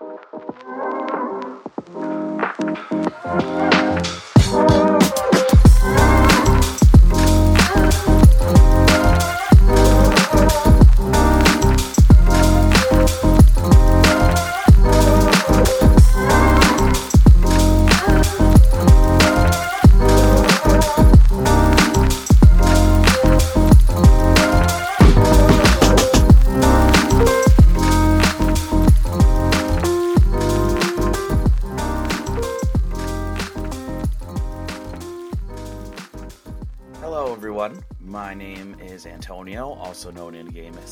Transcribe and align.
Música 0.00 0.50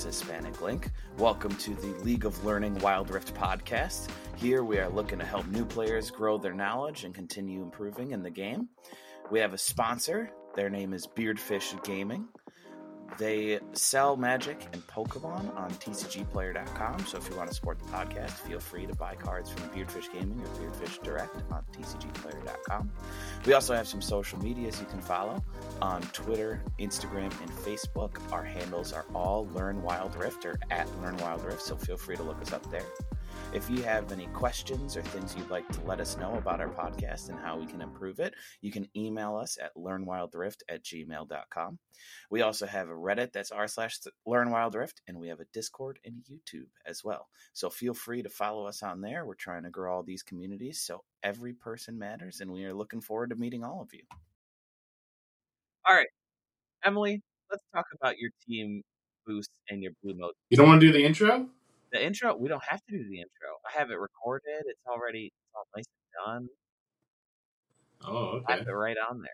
Hispanic 0.05 0.61
Link. 0.61 0.91
Welcome 1.17 1.55
to 1.57 1.75
the 1.75 1.95
League 2.05 2.25
of 2.25 2.45
Learning 2.45 2.79
Wild 2.79 3.11
Rift 3.11 3.35
podcast. 3.35 4.09
Here 4.37 4.63
we 4.63 4.79
are 4.79 4.89
looking 4.89 5.19
to 5.19 5.25
help 5.25 5.47
new 5.49 5.65
players 5.65 6.11
grow 6.11 6.39
their 6.39 6.55
knowledge 6.55 7.05
and 7.05 7.15
continue 7.15 7.63
improving 7.63 8.13
in 8.13 8.23
the 8.23 8.31
game. 8.31 8.69
We 9.31 9.41
have 9.41 9.53
a 9.53 9.59
sponsor. 9.59 10.31
Their 10.55 10.71
name 10.71 10.95
is 10.95 11.07
Beardfish 11.07 11.83
Gaming. 11.85 12.29
They 13.17 13.59
sell 13.73 14.17
Magic 14.17 14.69
and 14.73 14.87
Pokemon 14.87 15.57
on 15.57 15.71
TCGplayer.com. 15.71 17.07
So 17.07 17.17
if 17.19 17.29
you 17.29 17.37
want 17.37 17.49
to 17.49 17.55
support 17.55 17.79
the 17.79 17.87
podcast, 17.87 18.31
feel 18.31 18.61
free 18.61 18.87
to 18.87 18.95
buy 18.95 19.15
cards 19.15 19.51
from 19.51 19.69
Beardfish 19.71 20.13
Gaming 20.13 20.41
or 20.41 20.49
Beardfish 20.49 21.03
Direct 21.03 21.35
on 21.51 21.65
TCGplayer.com. 21.73 22.93
We 23.47 23.55
also 23.55 23.75
have 23.75 23.89
some 23.89 24.03
social 24.03 24.39
medias 24.41 24.79
you 24.81 24.87
can 24.87 25.01
follow 25.01 25.43
on 25.81 26.03
Twitter, 26.13 26.63
Instagram, 26.79 27.33
and 27.41 27.51
Facebook. 27.51 28.21
Our 28.33 28.45
handles 28.45 28.93
are 28.93 29.07
all 29.15 29.49
Learn 29.55 29.83
Wild 29.83 30.15
Rift 30.17 30.45
or 30.45 30.59
at 30.71 30.89
Learn 31.01 31.17
Wild 31.19 31.45
Rift, 31.45 31.63
so 31.63 31.77
feel 31.77 31.97
free 31.97 32.17
to 32.17 32.23
look 32.23 32.41
us 32.43 32.53
up 32.53 32.71
there. 32.71 32.87
If 33.55 33.71
you 33.71 33.83
have 33.83 34.13
any 34.13 34.27
questions 34.27 34.95
or 34.95 35.01
things 35.01 35.35
you'd 35.35 35.49
like 35.49 35.67
to 35.71 35.81
let 35.87 36.01
us 36.01 36.19
know 36.19 36.35
about 36.35 36.61
our 36.61 36.69
podcast 36.69 37.31
and 37.31 37.39
how 37.39 37.59
we 37.59 37.65
can 37.65 37.81
improve 37.81 38.21
it, 38.21 38.35
you 38.61 38.71
can 38.71 38.87
email 38.95 39.37
us 39.37 39.57
at 39.59 39.75
learnwildrift 39.75 40.59
at 40.69 40.85
gmail.com. 40.85 41.79
We 42.31 42.43
also 42.43 42.67
have 42.67 42.91
a 42.91 42.93
Reddit 42.93 43.33
that's 43.33 43.51
r 43.51 43.67
slash 43.67 44.01
learnwildrift, 44.27 44.97
and 45.07 45.19
we 45.19 45.29
have 45.29 45.41
a 45.41 45.47
Discord 45.55 45.99
and 46.05 46.23
YouTube 46.31 46.69
as 46.85 47.03
well. 47.03 47.29
So 47.55 47.71
feel 47.71 47.95
free 47.95 48.23
to 48.23 48.29
follow 48.29 48.67
us 48.67 48.83
on 48.83 49.01
there. 49.01 49.25
We're 49.25 49.35
trying 49.35 49.63
to 49.63 49.71
grow 49.71 49.95
all 49.95 50.03
these 50.03 50.23
communities, 50.23 50.83
so 50.83 51.03
every 51.23 51.55
person 51.55 51.99
matters, 51.99 52.43
and 52.43 52.53
we 52.53 52.67
are 52.67 52.75
looking 52.75 53.01
forward 53.01 53.31
to 53.31 53.37
meeting 53.37 53.65
all 53.65 53.81
of 53.81 53.95
you. 53.95 54.03
All 55.89 55.97
right, 55.97 56.09
Emily, 56.85 57.23
let's 57.51 57.65
talk 57.75 57.87
about 57.99 58.19
your 58.19 58.31
team 58.47 58.83
boost 59.27 59.51
and 59.71 59.83
your 59.83 59.93
blue 60.03 60.15
mode. 60.19 60.35
You 60.51 60.59
don't 60.59 60.69
want 60.69 60.83
to 60.83 60.87
do 60.87 60.93
the 60.93 61.03
intro? 61.03 61.49
The 61.93 62.05
intro, 62.05 62.37
we 62.37 62.49
don't 62.49 62.63
have 62.69 62.85
to 62.85 62.93
do 62.93 62.99
the 63.09 63.17
intro. 63.17 63.49
I 63.67 63.79
have 63.79 63.91
it 63.91 63.99
recorded. 63.99 64.65
It's 64.67 64.87
already 64.87 65.27
it's 65.27 65.55
all 65.55 65.65
nice 65.77 65.85
and 65.87 66.27
done. 66.27 66.49
Oh, 68.07 68.17
okay. 68.39 68.53
I 68.53 68.57
have 68.59 68.69
it 68.69 68.73
right 68.73 68.97
on 69.11 69.23
there. 69.23 69.31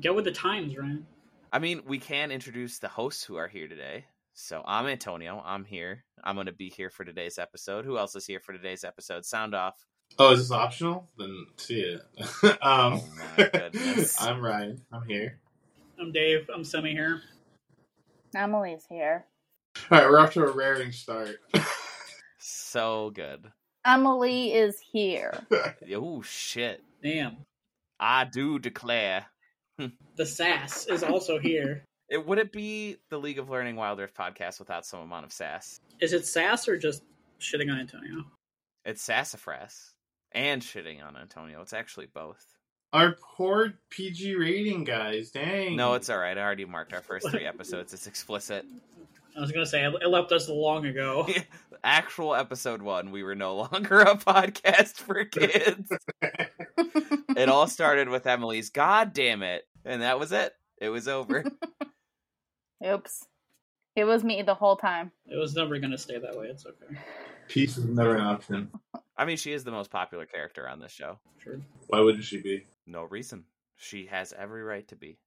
Get 0.00 0.14
with 0.14 0.24
the 0.24 0.32
times, 0.32 0.76
Ryan. 0.76 1.06
I 1.52 1.58
mean, 1.60 1.82
we 1.86 1.98
can 1.98 2.30
introduce 2.30 2.78
the 2.78 2.88
hosts 2.88 3.24
who 3.24 3.36
are 3.36 3.48
here 3.48 3.68
today. 3.68 4.06
So 4.34 4.62
I'm 4.66 4.86
Antonio. 4.86 5.40
I'm 5.44 5.64
here. 5.64 6.04
I'm 6.24 6.34
going 6.34 6.46
to 6.46 6.52
be 6.52 6.68
here 6.68 6.90
for 6.90 7.04
today's 7.04 7.38
episode. 7.38 7.84
Who 7.84 7.96
else 7.96 8.16
is 8.16 8.26
here 8.26 8.40
for 8.40 8.52
today's 8.52 8.82
episode? 8.82 9.24
Sound 9.24 9.54
off. 9.54 9.86
Oh, 10.18 10.32
is 10.32 10.40
this 10.40 10.50
optional? 10.50 11.08
Then 11.16 11.46
see 11.56 11.80
it. 11.80 12.02
um, 12.62 13.00
Oh 13.00 13.04
my 13.38 13.48
goodness. 13.52 14.20
I'm 14.22 14.40
Ryan. 14.40 14.80
I'm 14.92 15.06
here. 15.06 15.38
I'm 16.00 16.10
Dave. 16.12 16.50
I'm 16.52 16.64
Semi 16.64 16.90
here. 16.90 17.22
Emily's 18.34 18.84
here. 18.90 19.26
All 19.90 19.98
right, 19.98 20.08
we're 20.08 20.18
off 20.18 20.32
to 20.34 20.44
a 20.44 20.50
raring 20.50 20.92
start. 20.92 21.36
So 22.38 23.10
good. 23.10 23.50
Emily 23.84 24.52
is 24.52 24.78
here. 24.80 25.32
Oh 25.94 26.22
shit! 26.22 26.82
Damn. 27.02 27.36
I 28.00 28.24
do 28.24 28.58
declare. 28.58 29.26
Hmm. 29.78 29.88
The 30.16 30.26
sass 30.26 30.86
is 30.86 31.02
also 31.02 31.38
here. 31.38 31.84
It 32.10 32.26
would 32.26 32.38
it 32.38 32.52
be 32.52 32.98
the 33.08 33.16
League 33.18 33.38
of 33.38 33.48
Learning 33.48 33.76
Wild 33.76 33.98
Rift 33.98 34.14
podcast 34.14 34.58
without 34.58 34.84
some 34.84 35.00
amount 35.00 35.24
of 35.24 35.32
sass? 35.32 35.80
Is 36.00 36.12
it 36.12 36.26
sass 36.26 36.68
or 36.68 36.76
just 36.76 37.02
shitting 37.40 37.72
on 37.72 37.80
Antonio? 37.80 38.24
It's 38.84 39.00
sassafras 39.02 39.94
and 40.32 40.60
shitting 40.60 41.02
on 41.02 41.16
Antonio. 41.16 41.62
It's 41.62 41.72
actually 41.72 42.06
both. 42.14 42.44
Our 42.92 43.16
poor 43.36 43.72
PG 43.88 44.36
rating, 44.36 44.84
guys. 44.84 45.30
Dang. 45.30 45.76
No, 45.76 45.94
it's 45.94 46.10
all 46.10 46.18
right. 46.18 46.36
I 46.36 46.42
already 46.42 46.66
marked 46.66 46.92
our 46.92 47.00
first 47.02 47.30
three 47.30 47.46
episodes. 47.46 47.94
It's 47.94 48.06
explicit. 48.06 48.66
I 49.36 49.40
was 49.40 49.50
gonna 49.50 49.66
say 49.66 49.84
it 49.84 50.08
left 50.08 50.32
us 50.32 50.48
long 50.48 50.86
ago. 50.86 51.28
Actual 51.84 52.34
episode 52.34 52.82
one, 52.82 53.10
we 53.10 53.22
were 53.22 53.34
no 53.34 53.56
longer 53.72 54.00
a 54.00 54.16
podcast 54.16 54.94
for 54.94 55.24
kids. 55.24 55.90
it 57.36 57.48
all 57.48 57.66
started 57.66 58.08
with 58.08 58.26
Emily's 58.26 58.70
"God 58.70 59.12
damn 59.12 59.42
it," 59.42 59.64
and 59.84 60.02
that 60.02 60.18
was 60.18 60.32
it. 60.32 60.52
It 60.80 60.88
was 60.88 61.08
over. 61.08 61.44
Oops. 62.86 63.26
It 63.96 64.04
was 64.04 64.24
me 64.24 64.42
the 64.42 64.54
whole 64.54 64.76
time. 64.76 65.12
It 65.26 65.36
was 65.36 65.54
never 65.54 65.78
gonna 65.78 65.98
stay 65.98 66.18
that 66.18 66.36
way. 66.36 66.46
It's 66.46 66.66
okay. 66.66 66.98
Peace 67.48 67.76
is 67.76 67.84
never 67.84 68.16
an 68.16 68.22
option. 68.22 68.70
I 69.16 69.24
mean, 69.24 69.36
she 69.36 69.52
is 69.52 69.64
the 69.64 69.70
most 69.70 69.90
popular 69.90 70.26
character 70.26 70.68
on 70.68 70.80
this 70.80 70.92
show. 70.92 71.18
Sure. 71.38 71.60
Why 71.88 72.00
wouldn't 72.00 72.24
she 72.24 72.40
be? 72.40 72.66
No 72.86 73.02
reason. 73.02 73.44
She 73.76 74.06
has 74.06 74.32
every 74.32 74.62
right 74.62 74.86
to 74.88 74.96
be. 74.96 75.18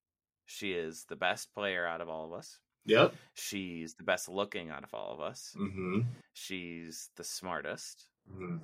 She 0.46 0.72
is 0.72 1.04
the 1.08 1.16
best 1.16 1.54
player 1.54 1.86
out 1.86 2.00
of 2.00 2.08
all 2.08 2.26
of 2.26 2.32
us. 2.32 2.58
Yep. 2.88 3.14
She's 3.34 3.94
the 3.94 4.02
best 4.04 4.28
looking 4.28 4.70
out 4.70 4.84
of 4.84 4.94
all 4.94 5.12
of 5.12 5.20
us. 5.20 5.54
Mm-hmm. 5.58 6.00
She's 6.34 7.10
the 7.16 7.24
smartest. 7.24 8.06
mm-hmm. 8.32 8.56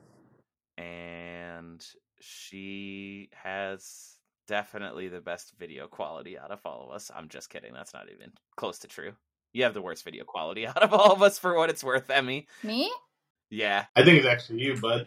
And 0.83 1.85
she 2.21 3.29
has 3.33 4.17
definitely 4.49 5.09
the 5.09 5.21
best 5.21 5.53
video 5.59 5.87
quality 5.87 6.39
out 6.39 6.51
of 6.51 6.61
all 6.65 6.85
of 6.89 6.95
us. 6.95 7.11
I'm 7.15 7.29
just 7.29 7.51
kidding. 7.51 7.73
That's 7.73 7.95
not 7.95 8.07
even 8.13 8.33
close 8.57 8.79
to 8.81 8.89
true. 8.89 9.13
You 9.53 9.63
have 9.65 9.75
the 9.75 9.83
worst 9.83 10.05
video 10.05 10.25
quality 10.25 10.67
out 10.67 10.83
of 10.83 10.93
all 10.93 11.13
of 11.13 11.23
us 11.23 11.39
for 11.39 11.57
what 11.57 11.71
it's 11.71 11.85
worth, 11.85 12.11
Emmy. 12.11 12.49
Me? 12.63 12.91
Yeah. 13.51 13.85
I 13.95 14.05
think 14.05 14.19
it's 14.19 14.27
actually 14.27 14.63
you, 14.63 14.77
bud. 14.81 15.07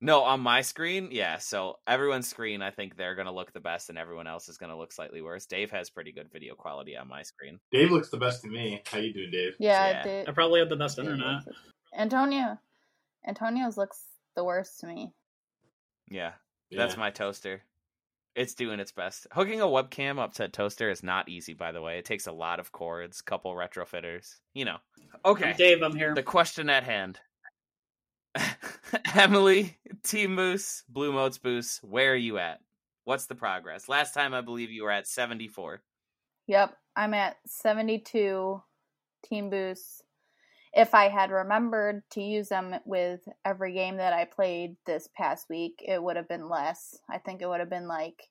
No, 0.00 0.22
on 0.24 0.40
my 0.40 0.60
screen, 0.60 1.08
yeah. 1.10 1.38
So 1.38 1.78
everyone's 1.86 2.28
screen, 2.28 2.60
I 2.60 2.70
think 2.70 2.96
they're 2.96 3.14
gonna 3.14 3.32
look 3.32 3.52
the 3.52 3.60
best, 3.60 3.88
and 3.88 3.96
everyone 3.98 4.26
else 4.26 4.48
is 4.48 4.58
gonna 4.58 4.76
look 4.76 4.92
slightly 4.92 5.22
worse. 5.22 5.46
Dave 5.46 5.70
has 5.70 5.88
pretty 5.88 6.12
good 6.12 6.30
video 6.30 6.54
quality 6.54 6.96
on 6.96 7.08
my 7.08 7.22
screen. 7.22 7.58
Dave 7.72 7.90
looks 7.90 8.10
the 8.10 8.18
best 8.18 8.42
to 8.42 8.48
me. 8.48 8.82
How 8.86 8.98
you 8.98 9.12
doing, 9.14 9.30
Dave? 9.30 9.54
Yeah, 9.58 10.02
Yeah. 10.04 10.24
I. 10.26 10.30
I 10.30 10.34
probably 10.34 10.60
have 10.60 10.68
the 10.68 10.76
best 10.76 10.96
Dave 10.96 11.06
internet. 11.06 11.42
Antonio. 11.96 12.58
Antonio's 13.26 13.78
looks 13.78 14.04
the 14.34 14.44
worst 14.44 14.80
to 14.80 14.86
me. 14.86 15.12
Yeah, 16.10 16.32
Yeah. 16.68 16.78
that's 16.78 16.96
my 16.98 17.10
toaster. 17.10 17.62
It's 18.34 18.54
doing 18.54 18.80
its 18.80 18.92
best. 18.92 19.26
Hooking 19.32 19.62
a 19.62 19.66
webcam 19.66 20.18
up 20.18 20.34
to 20.34 20.44
a 20.44 20.48
toaster 20.48 20.90
is 20.90 21.02
not 21.02 21.30
easy, 21.30 21.54
by 21.54 21.72
the 21.72 21.80
way. 21.80 21.98
It 21.98 22.04
takes 22.04 22.26
a 22.26 22.32
lot 22.32 22.60
of 22.60 22.70
cords, 22.70 23.22
couple 23.22 23.54
retrofitters. 23.54 24.40
You 24.52 24.66
know. 24.66 24.76
Okay. 25.24 25.50
I'm 25.52 25.56
Dave, 25.56 25.82
I'm 25.82 25.96
here. 25.96 26.14
The 26.14 26.22
question 26.22 26.68
at 26.68 26.84
hand. 26.84 27.18
Emily, 29.14 29.78
Team 30.02 30.36
Boost, 30.36 30.84
Blue 30.88 31.12
Motes 31.12 31.38
Boost, 31.38 31.82
where 31.82 32.12
are 32.12 32.16
you 32.16 32.38
at? 32.38 32.60
What's 33.04 33.26
the 33.26 33.34
progress? 33.34 33.88
Last 33.88 34.14
time 34.14 34.34
I 34.34 34.40
believe 34.40 34.70
you 34.70 34.84
were 34.84 34.90
at 34.90 35.06
74. 35.06 35.80
Yep, 36.48 36.76
I'm 36.94 37.14
at 37.14 37.36
72 37.46 38.62
team 39.24 39.50
Boost. 39.50 40.02
If 40.72 40.94
I 40.94 41.08
had 41.08 41.30
remembered 41.30 42.02
to 42.10 42.20
use 42.20 42.48
them 42.48 42.74
with 42.84 43.20
every 43.44 43.72
game 43.72 43.96
that 43.96 44.12
I 44.12 44.24
played 44.24 44.76
this 44.84 45.08
past 45.16 45.46
week, 45.48 45.82
it 45.86 46.02
would 46.02 46.16
have 46.16 46.28
been 46.28 46.48
less. 46.48 46.98
I 47.10 47.18
think 47.18 47.40
it 47.40 47.48
would 47.48 47.60
have 47.60 47.70
been 47.70 47.88
like 47.88 48.28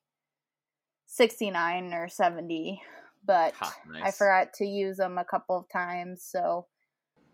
69 1.06 1.92
or 1.92 2.08
70, 2.08 2.80
but 3.24 3.54
Ha, 3.54 3.74
I 4.02 4.10
forgot 4.12 4.52
to 4.54 4.64
use 4.64 4.98
them 4.98 5.18
a 5.18 5.24
couple 5.24 5.58
of 5.58 5.68
times, 5.68 6.22
so 6.22 6.66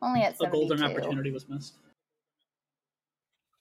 only 0.01 0.21
hmm, 0.21 0.27
at 0.27 0.39
the 0.39 0.45
72. 0.45 0.69
golden 0.69 0.91
opportunity 0.91 1.31
was 1.31 1.49
missed. 1.49 1.75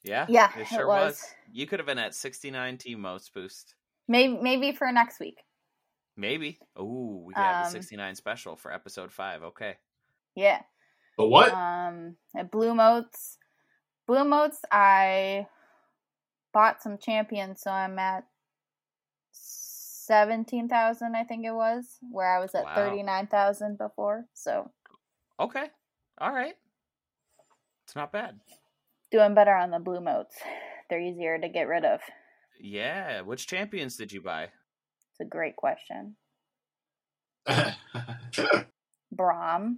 Yeah? 0.03 0.25
Yeah, 0.29 0.51
It 0.57 0.61
it 0.61 0.67
sure 0.67 0.87
was. 0.87 1.13
was. 1.13 1.35
You 1.51 1.67
could 1.67 1.79
have 1.79 1.85
been 1.85 1.99
at 1.99 2.15
69 2.15 2.77
Team 2.77 3.01
Motes 3.01 3.29
Boost. 3.29 3.75
Maybe 4.07 4.37
maybe 4.41 4.71
for 4.71 4.91
next 4.91 5.19
week. 5.19 5.43
Maybe. 6.17 6.59
Oh, 6.75 7.23
we 7.25 7.33
could 7.33 7.41
have 7.43 7.63
the 7.65 7.67
Um, 7.67 7.71
69 7.83 8.15
special 8.15 8.55
for 8.55 8.73
episode 8.73 9.11
5. 9.11 9.43
Okay. 9.43 9.77
Yeah. 10.35 10.61
But 11.17 11.27
what? 11.27 11.53
Um, 11.53 12.15
at 12.35 12.51
Blue 12.51 12.73
Motes. 12.73 13.37
Blue 14.07 14.23
Motes 14.25 14.59
I 14.71 15.47
bought 16.53 16.81
some 16.81 16.97
champions, 16.97 17.61
so 17.61 17.71
I'm 17.71 17.97
at 17.99 18.25
seventeen 19.31 20.67
thousand, 20.67 21.15
I 21.15 21.23
think 21.23 21.45
it 21.45 21.53
was, 21.53 21.97
where 22.11 22.35
I 22.35 22.39
was 22.39 22.53
at 22.55 22.65
Wow. 22.65 22.75
thirty 22.75 23.03
nine 23.03 23.27
thousand 23.27 23.77
before. 23.77 24.25
So 24.33 24.71
Okay. 25.39 25.69
All 26.17 26.31
right. 26.33 26.55
It's 27.85 27.95
not 27.95 28.11
bad. 28.11 28.39
Doing 29.11 29.33
better 29.35 29.53
on 29.53 29.71
the 29.71 29.79
blue 29.79 29.99
motes. 30.01 30.35
They're 30.89 31.01
easier 31.01 31.37
to 31.37 31.49
get 31.49 31.67
rid 31.67 31.83
of. 31.85 31.99
Yeah. 32.59 33.21
Which 33.21 33.47
champions 33.47 33.97
did 33.97 34.11
you 34.11 34.21
buy? 34.21 34.43
It's 35.11 35.19
a 35.21 35.25
great 35.25 35.55
question. 35.55 36.15
Braum, 39.15 39.77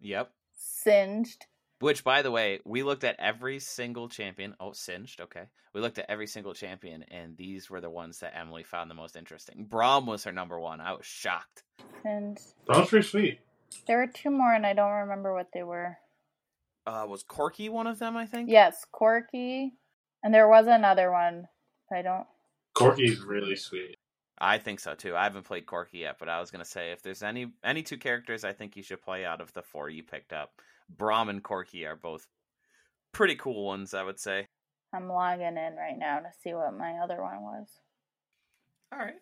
Yep. 0.00 0.30
Singed, 0.56 1.46
Which, 1.80 2.04
by 2.04 2.22
the 2.22 2.30
way, 2.30 2.60
we 2.64 2.82
looked 2.82 3.04
at 3.04 3.16
every 3.18 3.58
single 3.58 4.08
champion. 4.08 4.54
Oh, 4.60 4.72
singed. 4.72 5.20
Okay. 5.20 5.44
We 5.74 5.80
looked 5.80 5.98
at 5.98 6.06
every 6.08 6.26
single 6.26 6.54
champion, 6.54 7.04
and 7.10 7.36
these 7.36 7.68
were 7.70 7.80
the 7.80 7.90
ones 7.90 8.20
that 8.20 8.36
Emily 8.38 8.62
found 8.62 8.90
the 8.90 8.94
most 8.94 9.16
interesting. 9.16 9.66
Braum 9.70 10.06
was 10.06 10.24
her 10.24 10.32
number 10.32 10.58
one. 10.58 10.80
I 10.80 10.92
was 10.92 11.04
shocked. 11.06 11.62
and 12.04 12.36
that 12.68 12.76
was 12.78 12.88
pretty 12.88 13.06
sweet. 13.06 13.40
there 13.86 13.98
were 13.98 14.06
two 14.06 14.30
more, 14.30 14.52
and 14.54 14.64
I 14.66 14.72
don't 14.72 14.90
remember 14.92 15.34
what 15.34 15.48
they 15.52 15.62
were. 15.62 15.96
Uh, 16.86 17.06
was 17.08 17.24
Corki 17.24 17.70
one 17.70 17.86
of 17.86 17.98
them? 17.98 18.16
I 18.16 18.26
think. 18.26 18.50
Yes, 18.50 18.84
Corki, 18.92 19.70
and 20.22 20.32
there 20.32 20.48
was 20.48 20.66
another 20.66 21.10
one. 21.12 21.46
I 21.92 22.02
don't. 22.02 22.26
Corki's 22.76 23.20
really 23.20 23.56
sweet. 23.56 23.96
I 24.38 24.58
think 24.58 24.80
so 24.80 24.94
too. 24.94 25.14
I 25.14 25.24
haven't 25.24 25.44
played 25.44 25.66
Corki 25.66 26.00
yet, 26.00 26.16
but 26.18 26.28
I 26.28 26.40
was 26.40 26.50
gonna 26.50 26.64
say 26.64 26.92
if 26.92 27.02
there's 27.02 27.22
any 27.22 27.52
any 27.62 27.82
two 27.82 27.98
characters 27.98 28.44
I 28.44 28.52
think 28.52 28.76
you 28.76 28.82
should 28.82 29.02
play 29.02 29.24
out 29.24 29.40
of 29.40 29.52
the 29.52 29.62
four 29.62 29.90
you 29.90 30.02
picked 30.02 30.32
up, 30.32 30.52
Braum 30.96 31.28
and 31.28 31.42
Corki 31.42 31.86
are 31.86 31.96
both 31.96 32.26
pretty 33.12 33.34
cool 33.36 33.66
ones. 33.66 33.92
I 33.92 34.02
would 34.02 34.18
say. 34.18 34.46
I'm 34.94 35.08
logging 35.08 35.56
in 35.56 35.76
right 35.76 35.96
now 35.96 36.18
to 36.18 36.30
see 36.42 36.54
what 36.54 36.76
my 36.76 36.94
other 37.02 37.22
one 37.22 37.42
was. 37.42 37.68
All 38.92 38.98
right. 38.98 39.14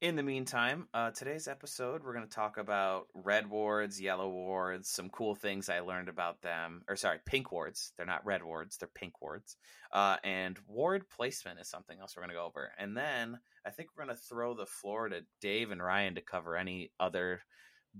In 0.00 0.16
the 0.16 0.22
meantime, 0.22 0.88
uh, 0.94 1.10
today's 1.10 1.46
episode, 1.46 2.02
we're 2.02 2.14
going 2.14 2.26
to 2.26 2.34
talk 2.34 2.56
about 2.56 3.08
red 3.12 3.50
wards, 3.50 4.00
yellow 4.00 4.30
wards, 4.30 4.88
some 4.88 5.10
cool 5.10 5.34
things 5.34 5.68
I 5.68 5.80
learned 5.80 6.08
about 6.08 6.40
them. 6.40 6.84
Or, 6.88 6.96
sorry, 6.96 7.18
pink 7.26 7.52
wards. 7.52 7.92
They're 7.96 8.06
not 8.06 8.24
red 8.24 8.42
wards, 8.42 8.78
they're 8.78 8.88
pink 8.94 9.20
wards. 9.20 9.58
Uh, 9.92 10.16
and 10.24 10.58
ward 10.66 11.10
placement 11.10 11.60
is 11.60 11.68
something 11.68 11.98
else 12.00 12.14
we're 12.16 12.22
going 12.22 12.30
to 12.30 12.36
go 12.36 12.46
over. 12.46 12.72
And 12.78 12.96
then 12.96 13.38
I 13.66 13.70
think 13.70 13.90
we're 13.90 14.06
going 14.06 14.16
to 14.16 14.22
throw 14.22 14.54
the 14.54 14.64
floor 14.64 15.10
to 15.10 15.20
Dave 15.42 15.70
and 15.70 15.82
Ryan 15.82 16.14
to 16.14 16.22
cover 16.22 16.56
any 16.56 16.92
other 16.98 17.42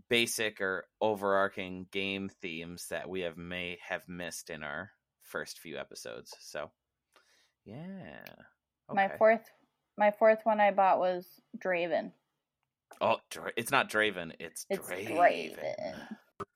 basic 0.08 0.62
or 0.62 0.86
overarching 1.02 1.84
game 1.92 2.30
themes 2.40 2.86
that 2.88 3.10
we 3.10 3.20
have 3.20 3.36
may 3.36 3.76
have 3.86 4.08
missed 4.08 4.48
in 4.48 4.62
our 4.62 4.90
first 5.20 5.58
few 5.58 5.76
episodes. 5.76 6.32
So, 6.40 6.70
yeah. 7.66 8.24
My 8.90 9.08
fourth, 9.18 9.44
my 10.00 10.10
fourth 10.10 10.40
one 10.44 10.60
I 10.60 10.72
bought 10.72 10.98
was 10.98 11.26
Draven. 11.62 12.10
Oh, 13.00 13.16
Dra- 13.30 13.52
it's 13.56 13.70
not 13.70 13.88
Draven. 13.90 14.32
It's, 14.40 14.66
It's 14.68 14.88
Draven. 14.88 15.16
Draven. 15.16 15.94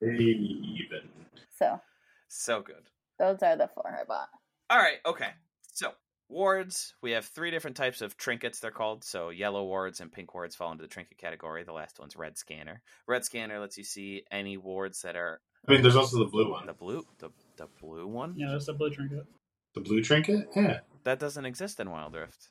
Even. 0.01 1.09
So 1.57 1.79
So 2.27 2.61
good. 2.61 2.83
those 3.19 3.41
are 3.41 3.55
the 3.55 3.69
four 3.73 3.87
I 3.87 4.03
bought. 4.03 4.27
All 4.69 4.77
right. 4.79 4.97
Okay. 5.05 5.29
So 5.73 5.91
wards, 6.27 6.93
we 7.01 7.11
have 7.11 7.25
three 7.25 7.51
different 7.51 7.77
types 7.77 8.01
of 8.01 8.17
trinkets. 8.17 8.59
They're 8.59 8.71
called. 8.71 9.03
So 9.03 9.29
yellow 9.29 9.63
wards 9.63 10.01
and 10.01 10.11
pink 10.11 10.33
wards 10.33 10.55
fall 10.55 10.71
into 10.71 10.81
the 10.81 10.87
trinket 10.87 11.17
category. 11.19 11.63
The 11.63 11.71
last 11.71 11.99
one's 11.99 12.15
red 12.15 12.37
scanner. 12.37 12.81
Red 13.07 13.23
scanner 13.25 13.59
lets 13.59 13.77
you 13.77 13.83
see 13.83 14.23
any 14.31 14.57
wards 14.57 15.01
that 15.03 15.15
are 15.15 15.39
I 15.67 15.71
mean, 15.71 15.81
there's 15.81 15.95
also 15.95 16.19
the 16.19 16.25
blue 16.25 16.51
one. 16.51 16.65
the 16.67 16.73
blue, 16.73 17.03
the 17.19 17.29
the 17.57 17.67
blue 17.81 18.07
one. 18.07 18.33
Yeah, 18.37 18.49
that's 18.51 18.65
the 18.65 18.73
blue 18.73 18.89
trinket. 18.91 19.25
The 19.73 19.81
blue 19.81 20.01
trinket? 20.03 20.47
Yeah. 20.55 20.79
That 21.05 21.19
doesn't 21.19 21.45
exist 21.45 21.79
in 21.79 21.89
Wild 21.89 22.13
Rift. 22.15 22.49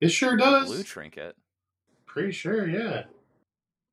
It 0.00 0.08
sure 0.08 0.36
does. 0.36 0.66
blue 0.66 0.82
trinket. 0.82 1.36
Pretty 2.06 2.32
sure, 2.32 2.68
yeah. 2.68 3.04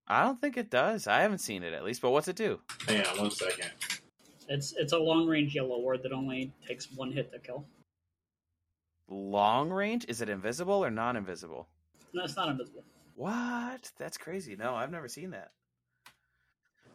I 0.08 0.24
don't 0.24 0.40
think 0.40 0.58
it 0.58 0.70
does. 0.70 1.08
I 1.08 1.22
haven't 1.22 1.40
seen 1.40 1.64
it 1.64 1.74
at 1.74 1.84
least. 1.84 2.02
But 2.02 2.12
what's 2.12 2.28
it 2.28 2.36
do? 2.36 2.60
Hang 2.88 3.06
on 3.08 3.18
one 3.18 3.32
second. 3.32 3.72
It's 4.50 4.74
it's 4.74 4.94
a 4.94 4.98
long 4.98 5.28
range 5.28 5.56
yellow 5.56 5.80
ward 5.80 6.04
that 6.04 6.12
only 6.12 6.52
takes 6.68 6.92
one 6.92 7.12
hit 7.12 7.32
to 7.32 7.40
kill. 7.40 7.66
Long 9.10 9.70
range? 9.70 10.06
Is 10.08 10.22
it 10.22 10.30
invisible 10.30 10.84
or 10.84 10.90
non-invisible? 10.90 11.68
No, 12.14 12.24
it's 12.24 12.36
not 12.36 12.50
invisible. 12.50 12.84
What? 13.16 13.92
That's 13.98 14.18
crazy. 14.18 14.56
No, 14.56 14.76
I've 14.76 14.92
never 14.92 15.08
seen 15.08 15.32
that. 15.32 15.52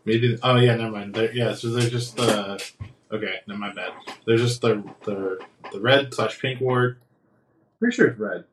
Maybe. 0.04 0.38
Oh 0.42 0.56
yeah, 0.56 0.76
never 0.76 0.90
mind. 0.90 1.14
They're, 1.14 1.32
yeah, 1.32 1.54
so 1.54 1.70
they're 1.70 1.90
just 1.90 2.16
the. 2.16 2.62
Okay, 3.10 3.36
no, 3.46 3.56
my 3.56 3.72
bad. 3.72 3.92
They're 4.26 4.36
just 4.36 4.60
the 4.60 4.82
the 5.04 5.38
the 5.72 5.80
red 5.80 6.12
slash 6.12 6.38
pink 6.40 6.60
ward. 6.60 6.98
Pretty 7.78 7.94
sure 7.94 8.08
it's 8.08 8.18
red. 8.18 8.44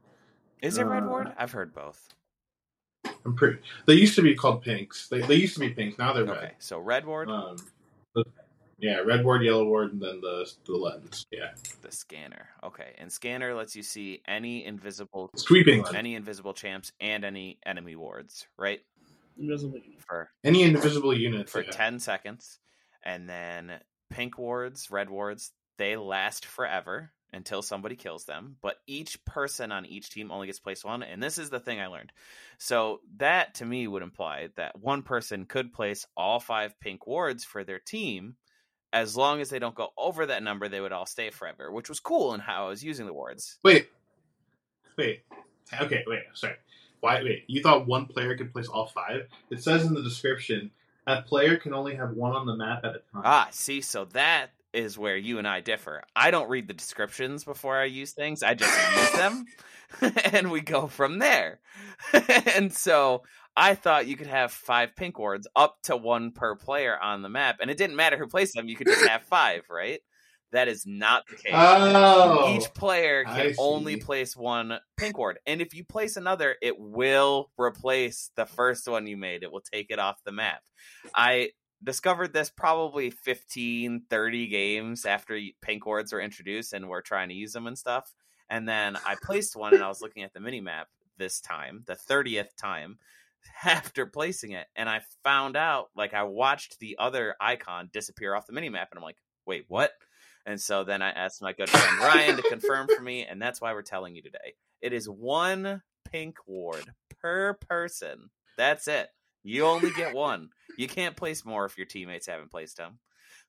Is 0.62 0.78
it 0.78 0.84
red 0.84 1.04
Uh, 1.04 1.08
ward? 1.08 1.34
I've 1.38 1.52
heard 1.52 1.74
both. 1.74 2.10
I'm 3.26 3.36
pretty. 3.36 3.60
They 3.86 3.94
used 3.96 4.16
to 4.16 4.22
be 4.22 4.36
called 4.36 4.62
pinks. 4.62 5.08
They, 5.10 5.22
they 5.22 5.36
used 5.36 5.54
to 5.56 5.60
be 5.60 5.70
pinks. 5.70 5.98
Now 5.98 6.14
they're 6.14 6.24
Okay, 6.24 6.32
red. 6.42 6.56
so 6.60 6.80
red 6.80 7.06
ward, 7.06 7.30
Um, 7.30 7.58
but- 8.14 8.28
yeah, 8.78 8.98
red 8.98 9.24
ward, 9.24 9.42
yellow 9.44 9.66
ward, 9.66 9.94
and 9.94 10.02
then 10.02 10.22
the 10.22 10.52
the 10.66 10.74
lens. 10.76 11.26
Yeah, 11.32 11.54
the 11.82 11.92
scanner. 11.92 12.50
Okay, 12.64 12.94
and 12.98 13.12
scanner 13.12 13.54
lets 13.56 13.76
you 13.76 13.84
see 13.84 14.22
any 14.28 14.66
invisible, 14.66 15.30
sweeping 15.36 15.84
lens. 15.84 15.96
any 15.96 16.16
invisible 16.16 16.54
champs 16.54 16.92
and 17.00 17.24
any 17.24 17.58
enemy 17.66 17.96
wards, 17.96 18.48
right? 18.58 18.82
Invisible 19.38 19.78
unit. 19.80 20.02
For 20.08 20.30
Any 20.44 20.64
invisible 20.64 21.14
units. 21.18 21.52
for 21.52 21.62
yeah. 21.64 21.72
ten 21.72 22.00
seconds, 22.00 22.60
and 23.04 23.30
then 23.30 23.80
pink 24.10 24.38
wards, 24.38 24.92
red 24.92 25.10
wards, 25.10 25.52
they 25.78 25.96
last 25.98 26.46
forever 26.46 27.12
until 27.34 27.62
somebody 27.62 27.96
kills 27.96 28.26
them. 28.26 28.58
But 28.62 28.78
each 28.88 29.24
person 29.26 29.72
on 29.72 29.86
each 29.86 30.10
team 30.10 30.32
only 30.32 30.48
gets 30.48 30.60
placed 30.60 30.86
one, 30.86 31.04
and 31.04 31.22
this 31.22 31.38
is 31.38 31.50
the 31.50 31.60
thing 31.60 31.80
I 31.80 31.88
learned. 31.88 32.12
So 32.58 33.02
that 33.18 33.56
to 33.56 33.66
me 33.66 33.88
would 33.88 34.04
imply 34.04 34.50
that 34.56 34.80
one 34.80 35.02
person 35.02 35.46
could 35.46 35.74
place 35.74 36.06
all 36.16 36.40
five 36.40 36.80
pink 36.80 37.06
wards 37.08 37.44
for 37.44 37.64
their 37.64 37.80
team. 37.80 38.36
As 38.94 39.18
long 39.18 39.42
as 39.42 39.50
they 39.50 39.60
don't 39.60 39.76
go 39.76 39.90
over 39.98 40.26
that 40.26 40.44
number, 40.44 40.70
they 40.70 40.80
would 40.80 40.94
all 40.94 41.06
stay 41.06 41.30
forever, 41.30 41.70
which 41.72 41.90
was 41.90 42.00
cool 42.00 42.34
in 42.34 42.40
how 42.40 42.68
I 42.68 42.70
was 42.70 42.84
using 42.84 43.06
the 43.06 43.14
wards. 43.14 43.58
Wait, 43.62 43.90
wait. 44.98 45.24
Okay, 45.82 46.04
wait. 46.08 46.24
Sorry. 46.34 46.56
Why? 47.02 47.22
Wait. 47.22 47.44
You 47.48 47.62
thought 47.62 47.88
one 47.88 48.06
player 48.06 48.38
could 48.38 48.54
place 48.54 48.68
all 48.68 48.86
five? 48.88 49.28
It 49.50 49.62
says 49.62 49.86
in 49.86 49.94
the 49.94 50.02
description 50.02 50.72
a 51.08 51.22
player 51.22 51.58
can 51.58 51.74
only 51.74 51.96
have 51.96 52.12
one 52.12 52.36
on 52.36 52.46
the 52.46 52.56
map 52.56 52.84
at 52.84 52.96
a 52.96 53.00
time. 53.14 53.22
Ah, 53.24 53.48
see, 53.52 53.82
so 53.82 54.06
that 54.06 54.52
is 54.76 54.98
where 54.98 55.18
you 55.18 55.40
and 55.40 55.48
I 55.48 55.62
differ. 55.62 56.04
I 56.16 56.32
don't 56.32 56.50
read 56.50 56.68
the 56.68 56.74
descriptions 56.74 57.44
before 57.44 57.78
I 57.78 57.86
use 57.86 58.12
things. 58.12 58.44
I 58.44 58.54
just 58.54 58.78
use 58.96 59.12
them 59.14 59.46
and 60.32 60.52
we 60.52 60.62
go 60.62 60.88
from 60.88 61.20
there. 61.20 61.60
and 62.56 62.74
so 62.74 63.24
I 63.56 63.76
thought 63.76 64.08
you 64.08 64.18
could 64.18 64.28
have 64.28 64.52
five 64.52 64.96
pink 64.96 65.18
wards 65.18 65.48
up 65.56 65.78
to 65.84 65.96
one 65.96 66.32
per 66.32 66.56
player 66.56 66.98
on 66.98 67.22
the 67.22 67.30
map, 67.30 67.58
and 67.62 67.72
it 67.72 67.78
didn't 67.78 67.96
matter 67.96 68.18
who 68.18 68.28
placed 68.28 68.54
them, 68.54 68.68
you 68.68 68.76
could 68.76 68.88
just 68.88 69.08
have 69.08 69.24
five, 69.24 69.64
right? 69.70 70.00
That 70.52 70.68
is 70.68 70.86
not 70.86 71.24
the 71.28 71.36
case. 71.36 71.52
Oh, 71.54 72.56
Each 72.56 72.74
player 72.74 73.26
can 73.26 73.54
only 73.58 73.98
place 73.98 74.38
one 74.38 74.80
pink 74.96 75.18
ward. 75.18 75.40
And 75.46 75.62
if 75.62 75.74
you 75.74 75.84
place 75.84 76.16
another, 76.16 76.56
it 76.62 76.80
will 76.80 77.50
replace 77.58 78.32
the 78.36 78.46
first 78.46 78.88
one 78.88 79.08
you 79.08 79.18
made. 79.18 79.44
It 79.44 79.52
will 79.52 79.64
take 79.74 79.88
it 79.90 80.00
off 80.00 80.16
the 80.24 80.32
map. 80.32 80.62
I 81.14 81.50
discovered 81.86 82.34
this 82.34 82.50
probably 82.50 83.12
15, 83.12 84.04
30 84.10 84.48
games 84.48 85.06
after 85.06 85.40
pink 85.62 85.86
wards 85.86 86.12
were 86.12 86.20
introduced 86.20 86.74
and 86.74 86.90
we're 86.90 87.02
trying 87.02 87.30
to 87.30 87.36
use 87.36 87.54
them 87.54 87.68
and 87.68 87.78
stuff. 87.78 88.14
And 88.50 88.68
then 88.68 88.98
I 89.06 89.16
placed 89.24 89.56
one 89.56 89.74
and 89.74 89.84
I 89.84 89.88
was 89.88 90.02
looking 90.02 90.24
at 90.24 90.34
the 90.34 90.40
mini 90.40 90.62
map 90.62 90.88
this 91.18 91.40
time, 91.40 91.84
the 91.88 91.96
30th 91.96 92.56
time 92.58 92.98
after 93.64 94.06
placing 94.06 94.52
it. 94.52 94.68
And 94.76 94.90
I 94.90 95.02
found 95.24 95.56
out, 95.56 95.90
like, 95.96 96.14
I 96.14 96.24
watched 96.24 96.80
the 96.80 96.98
other 97.00 97.36
icon 97.40 97.90
disappear 97.94 98.36
off 98.36 98.48
the 98.48 98.54
mini 98.54 98.70
map. 98.70 98.90
And 98.92 98.98
I'm 98.98 99.04
like, 99.04 99.22
wait, 99.46 99.66
what? 99.68 99.92
And 100.46 100.60
so 100.62 100.84
then 100.84 101.02
I 101.02 101.10
asked 101.10 101.42
my 101.42 101.54
good 101.54 101.70
friend 101.70 102.00
Ryan 102.00 102.38
to 102.38 102.44
confirm 102.44 102.88
for 102.96 103.02
me, 103.02 103.26
and 103.26 103.42
that's 103.42 103.60
why 103.60 103.74
we're 103.74 103.82
telling 103.82 104.16
you 104.16 104.22
today. 104.22 104.54
It 104.82 104.94
is 104.94 105.10
one 105.10 105.82
pink 106.12 106.38
ward 106.46 106.86
per 107.20 107.56
person. 107.56 108.30
That's 108.58 108.88
it. 108.88 109.10
You 109.46 109.66
only 109.68 109.92
get 109.92 110.16
one. 110.16 110.50
You 110.76 110.88
can't 110.88 111.16
place 111.16 111.46
more 111.46 111.66
if 111.66 111.78
your 111.78 111.86
teammates 111.86 112.26
haven't 112.26 112.50
placed 112.50 112.78
them. 112.78 112.98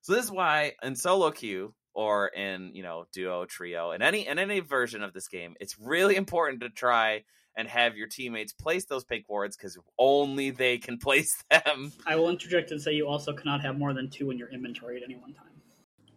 So 0.01 0.13
this 0.13 0.25
is 0.25 0.31
why 0.31 0.73
in 0.83 0.95
solo 0.95 1.31
queue 1.31 1.73
or 1.95 2.27
in 2.27 2.71
you 2.75 2.83
know 2.83 3.05
duo, 3.11 3.45
trio, 3.45 3.91
in 3.91 4.03
any 4.03 4.27
in 4.27 4.37
any 4.37 4.59
version 4.59 5.01
of 5.01 5.11
this 5.11 5.27
game, 5.27 5.55
it's 5.59 5.77
really 5.79 6.15
important 6.23 6.61
to 6.61 6.69
try 6.69 7.23
and 7.57 7.67
have 7.67 7.97
your 7.97 8.07
teammates 8.07 8.53
place 8.53 8.85
those 8.85 9.03
pink 9.03 9.25
wards 9.27 9.57
because 9.57 9.75
only 9.97 10.51
they 10.51 10.77
can 10.77 10.97
place 10.99 11.43
them. 11.49 11.91
I 12.05 12.15
will 12.15 12.29
interject 12.29 12.69
and 12.69 12.79
say 12.79 12.93
you 12.93 13.07
also 13.07 13.33
cannot 13.33 13.61
have 13.61 13.77
more 13.77 13.93
than 13.93 14.09
two 14.11 14.29
in 14.29 14.37
your 14.37 14.49
inventory 14.49 14.97
at 14.97 15.03
any 15.03 15.15
one 15.15 15.33
time. 15.33 15.47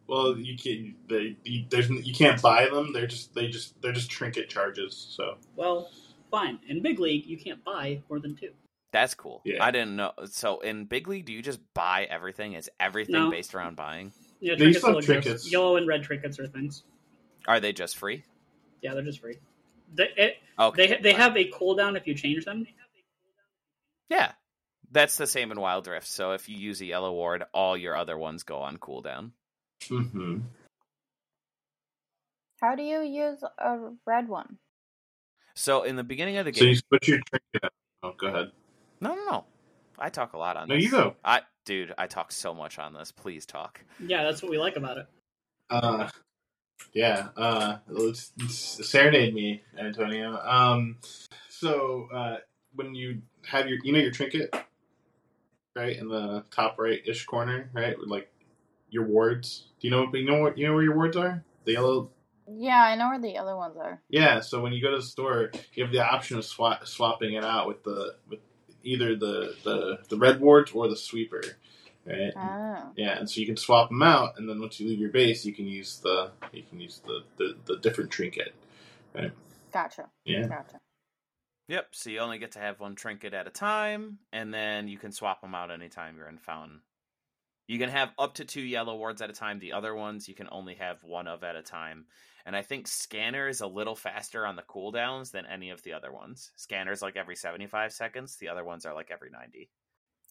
well, 0.07 0.37
you 0.37 0.59
can't. 0.59 0.95
They, 1.09 1.37
you, 1.45 1.65
there's 1.71 1.89
you 1.89 2.13
can't 2.13 2.41
buy 2.43 2.67
them. 2.67 2.93
They're 2.93 3.07
just 3.07 3.35
they 3.35 3.49
just 3.49 3.81
they're 3.81 3.93
just 3.93 4.11
trinket 4.11 4.51
charges. 4.51 4.95
So 5.17 5.39
Well, 5.57 5.89
fine. 6.31 6.59
In 6.69 6.83
big 6.83 7.01
league, 7.01 7.25
you 7.25 7.39
can't 7.39 7.65
buy 7.65 8.03
more 8.11 8.21
than 8.21 8.37
two. 8.37 8.51
That's 8.93 9.15
cool. 9.15 9.43
Yeah. 9.45 9.65
I 9.65 9.71
didn't 9.71 9.97
know. 9.97 10.13
So 10.27 10.61
in 10.61 10.85
big 10.87 11.07
league, 11.07 11.27
do 11.27 11.33
you 11.33 11.43
just 11.43 11.61
buy 11.75 12.05
everything? 12.11 12.55
Is 12.55 12.69
everything 12.81 13.13
No. 13.15 13.31
based 13.31 13.55
around 13.55 13.77
buying? 13.77 14.13
Yeah, 14.41 14.55
They 14.55 14.59
trinkets 14.59 14.81
still 14.81 14.95
have 14.97 15.05
trinkets. 15.05 15.51
Yellow 15.53 15.77
and 15.77 15.87
red 15.87 16.03
trinkets 16.03 16.39
are 16.41 16.47
things. 16.49 16.83
Are 17.47 17.61
they 17.61 17.73
just 17.73 17.97
free? 17.97 18.25
Yeah, 18.83 18.95
they're 18.95 19.03
just 19.03 19.21
free. 19.21 19.39
They 19.95 20.09
it, 20.17 20.37
Okay. 20.59 20.87
they 20.89 20.99
they 21.03 21.13
have 21.13 21.37
a 21.37 21.51
cooldown 21.51 21.97
if 21.97 22.07
you 22.07 22.15
change 22.15 22.45
them. 22.45 22.67
Yeah. 24.09 24.33
That's 24.91 25.17
the 25.17 25.27
same 25.27 25.53
in 25.53 25.61
Wild 25.61 25.87
Rift. 25.87 26.09
So 26.09 26.33
if 26.33 26.49
you 26.49 26.57
use 26.57 26.81
a 26.81 26.87
yellow 26.87 27.13
ward, 27.13 27.45
all 27.55 27.77
your 27.77 27.95
other 27.97 28.19
ones 28.19 28.43
go 28.43 28.59
on 28.59 28.79
cooldown. 28.79 29.31
hmm 29.89 30.39
How 32.61 32.75
do 32.75 32.83
you 32.83 33.01
use 33.03 33.43
a 33.59 33.79
red 34.05 34.29
one? 34.29 34.59
So 35.55 35.85
in 35.85 35.97
the 35.97 36.03
beginning 36.05 36.39
of 36.39 36.45
the 36.45 36.53
game, 36.53 36.63
So 36.63 36.69
you 36.69 36.75
switch 36.77 37.09
your 37.09 37.19
trinket. 37.29 37.73
Oh, 38.03 38.15
go 38.19 38.27
ahead. 38.29 38.51
No, 39.01 39.15
no, 39.15 39.25
no. 39.31 39.45
I 39.99 40.09
talk 40.09 40.33
a 40.33 40.39
lot 40.39 40.57
on 40.57 40.69
No, 40.69 40.75
this. 40.75 40.85
you 40.85 40.91
go. 40.91 41.15
I, 41.25 41.43
dude, 41.65 41.93
I 41.99 42.07
talk 42.07 42.33
so 42.33 42.55
much 42.55 42.79
on 42.79 42.95
this. 42.95 43.13
Please 43.13 43.45
talk. 43.47 43.81
Yeah, 43.99 44.25
that's 44.25 44.43
what 44.43 44.51
we 44.51 44.59
like 44.59 44.77
about 44.77 44.99
it. 44.99 45.07
Uh, 45.69 46.09
yeah. 46.95 47.29
Uh, 47.37 47.77
let's, 47.89 48.33
let's 48.41 48.89
serenade 48.89 49.35
me, 49.35 49.63
Antonio. 49.79 50.39
Um, 50.43 50.97
so 51.49 52.09
uh, 52.15 52.37
when 52.75 52.95
you 52.95 53.23
have 53.47 53.69
your, 53.69 53.79
you 53.85 53.93
know, 53.93 53.99
your 53.99 54.11
trinket, 54.11 54.55
right 55.77 55.97
in 55.97 56.09
the 56.09 56.45
top 56.51 56.79
right 56.79 57.01
ish 57.07 57.25
corner, 57.27 57.71
right, 57.73 57.99
with 57.99 58.09
like 58.09 58.31
your 58.89 59.05
wards. 59.05 59.67
Do 59.81 59.87
you 59.87 59.91
know? 59.93 60.09
You 60.13 60.25
know 60.25 60.41
what? 60.41 60.59
You 60.59 60.67
know 60.67 60.75
where 60.75 60.83
your 60.83 60.97
wards 60.97 61.17
are? 61.17 61.45
The 61.65 61.73
yellow. 61.73 62.11
Yeah, 62.49 62.83
I 62.83 62.97
know 62.97 63.09
where 63.09 63.21
the 63.21 63.39
other 63.39 63.55
ones 63.57 63.77
are. 63.77 64.01
Yeah. 64.09 64.41
So 64.41 64.61
when 64.61 64.73
you 64.73 64.83
go 64.83 64.91
to 64.91 64.97
the 64.97 65.03
store, 65.03 65.53
you 65.75 65.85
have 65.85 65.93
the 65.93 66.05
option 66.05 66.39
of 66.39 66.45
swap, 66.45 66.87
swapping 66.87 67.35
it 67.35 67.45
out 67.45 67.69
with 67.69 67.85
the 67.85 68.15
with 68.29 68.41
either 68.83 69.17
the 69.17 69.55
the 69.65 69.99
the 70.09 70.17
red 70.17 70.41
wards 70.41 70.73
or 70.73 70.89
the 70.89 70.97
sweeper, 70.97 71.43
right? 72.07 72.33
Oh. 72.37 72.93
Yeah, 72.97 73.19
and 73.19 73.29
so 73.31 73.41
you 73.41 73.47
can 73.47 73.57
swap 73.57 73.89
them 73.89 74.03
out, 74.03 74.39
and 74.39 74.49
then 74.49 74.61
once 74.61 74.81
you 74.81 74.89
leave 74.89 75.01
your 75.01 75.11
base, 75.11 75.45
you 75.45 75.53
can 75.53 75.67
use 75.67 75.99
the 75.99 76.31
you 76.53 76.63
can 76.63 76.81
use 76.81 77.01
the 77.05 77.23
the, 77.37 77.57
the 77.67 77.77
different 77.79 78.11
trinket. 78.11 78.55
Right? 79.15 79.33
Gotcha. 79.73 80.09
Yeah, 80.25 80.47
Gotcha. 80.47 80.81
Yep. 81.69 81.89
So 81.93 82.11
you 82.11 82.19
only 82.19 82.39
get 82.39 82.53
to 82.53 82.59
have 82.59 82.81
one 82.81 82.97
trinket 82.97 83.33
at 83.33 83.47
a 83.47 83.51
time, 83.51 84.19
and 84.33 84.53
then 84.53 84.89
you 84.89 84.99
can 84.99 85.13
swap 85.13 85.41
them 85.41 85.55
out 85.55 85.71
anytime 85.71 86.17
you're 86.17 86.29
in 86.29 86.39
Fountain. 86.39 86.81
You 87.71 87.79
can 87.79 87.91
have 87.91 88.11
up 88.19 88.35
to 88.35 88.45
two 88.45 88.63
yellow 88.63 88.97
wards 88.97 89.23
at 89.23 89.31
a 89.31 89.33
time. 89.33 89.61
The 89.61 89.75
other 89.75 89.95
ones 89.95 90.29
you 90.29 90.35
can 90.35 90.49
only 90.51 90.75
have 90.75 91.05
one 91.05 91.29
of 91.29 91.45
at 91.45 91.55
a 91.55 91.63
time. 91.63 92.07
And 92.45 92.57
I 92.57 92.63
think 92.63 92.89
Scanner 92.89 93.47
is 93.47 93.61
a 93.61 93.67
little 93.69 93.95
faster 93.95 94.45
on 94.45 94.57
the 94.57 94.63
cooldowns 94.63 95.31
than 95.31 95.47
any 95.47 95.71
of 95.71 95.81
the 95.85 95.93
other 95.93 96.11
ones. 96.11 96.51
Scanner's 96.57 97.01
like 97.01 97.17
every 97.17 97.37
75 97.37 97.93
seconds. 97.93 98.39
The 98.39 98.49
other 98.49 98.65
ones 98.65 98.87
are 98.87 98.93
like 98.93 99.13
every 99.13 99.31
90. 99.31 99.71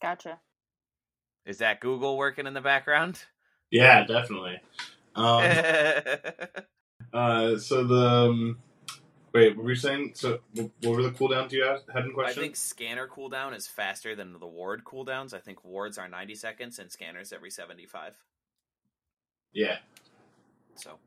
Gotcha. 0.02 0.42
Is 1.46 1.60
that 1.60 1.80
Google 1.80 2.18
working 2.18 2.46
in 2.46 2.54
the 2.54 2.60
background? 2.60 3.24
yeah, 3.72 4.04
definitely. 4.06 4.60
Um, 5.16 5.42
uh, 7.14 7.58
so 7.58 7.86
the 7.86 8.06
um, 8.06 8.58
wait, 9.34 9.56
what 9.56 9.64
were 9.64 9.70
you 9.72 9.76
saying? 9.76 10.12
So 10.16 10.40
what 10.54 10.70
what 10.82 10.96
were 10.96 11.04
the 11.04 11.12
cooldowns 11.12 11.52
you 11.52 11.64
had, 11.64 11.80
had 11.94 12.06
in 12.06 12.14
question? 12.14 12.40
I 12.40 12.44
think 12.44 12.56
scanner 12.56 13.08
cooldown 13.08 13.56
is 13.56 13.68
faster 13.68 14.16
than 14.16 14.34
the 14.40 14.48
ward 14.48 14.84
cooldowns. 14.84 15.34
I 15.34 15.40
think 15.40 15.64
wards 15.64 15.98
are 15.98 16.08
90 16.08 16.36
seconds 16.36 16.80
and 16.80 16.92
scanners 16.92 17.32
every 17.34 17.50
75. 17.52 18.14
Yeah, 19.52 19.78
So, 20.76 21.00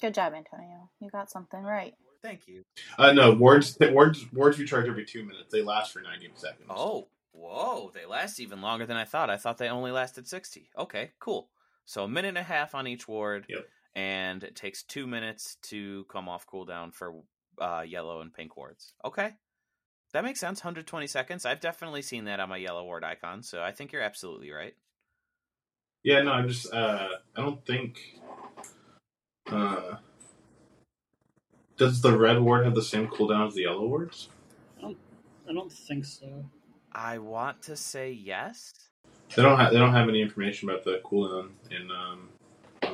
Good 0.00 0.14
job, 0.14 0.32
Antonio. 0.34 0.88
You 1.00 1.10
got 1.10 1.30
something 1.30 1.62
right. 1.62 1.94
thank 2.22 2.48
you. 2.48 2.62
uh, 2.98 3.12
no 3.12 3.32
wards. 3.32 3.76
Wards 3.80 4.24
wards 4.32 4.58
recharge 4.58 4.88
every 4.88 5.04
two 5.04 5.24
minutes. 5.24 5.52
They 5.52 5.60
last 5.62 5.92
for 5.92 6.00
ninety 6.00 6.30
seconds. 6.36 6.68
Oh, 6.70 7.08
whoa, 7.32 7.90
they 7.92 8.06
last 8.06 8.40
even 8.40 8.62
longer 8.62 8.86
than 8.86 8.96
I 8.96 9.04
thought. 9.04 9.28
I 9.28 9.36
thought 9.36 9.58
they 9.58 9.68
only 9.68 9.90
lasted 9.90 10.26
60. 10.26 10.70
Okay, 10.78 11.10
cool. 11.20 11.50
So, 11.84 12.04
a 12.04 12.08
minute 12.08 12.28
and 12.28 12.38
a 12.38 12.42
half 12.42 12.74
on 12.74 12.86
each 12.86 13.06
ward. 13.06 13.44
Yep. 13.48 13.66
And 13.98 14.44
it 14.44 14.54
takes 14.54 14.84
two 14.84 15.08
minutes 15.08 15.56
to 15.62 16.04
come 16.04 16.28
off 16.28 16.46
cooldown 16.46 16.94
for 16.94 17.14
uh, 17.60 17.82
yellow 17.84 18.20
and 18.20 18.32
pink 18.32 18.56
wards. 18.56 18.94
Okay. 19.04 19.32
That 20.12 20.22
makes 20.22 20.38
sense. 20.38 20.60
120 20.60 21.08
seconds. 21.08 21.44
I've 21.44 21.58
definitely 21.58 22.02
seen 22.02 22.26
that 22.26 22.38
on 22.38 22.48
my 22.48 22.58
yellow 22.58 22.84
ward 22.84 23.02
icon, 23.02 23.42
so 23.42 23.60
I 23.60 23.72
think 23.72 23.90
you're 23.90 24.02
absolutely 24.02 24.52
right. 24.52 24.74
Yeah, 26.04 26.22
no, 26.22 26.30
I'm 26.30 26.48
just. 26.48 26.72
Uh, 26.72 27.08
I 27.36 27.40
don't 27.40 27.66
think. 27.66 27.98
Uh, 29.50 29.96
does 31.76 32.00
the 32.00 32.16
red 32.16 32.40
ward 32.40 32.66
have 32.66 32.76
the 32.76 32.82
same 32.82 33.08
cooldown 33.08 33.48
as 33.48 33.54
the 33.54 33.62
yellow 33.62 33.84
wards? 33.84 34.28
I 34.80 35.52
don't 35.52 35.72
think 35.72 36.04
so. 36.04 36.44
I 36.92 37.18
want 37.18 37.62
to 37.62 37.74
say 37.74 38.12
yes. 38.12 38.72
They 39.34 39.42
don't 39.42 39.58
have. 39.58 39.72
They 39.72 39.78
don't 39.78 39.92
have 39.92 40.08
any 40.08 40.22
information 40.22 40.70
about 40.70 40.84
the 40.84 41.00
cooldown 41.04 41.48
in 41.72 41.90
um, 41.90 42.28
on 42.30 42.37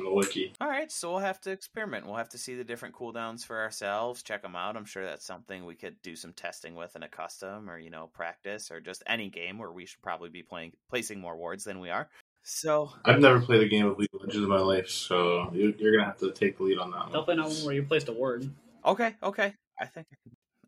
the 0.05 0.13
wiki. 0.13 0.53
All 0.61 0.67
right, 0.69 0.91
so 0.91 1.11
we'll 1.11 1.19
have 1.19 1.39
to 1.41 1.51
experiment. 1.51 2.05
We'll 2.05 2.15
have 2.15 2.29
to 2.29 2.37
see 2.37 2.55
the 2.55 2.63
different 2.63 2.95
cooldowns 2.95 3.45
for 3.45 3.59
ourselves, 3.59 4.23
check 4.23 4.41
them 4.41 4.55
out. 4.55 4.77
I'm 4.77 4.85
sure 4.85 5.03
that's 5.03 5.25
something 5.25 5.65
we 5.65 5.75
could 5.75 6.01
do 6.01 6.15
some 6.15 6.33
testing 6.33 6.75
with 6.75 6.95
in 6.95 7.03
a 7.03 7.07
custom 7.09 7.69
or, 7.69 7.77
you 7.77 7.89
know, 7.89 8.09
practice 8.13 8.71
or 8.71 8.79
just 8.79 9.03
any 9.07 9.29
game 9.29 9.57
where 9.57 9.71
we 9.71 9.85
should 9.85 10.01
probably 10.01 10.29
be 10.29 10.43
playing 10.43 10.71
placing 10.89 11.19
more 11.19 11.35
wards 11.35 11.63
than 11.65 11.79
we 11.79 11.89
are. 11.89 12.07
So, 12.43 12.91
I've 13.03 13.19
never 13.19 13.41
played 13.41 13.61
a 13.63 13.67
game 13.67 13.87
of 13.87 13.97
League 13.97 14.09
of 14.13 14.21
Legends 14.21 14.43
in 14.43 14.49
my 14.49 14.59
life, 14.59 14.87
so 14.89 15.49
you- 15.51 15.73
you're 15.79 15.91
gonna 15.93 16.05
have 16.05 16.19
to 16.19 16.31
take 16.31 16.57
the 16.57 16.63
lead 16.63 16.77
on 16.77 16.91
that 16.91 17.09
one. 17.09 17.11
Definitely 17.11 17.35
not 17.37 17.47
one 17.49 17.65
where 17.65 17.75
you 17.75 17.83
placed 17.83 18.07
a 18.07 18.13
word. 18.13 18.49
okay, 18.85 19.15
okay. 19.23 19.53
I 19.79 19.85
think 19.87 20.05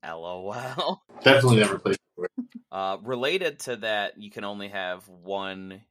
LOL. 0.03 1.01
Definitely 1.24 1.58
never 1.58 1.79
played. 1.79 1.98
Uh 2.72 2.98
related 3.03 3.60
to 3.60 3.77
that, 3.77 4.17
you 4.17 4.29
can 4.32 4.44
only 4.44 4.67
have 4.70 5.08
one 5.08 5.82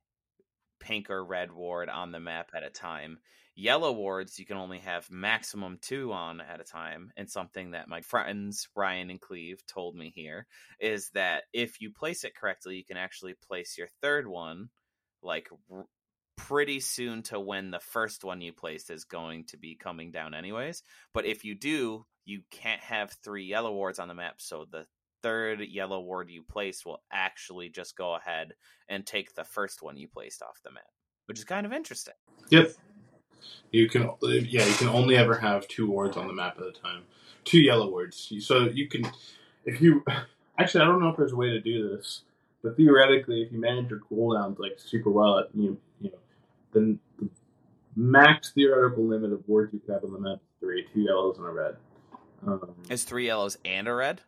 pink 0.87 1.11
or 1.11 1.25
red 1.25 1.51
ward 1.51 1.89
on 1.89 2.13
the 2.13 2.21
map 2.21 2.51
at 2.55 2.63
a 2.63 2.71
time. 2.71 3.19
Yellow 3.57 3.91
wards, 3.91 4.39
you 4.39 4.47
can 4.47 4.57
only 4.57 4.79
have 4.79 5.11
maximum 5.11 5.79
two 5.81 6.13
on 6.13 6.41
at 6.41 6.61
a 6.61 6.65
time. 6.65 7.11
And 7.17 7.29
something 7.29 7.73
that 7.73 7.89
my 7.89 8.03
friends 8.03 8.69
Ryan 8.77 9.11
and 9.11 9.21
Cleve 9.21 9.67
told 9.67 9.97
me 9.97 10.13
here 10.15 10.47
is 10.79 11.11
that 11.15 11.45
if 11.53 11.81
you 11.81 11.91
place 11.91 12.23
it 12.23 12.37
correctly, 12.37 12.77
you 12.77 12.85
can 12.85 12.99
actually 12.99 13.35
place 13.49 13.77
your 13.77 13.89
third 14.01 14.29
one 14.29 14.69
like 15.23 15.49
r- 15.73 15.87
pretty 16.37 16.81
soon 16.81 17.23
to 17.25 17.41
when 17.41 17.71
the 17.71 17.81
first 17.81 18.23
one 18.23 18.41
you 18.41 18.53
placed 18.53 18.91
is 18.91 19.05
going 19.05 19.45
to 19.47 19.57
be 19.57 19.75
coming 19.75 20.13
down, 20.13 20.35
anyways. 20.35 20.83
But 21.13 21.25
if 21.25 21.45
you 21.45 21.55
do, 21.55 22.05
you 22.27 22.43
can't 22.51 22.83
have 22.83 23.17
three 23.25 23.45
yellow 23.45 23.73
wards 23.73 23.99
on 23.99 24.09
the 24.09 24.15
map. 24.15 24.37
So 24.39 24.67
the 24.71 24.87
third 25.27 25.61
yellow 25.61 25.99
ward 25.99 26.31
you 26.31 26.41
place 26.41 26.87
will 26.87 27.03
actually 27.13 27.69
just 27.69 27.97
go 27.97 28.15
ahead 28.15 28.55
and 28.89 29.05
take 29.05 29.35
the 29.35 29.43
first 29.43 29.83
one 29.83 29.97
you 29.97 30.07
placed 30.07 30.41
off 30.41 30.61
the 30.63 30.71
map, 30.71 30.85
which 31.27 31.37
is 31.37 31.45
kind 31.45 31.67
of 31.67 31.73
interesting. 31.73 32.15
Yep. 32.51 32.71
You 33.73 33.89
can. 33.89 34.09
Yeah, 34.23 34.65
you 34.65 34.75
can 34.75 34.87
only 34.87 35.17
ever 35.17 35.37
have 35.37 35.67
two 35.67 35.91
wards 35.91 36.17
on 36.17 36.29
the 36.29 36.33
map 36.33 36.59
at 36.59 36.67
a 36.67 36.71
time. 36.71 37.03
Two 37.45 37.59
yellow 37.59 37.91
wards. 37.91 38.33
So 38.39 38.67
you 38.67 38.87
can, 38.87 39.05
if 39.65 39.81
you. 39.81 40.05
Actually, 40.59 40.83
I 40.83 40.87
don't 40.87 41.01
know 41.01 41.09
if 41.09 41.17
there's 41.17 41.33
a 41.33 41.37
way 41.37 41.51
to 41.51 41.61
do 41.61 41.89
this, 41.89 42.23
but 42.63 42.77
theoretically, 42.77 43.43
if 43.43 43.53
you 43.53 43.61
manage 43.61 43.91
your 43.91 44.01
cooldowns 44.09 44.61
like 44.61 44.79
super 44.79 45.11
well, 45.11 45.45
you 45.55 45.77
you 46.01 46.11
know, 46.11 46.19
then 46.73 47.01
the 47.19 47.29
max 47.97 48.53
theoretical 48.53 49.05
limit 49.05 49.33
of 49.33 49.43
wards 49.49 49.75
you 49.75 49.81
could 49.81 49.93
have 49.93 50.05
on 50.05 50.13
the 50.13 50.21
map 50.21 50.37
is 50.37 50.61
three: 50.61 50.87
two 50.95 51.01
yellows 51.01 51.37
and 51.37 51.47
a 51.47 51.51
red. 51.51 51.77
Um, 52.47 52.75
Is 52.89 53.03
three 53.03 53.27
yellows 53.27 53.59
and 53.65 53.89
a 53.89 53.93
red? 53.93 54.23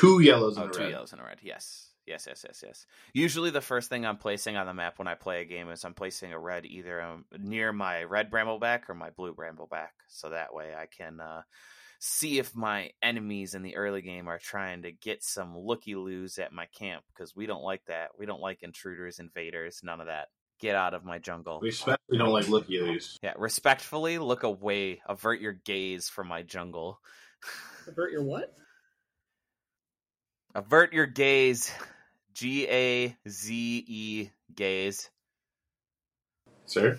Two 0.00 0.20
yellows 0.20 0.56
Oh, 0.58 0.62
and 0.62 0.70
a 0.70 0.74
two 0.74 0.80
red. 0.82 0.90
yellows 0.90 1.12
and 1.12 1.20
a 1.20 1.24
red. 1.24 1.38
Yes. 1.42 1.86
Yes, 2.06 2.24
yes, 2.26 2.44
yes, 2.44 2.64
yes. 2.66 2.86
Usually, 3.12 3.50
the 3.50 3.60
first 3.60 3.88
thing 3.88 4.04
I'm 4.04 4.16
placing 4.16 4.56
on 4.56 4.66
the 4.66 4.74
map 4.74 4.98
when 4.98 5.06
I 5.06 5.14
play 5.14 5.42
a 5.42 5.44
game 5.44 5.70
is 5.70 5.84
I'm 5.84 5.94
placing 5.94 6.32
a 6.32 6.38
red 6.40 6.66
either 6.66 7.00
um, 7.00 7.24
near 7.38 7.72
my 7.72 8.02
red 8.02 8.30
brambleback 8.32 8.88
or 8.88 8.94
my 8.94 9.10
blue 9.10 9.32
brambleback, 9.34 9.90
so 10.08 10.30
that 10.30 10.52
way 10.52 10.74
I 10.74 10.86
can 10.86 11.20
uh, 11.20 11.42
see 12.00 12.38
if 12.40 12.56
my 12.56 12.90
enemies 13.00 13.54
in 13.54 13.62
the 13.62 13.76
early 13.76 14.02
game 14.02 14.26
are 14.28 14.38
trying 14.38 14.82
to 14.82 14.92
get 14.92 15.22
some 15.22 15.56
looky 15.56 15.94
loos 15.94 16.38
at 16.38 16.52
my 16.52 16.66
camp 16.76 17.04
because 17.14 17.36
we 17.36 17.46
don't 17.46 17.62
like 17.62 17.84
that. 17.86 18.08
We 18.18 18.26
don't 18.26 18.40
like 18.40 18.62
intruders, 18.62 19.20
invaders, 19.20 19.80
none 19.84 20.00
of 20.00 20.06
that. 20.08 20.28
Get 20.58 20.74
out 20.74 20.94
of 20.94 21.04
my 21.04 21.18
jungle. 21.18 21.60
We 21.62 21.68
especially 21.68 22.18
don't 22.18 22.32
like 22.32 22.48
looky 22.48 22.80
loos. 22.80 23.18
Yeah, 23.22 23.34
respectfully 23.36 24.18
look 24.18 24.42
away, 24.42 25.00
avert 25.06 25.40
your 25.40 25.52
gaze 25.52 26.08
from 26.08 26.26
my 26.26 26.42
jungle. 26.42 26.98
Avert 27.86 28.10
your 28.10 28.24
what? 28.24 28.52
Avert 30.54 30.92
your 30.92 31.06
gaze. 31.06 31.72
G 32.32 32.66
A 32.68 33.16
Z 33.28 33.84
E 33.86 34.30
gaze. 34.54 35.10
Sir? 36.66 36.98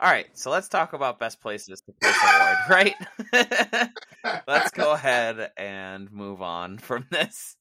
All 0.00 0.10
right, 0.10 0.26
so 0.34 0.50
let's 0.50 0.68
talk 0.68 0.92
about 0.92 1.18
best 1.18 1.40
places 1.40 1.80
to 1.80 1.92
place 2.00 2.14
a 2.22 2.38
ward, 2.38 2.56
right? 2.70 3.90
let's 4.46 4.70
go 4.70 4.92
ahead 4.92 5.50
and 5.56 6.12
move 6.12 6.40
on 6.40 6.78
from 6.78 7.06
this. 7.10 7.56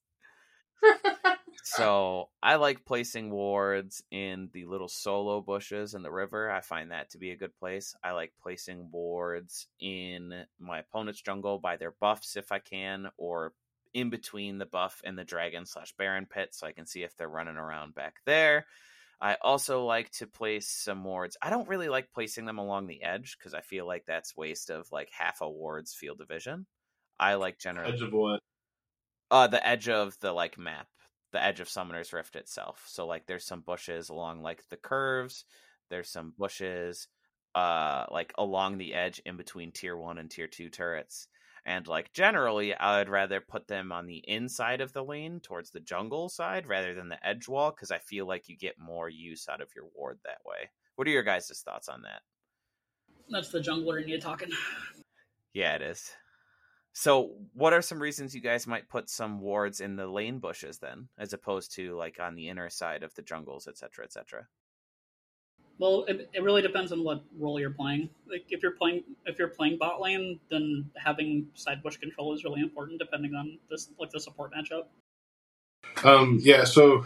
So, 1.63 2.29
I 2.41 2.55
like 2.55 2.85
placing 2.85 3.31
wards 3.31 4.03
in 4.11 4.49
the 4.53 4.65
little 4.65 4.87
solo 4.87 5.41
bushes 5.41 5.95
in 5.95 6.03
the 6.03 6.11
river. 6.11 6.49
I 6.51 6.61
find 6.61 6.91
that 6.91 7.09
to 7.09 7.17
be 7.17 7.31
a 7.31 7.35
good 7.35 7.57
place. 7.57 7.95
I 8.03 8.11
like 8.11 8.33
placing 8.41 8.89
wards 8.91 9.67
in 9.79 10.45
my 10.59 10.79
opponent's 10.79 11.21
jungle 11.21 11.59
by 11.59 11.75
their 11.75 11.91
buffs 11.99 12.37
if 12.37 12.51
I 12.51 12.59
can, 12.59 13.09
or 13.17 13.53
in 13.93 14.09
between 14.09 14.57
the 14.57 14.65
buff 14.65 15.01
and 15.03 15.17
the 15.17 15.23
dragon 15.23 15.65
slash 15.65 15.93
baron 15.97 16.25
pit 16.29 16.49
so 16.53 16.67
I 16.67 16.71
can 16.73 16.85
see 16.85 17.03
if 17.03 17.15
they're 17.17 17.27
running 17.29 17.57
around 17.57 17.95
back 17.95 18.15
there. 18.25 18.65
I 19.19 19.35
also 19.41 19.85
like 19.85 20.11
to 20.13 20.27
place 20.27 20.69
some 20.69 21.03
wards. 21.03 21.37
I 21.41 21.49
don't 21.49 21.67
really 21.67 21.89
like 21.89 22.11
placing 22.13 22.45
them 22.45 22.59
along 22.59 22.87
the 22.87 23.01
edge 23.03 23.35
because 23.37 23.53
I 23.53 23.61
feel 23.61 23.87
like 23.87 24.05
that's 24.05 24.37
waste 24.37 24.69
of 24.69 24.91
like 24.91 25.09
half 25.11 25.41
a 25.41 25.49
ward's 25.49 25.93
field 25.93 26.19
division. 26.19 26.67
I 27.19 27.35
like 27.35 27.57
generally 27.59 27.93
Edge 27.93 28.01
of 28.03 28.13
what? 28.13 28.41
uh 29.31 29.47
the 29.47 29.65
edge 29.65 29.89
of 29.89 30.17
the 30.19 30.31
like 30.31 30.57
map, 30.57 30.87
the 31.31 31.43
edge 31.43 31.59
of 31.59 31.69
Summoner's 31.69 32.13
Rift 32.13 32.35
itself. 32.35 32.83
So 32.87 33.07
like 33.07 33.25
there's 33.25 33.45
some 33.45 33.61
bushes 33.61 34.09
along 34.09 34.41
like 34.43 34.63
the 34.69 34.77
curves. 34.77 35.45
There's 35.89 36.09
some 36.09 36.33
bushes 36.37 37.07
uh 37.55 38.05
like 38.11 38.33
along 38.37 38.77
the 38.77 38.93
edge 38.93 39.19
in 39.25 39.35
between 39.37 39.71
tier 39.71 39.97
1 39.97 40.17
and 40.19 40.29
tier 40.29 40.47
2 40.47 40.69
turrets 40.69 41.27
and 41.67 41.85
like 41.85 42.11
generally 42.13 42.73
i 42.73 42.97
would 42.97 43.09
rather 43.09 43.41
put 43.41 43.67
them 43.67 43.91
on 43.91 44.07
the 44.07 44.23
inside 44.27 44.81
of 44.81 44.93
the 44.93 45.03
lane 45.03 45.39
towards 45.39 45.69
the 45.69 45.79
jungle 45.79 46.29
side 46.29 46.65
rather 46.65 46.95
than 46.95 47.09
the 47.09 47.27
edge 47.27 47.47
wall 47.47 47.69
because 47.69 47.91
i 47.91 47.99
feel 47.99 48.25
like 48.25 48.49
you 48.49 48.57
get 48.57 48.79
more 48.79 49.09
use 49.09 49.47
out 49.49 49.61
of 49.61 49.69
your 49.75 49.85
ward 49.93 50.19
that 50.23 50.39
way. 50.45 50.69
What 50.95 51.07
are 51.07 51.11
your 51.11 51.23
guys' 51.23 51.61
thoughts 51.63 51.89
on 51.89 52.01
that? 52.03 52.21
That's 53.29 53.49
the 53.51 53.59
jungler 53.59 54.01
in 54.01 54.07
you 54.07 54.19
talking. 54.19 54.49
yeah 55.53 55.75
it 55.75 55.81
is. 55.81 56.09
So 56.93 57.35
what 57.53 57.73
are 57.73 57.81
some 57.83 58.01
reasons 58.01 58.33
you 58.33 58.41
guys 58.41 58.65
might 58.65 58.89
put 58.89 59.07
some 59.09 59.39
wards 59.39 59.81
in 59.81 59.95
the 59.95 60.07
lane 60.07 60.39
bushes 60.39 60.79
then 60.79 61.09
as 61.19 61.33
opposed 61.33 61.75
to 61.75 61.95
like 61.95 62.19
on 62.19 62.35
the 62.35 62.47
inner 62.47 62.69
side 62.69 63.03
of 63.03 63.13
the 63.13 63.21
jungles 63.21 63.67
etc 63.67 64.05
etc 64.05 64.47
Well, 65.79 66.05
it, 66.07 66.29
it 66.33 66.41
really 66.41 66.61
depends 66.61 66.91
on 66.91 67.03
what 67.03 67.23
role 67.37 67.59
you're 67.59 67.69
playing. 67.69 68.09
Like 68.29 68.45
if 68.49 68.63
you're 68.63 68.71
playing 68.71 69.03
if 69.25 69.37
you're 69.37 69.47
playing 69.47 69.77
bot 69.77 70.01
lane, 70.01 70.39
then 70.49 70.89
having 70.95 71.47
side 71.53 71.83
bush 71.83 71.97
control 71.97 72.33
is 72.33 72.43
really 72.43 72.61
important, 72.61 72.99
depending 72.99 73.35
on 73.35 73.59
this 73.69 73.89
like 73.99 74.09
the 74.09 74.19
support 74.19 74.51
matchup. 74.53 74.85
Um, 76.03 76.39
yeah, 76.41 76.63
so 76.63 77.05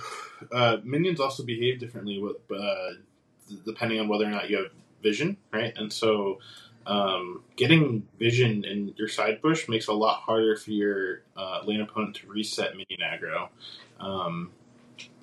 uh, 0.51 0.77
minions 0.83 1.19
also 1.19 1.43
behave 1.43 1.79
differently 1.79 2.19
with, 2.19 2.37
uh, 2.51 2.89
depending 3.65 3.99
on 3.99 4.07
whether 4.07 4.25
or 4.25 4.29
not 4.29 4.49
you 4.49 4.57
have 4.57 4.71
vision, 5.01 5.37
right? 5.51 5.73
And 5.77 5.91
so 5.91 6.39
um, 6.85 7.43
getting 7.55 8.07
vision 8.19 8.65
in 8.65 8.93
your 8.97 9.07
side 9.07 9.41
bush 9.41 9.69
makes 9.69 9.87
it 9.87 9.91
a 9.91 9.95
lot 9.95 10.21
harder 10.21 10.55
for 10.55 10.71
your 10.71 11.21
uh, 11.37 11.61
lane 11.65 11.81
opponent 11.81 12.15
to 12.17 12.27
reset 12.27 12.71
minion 12.71 13.01
aggro, 13.01 13.49
um, 13.99 14.51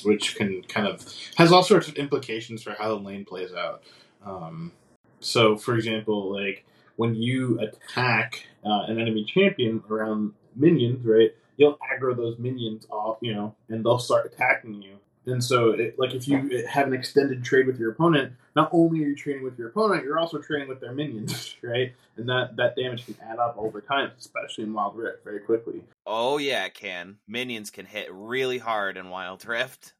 which 0.05 0.37
can 0.37 0.63
kind 0.63 0.87
of 0.87 1.07
has 1.37 1.53
all 1.53 1.63
sorts 1.63 1.89
of 1.89 1.95
implications 1.95 2.63
for 2.63 2.73
how 2.73 2.89
the 2.89 3.03
lane 3.03 3.25
plays 3.25 3.53
out. 3.53 3.83
Um, 4.25 4.73
so, 5.21 5.57
for 5.57 5.75
example, 5.75 6.33
like 6.33 6.65
when 6.97 7.15
you 7.15 7.61
attack 7.61 8.47
uh, 8.65 8.85
an 8.89 8.99
enemy 8.99 9.25
champion 9.25 9.83
around 9.91 10.33
minions, 10.55 11.05
right? 11.05 11.31
You'll 11.57 11.79
aggro 11.79 12.17
those 12.17 12.39
minions 12.39 12.87
off, 12.91 13.19
you 13.21 13.35
know, 13.35 13.55
and 13.69 13.85
they'll 13.85 13.99
start 13.99 14.33
attacking 14.33 14.83
you. 14.83 14.99
And 15.29 15.43
so, 15.43 15.71
it, 15.71 15.99
like, 15.99 16.15
if 16.15 16.27
you 16.27 16.65
have 16.69 16.87
an 16.87 16.95
extended 16.95 17.45
trade 17.45 17.67
with 17.67 17.79
your 17.79 17.91
opponent, 17.93 18.33
not 18.57 18.71
only 18.73 19.05
are 19.05 19.09
you 19.09 19.15
trading 19.17 19.45
with 19.45 19.59
your 19.59 19.69
opponent, 19.69 20.05
you're 20.05 20.19
also 20.19 20.39
trading 20.39 20.69
with 20.69 20.81
their 20.81 20.93
minions, 20.93 21.57
right? 21.63 21.93
And 22.17 22.29
that 22.29 22.57
that 22.57 22.75
damage 22.77 23.05
can 23.07 23.17
add 23.23 23.39
up 23.39 23.57
over 23.59 23.81
time, 23.81 24.11
especially 24.19 24.65
in 24.65 24.73
Wild 24.73 24.97
Rift, 24.97 25.23
very 25.25 25.41
quickly. 25.41 25.83
oh 26.07 26.39
yeah 26.39 26.65
it 26.65 26.75
can 26.75 27.17
minions 27.29 27.71
can 27.71 27.85
hit 27.87 28.09
really 28.11 28.59
hard 28.59 28.97
in 28.97 29.11
wild 29.11 29.45
rift 29.47 29.93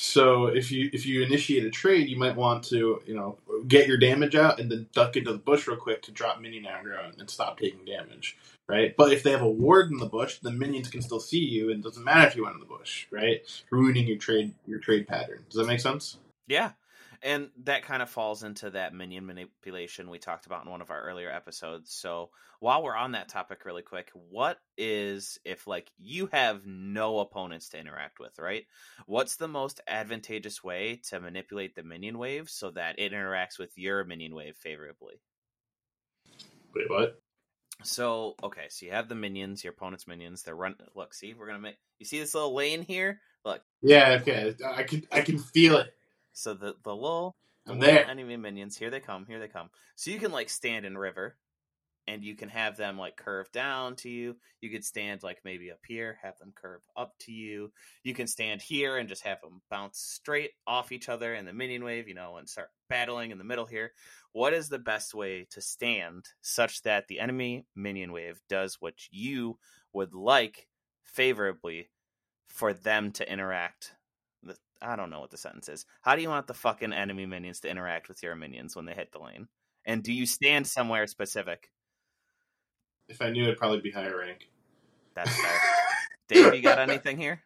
So 0.00 0.46
if 0.46 0.70
you 0.70 0.90
if 0.92 1.06
you 1.06 1.22
initiate 1.22 1.64
a 1.64 1.70
trade, 1.70 2.08
you 2.08 2.16
might 2.16 2.36
want 2.36 2.64
to 2.64 3.02
you 3.06 3.14
know 3.14 3.38
get 3.66 3.86
your 3.86 3.98
damage 3.98 4.34
out 4.34 4.60
and 4.60 4.70
then 4.70 4.86
duck 4.92 5.16
into 5.16 5.32
the 5.32 5.38
bush 5.38 5.66
real 5.66 5.76
quick 5.76 6.02
to 6.02 6.12
drop 6.12 6.40
minion 6.40 6.64
aggro 6.64 7.18
and 7.18 7.28
stop 7.28 7.58
taking 7.58 7.84
damage, 7.84 8.36
right? 8.68 8.96
But 8.96 9.12
if 9.12 9.22
they 9.22 9.32
have 9.32 9.42
a 9.42 9.48
ward 9.48 9.90
in 9.90 9.98
the 9.98 10.06
bush, 10.06 10.38
the 10.38 10.52
minions 10.52 10.88
can 10.88 11.02
still 11.02 11.20
see 11.20 11.44
you, 11.44 11.70
and 11.70 11.80
it 11.80 11.82
doesn't 11.84 12.04
matter 12.04 12.28
if 12.28 12.36
you 12.36 12.44
went 12.44 12.54
in 12.54 12.60
the 12.60 12.66
bush, 12.66 13.06
right? 13.10 13.42
Ruining 13.70 14.06
your 14.06 14.18
trade 14.18 14.54
your 14.66 14.78
trade 14.78 15.08
pattern. 15.08 15.44
Does 15.50 15.58
that 15.58 15.66
make 15.66 15.80
sense? 15.80 16.18
Yeah. 16.46 16.72
And 17.22 17.50
that 17.64 17.82
kind 17.84 18.02
of 18.02 18.10
falls 18.10 18.42
into 18.42 18.70
that 18.70 18.94
minion 18.94 19.26
manipulation 19.26 20.10
we 20.10 20.18
talked 20.18 20.46
about 20.46 20.64
in 20.64 20.70
one 20.70 20.80
of 20.80 20.90
our 20.90 21.02
earlier 21.02 21.30
episodes. 21.30 21.92
So, 21.92 22.30
while 22.60 22.82
we're 22.82 22.96
on 22.96 23.12
that 23.12 23.28
topic 23.28 23.64
really 23.64 23.82
quick, 23.82 24.10
what 24.12 24.58
is 24.76 25.38
if 25.44 25.66
like 25.66 25.90
you 25.98 26.28
have 26.32 26.66
no 26.66 27.20
opponents 27.20 27.70
to 27.70 27.78
interact 27.78 28.18
with, 28.20 28.38
right? 28.38 28.66
What's 29.06 29.36
the 29.36 29.48
most 29.48 29.80
advantageous 29.86 30.62
way 30.62 31.00
to 31.08 31.20
manipulate 31.20 31.74
the 31.74 31.82
minion 31.82 32.18
wave 32.18 32.48
so 32.50 32.70
that 32.72 32.98
it 32.98 33.12
interacts 33.12 33.58
with 33.58 33.76
your 33.76 34.04
minion 34.04 34.34
wave 34.34 34.56
favorably? 34.56 35.20
Wait, 36.74 36.90
what? 36.90 37.20
So, 37.84 38.34
okay, 38.42 38.66
so 38.70 38.86
you 38.86 38.92
have 38.92 39.08
the 39.08 39.14
minions, 39.14 39.62
your 39.62 39.72
opponent's 39.72 40.06
minions. 40.06 40.42
They're 40.42 40.56
run. 40.56 40.76
Look, 40.94 41.14
see, 41.14 41.34
we're 41.34 41.46
gonna 41.46 41.60
make. 41.60 41.76
You 41.98 42.06
see 42.06 42.18
this 42.18 42.34
little 42.34 42.54
lane 42.54 42.82
here? 42.82 43.20
Look, 43.44 43.62
Yeah, 43.82 44.18
okay. 44.20 44.54
I 44.64 44.82
can 44.82 45.06
I 45.12 45.20
can 45.20 45.38
feel 45.38 45.76
it. 45.78 45.94
So 46.38 46.54
the 46.54 46.74
the 46.84 46.94
the 47.66 47.72
I'm 47.72 47.78
there. 47.80 48.06
enemy 48.08 48.36
minions. 48.36 48.76
Here 48.76 48.90
they 48.90 49.00
come. 49.00 49.26
Here 49.26 49.38
they 49.38 49.48
come. 49.48 49.70
So 49.96 50.10
you 50.10 50.18
can 50.18 50.32
like 50.32 50.48
stand 50.48 50.86
in 50.86 50.96
river, 50.96 51.36
and 52.06 52.24
you 52.24 52.34
can 52.34 52.48
have 52.48 52.76
them 52.76 52.96
like 52.96 53.16
curve 53.16 53.50
down 53.52 53.96
to 53.96 54.08
you. 54.08 54.36
You 54.60 54.70
could 54.70 54.84
stand 54.84 55.22
like 55.22 55.40
maybe 55.44 55.70
up 55.70 55.80
here, 55.86 56.18
have 56.22 56.38
them 56.38 56.52
curve 56.54 56.80
up 56.96 57.12
to 57.20 57.32
you. 57.32 57.70
You 58.04 58.14
can 58.14 58.26
stand 58.26 58.62
here 58.62 58.96
and 58.96 59.08
just 59.08 59.24
have 59.24 59.40
them 59.42 59.60
bounce 59.70 59.98
straight 59.98 60.52
off 60.66 60.92
each 60.92 61.08
other 61.08 61.34
in 61.34 61.44
the 61.44 61.52
minion 61.52 61.84
wave, 61.84 62.08
you 62.08 62.14
know, 62.14 62.36
and 62.38 62.48
start 62.48 62.70
battling 62.88 63.30
in 63.30 63.38
the 63.38 63.44
middle 63.44 63.66
here. 63.66 63.92
What 64.32 64.54
is 64.54 64.68
the 64.68 64.78
best 64.78 65.14
way 65.14 65.46
to 65.50 65.60
stand 65.60 66.24
such 66.40 66.82
that 66.82 67.08
the 67.08 67.20
enemy 67.20 67.66
minion 67.76 68.12
wave 68.12 68.40
does 68.48 68.76
what 68.80 68.94
you 69.10 69.58
would 69.92 70.14
like 70.14 70.68
favorably 71.02 71.90
for 72.46 72.72
them 72.72 73.12
to 73.12 73.30
interact? 73.30 73.92
The- 74.80 74.86
I 74.88 74.96
don't 74.96 75.10
know 75.10 75.20
what 75.20 75.30
the 75.30 75.36
sentence 75.36 75.68
is. 75.68 75.86
How 76.02 76.16
do 76.16 76.22
you 76.22 76.28
want 76.28 76.46
the 76.46 76.54
fucking 76.54 76.92
enemy 76.92 77.26
minions 77.26 77.60
to 77.60 77.68
interact 77.70 78.08
with 78.08 78.22
your 78.22 78.34
minions 78.36 78.74
when 78.76 78.84
they 78.86 78.94
hit 78.94 79.12
the 79.12 79.18
lane? 79.18 79.48
And 79.84 80.02
do 80.02 80.12
you 80.12 80.26
stand 80.26 80.66
somewhere 80.66 81.06
specific? 81.06 81.70
If 83.08 83.22
I 83.22 83.30
knew, 83.30 83.44
it'd 83.44 83.56
probably 83.58 83.80
be 83.80 83.90
higher 83.90 84.18
rank. 84.18 84.48
That's 85.14 85.34
fair. 85.34 85.60
Dave, 86.28 86.54
you 86.54 86.62
got 86.62 86.78
anything 86.78 87.16
here? 87.16 87.42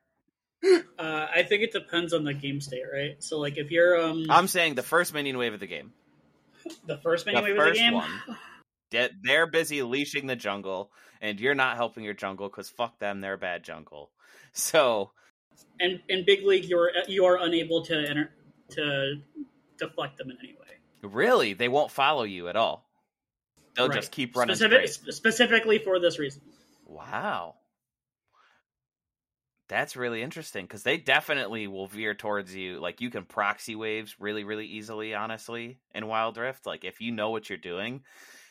Uh, 0.99 1.27
I 1.35 1.43
think 1.45 1.63
it 1.63 1.73
depends 1.73 2.13
on 2.13 2.25
the 2.25 2.35
game 2.35 2.61
state, 2.61 2.83
right? 2.93 3.23
So 3.23 3.39
like 3.39 3.59
if 3.59 3.71
you're 3.71 4.01
um 4.01 4.27
I'm 4.31 4.47
saying 4.49 4.75
the 4.75 4.83
first 4.83 5.13
minion 5.15 5.39
wave 5.39 5.55
of 5.55 5.61
the 5.61 5.67
game. 5.67 5.93
the 6.87 6.99
first 6.99 7.27
minion 7.27 7.43
the 7.45 7.51
wave 7.51 7.59
of 7.59 7.65
the 7.65 7.71
first 7.71 7.81
game, 7.81 7.95
one. 7.95 8.11
They- 8.91 9.11
They're 9.23 9.47
busy 9.47 9.83
leashing 9.83 10.27
the 10.27 10.37
jungle, 10.37 10.93
and 11.21 11.41
you're 11.41 11.55
not 11.55 11.77
helping 11.77 12.05
your 12.05 12.15
jungle 12.15 12.49
because 12.49 12.69
fuck 12.69 12.99
them, 12.99 13.21
they're 13.21 13.35
a 13.35 13.39
bad 13.39 13.65
jungle. 13.65 14.11
So 14.53 15.13
and 15.81 16.01
in 16.09 16.25
big 16.25 16.45
league 16.45 16.65
you're 16.65 16.91
you 17.09 17.25
are 17.25 17.39
unable 17.39 17.83
to 17.85 17.95
enter 17.97 18.31
to 18.71 19.15
deflect 19.79 20.17
them 20.19 20.31
in 20.31 20.37
any 20.39 20.53
way. 20.55 20.59
really, 21.03 21.53
they 21.53 21.69
won't 21.69 21.91
follow 21.91 22.23
you 22.23 22.49
at 22.49 22.57
all. 22.57 22.89
They'll 23.75 23.89
Right. 23.89 23.95
just 23.97 24.13
keep 24.13 24.37
running 24.37 24.55
Specific, 24.55 24.89
sp- 24.89 25.11
specifically 25.13 25.79
for 25.79 25.99
this 25.99 26.19
reason. 26.19 26.43
Wow. 26.87 27.57
That's 29.69 29.97
really 29.97 30.21
interesting 30.23 30.67
because 30.67 30.83
they 30.83 30.99
definitely 30.99 31.67
will 31.67 31.87
veer 31.87 32.15
towards 32.15 32.55
you. 32.55 32.79
Like 32.79 33.01
you 33.01 33.09
can 33.09 33.25
proxy 33.25 33.75
waves 33.75 34.17
really, 34.21 34.45
really 34.45 34.67
easily, 34.67 35.15
honestly, 35.15 35.79
in 35.95 36.07
Wild 36.07 36.37
Rift. 36.37 36.67
Like 36.67 36.85
if 36.85 37.01
you 37.01 37.11
know 37.13 37.31
what 37.31 37.49
you're 37.49 37.57
doing, 37.59 38.03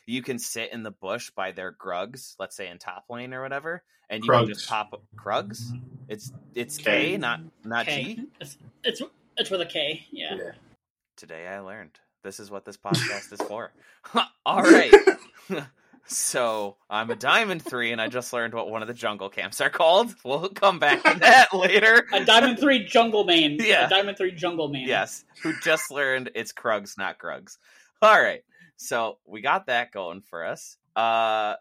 you 0.06 0.22
can 0.22 0.38
sit 0.38 0.72
in 0.72 0.82
the 0.82 0.90
bush 0.90 1.30
by 1.30 1.52
their 1.52 1.72
grugs, 1.72 2.34
let's 2.38 2.56
say 2.56 2.68
in 2.68 2.78
top 2.78 3.04
lane 3.08 3.32
or 3.32 3.42
whatever, 3.42 3.82
and 4.10 4.24
you 4.24 4.30
can 4.30 4.46
just 4.48 4.66
Krugs. 4.66 4.68
pop 4.68 4.92
up 4.92 5.02
Krugs. 5.16 5.62
Mm-hmm. 5.62 5.78
It's 6.08 6.32
it's 6.54 6.76
K. 6.76 6.84
K, 6.84 7.16
not 7.16 7.40
not 7.64 7.86
K. 7.86 8.14
G. 8.14 8.26
It's, 8.40 8.58
it's 8.84 9.02
it's 9.36 9.50
with 9.50 9.60
a 9.60 9.66
K. 9.66 10.06
Yeah. 10.10 10.36
Today 11.16 11.46
I 11.46 11.60
learned. 11.60 11.98
This 12.22 12.38
is 12.38 12.50
what 12.50 12.64
this 12.64 12.76
podcast 12.76 13.32
is 13.32 13.40
for. 13.42 13.72
All 14.46 14.62
right. 14.62 14.92
so 16.06 16.76
I'm 16.90 17.10
a 17.10 17.16
diamond 17.16 17.62
three, 17.62 17.92
and 17.92 18.00
I 18.00 18.08
just 18.08 18.32
learned 18.32 18.54
what 18.54 18.70
one 18.70 18.82
of 18.82 18.88
the 18.88 18.94
jungle 18.94 19.28
camps 19.28 19.60
are 19.60 19.70
called. 19.70 20.14
We'll 20.24 20.48
come 20.48 20.78
back 20.78 21.02
to 21.04 21.18
that 21.20 21.54
later. 21.54 22.06
A 22.12 22.24
Diamond 22.24 22.58
Three 22.58 22.84
Jungle 22.84 23.24
Main. 23.24 23.58
Yeah. 23.60 23.86
A 23.86 23.88
Diamond 23.88 24.18
Three 24.18 24.32
Jungle 24.32 24.68
Main. 24.68 24.86
Yes, 24.86 25.24
who 25.42 25.52
just 25.62 25.90
learned 25.90 26.30
it's 26.34 26.52
Krugs, 26.52 26.98
not 26.98 27.18
Grugs. 27.18 27.58
All 28.00 28.20
right. 28.20 28.42
So 28.82 29.18
we 29.26 29.40
got 29.40 29.66
that 29.66 29.92
going 29.92 30.22
for 30.22 30.44
us. 30.44 30.76
Uh 30.96 31.54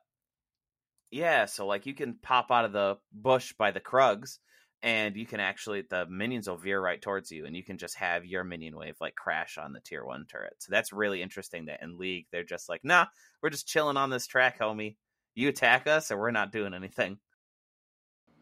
yeah, 1.11 1.45
so 1.45 1.67
like 1.67 1.85
you 1.85 1.93
can 1.93 2.15
pop 2.21 2.51
out 2.51 2.65
of 2.65 2.71
the 2.71 2.97
bush 3.11 3.53
by 3.57 3.71
the 3.71 3.81
Krugs 3.81 4.39
and 4.81 5.15
you 5.15 5.25
can 5.25 5.39
actually 5.39 5.83
the 5.89 6.05
minions 6.07 6.47
will 6.49 6.57
veer 6.57 6.81
right 6.81 7.01
towards 7.01 7.31
you 7.31 7.45
and 7.45 7.55
you 7.55 7.63
can 7.63 7.77
just 7.77 7.95
have 7.97 8.25
your 8.25 8.43
minion 8.43 8.75
wave 8.75 8.95
like 8.99 9.15
crash 9.15 9.57
on 9.57 9.73
the 9.73 9.81
tier 9.81 10.03
1 10.03 10.25
turret. 10.25 10.55
So 10.59 10.69
that's 10.71 10.93
really 10.93 11.21
interesting 11.21 11.65
that 11.65 11.83
in 11.83 11.97
league 11.97 12.25
they're 12.31 12.43
just 12.43 12.69
like, 12.69 12.81
"Nah, 12.83 13.05
we're 13.41 13.49
just 13.49 13.67
chilling 13.67 13.97
on 13.97 14.09
this 14.09 14.25
track, 14.25 14.59
homie. 14.59 14.95
You 15.35 15.49
attack 15.49 15.85
us 15.87 16.11
or 16.11 16.17
we're 16.17 16.31
not 16.31 16.51
doing 16.51 16.73
anything." 16.73 17.19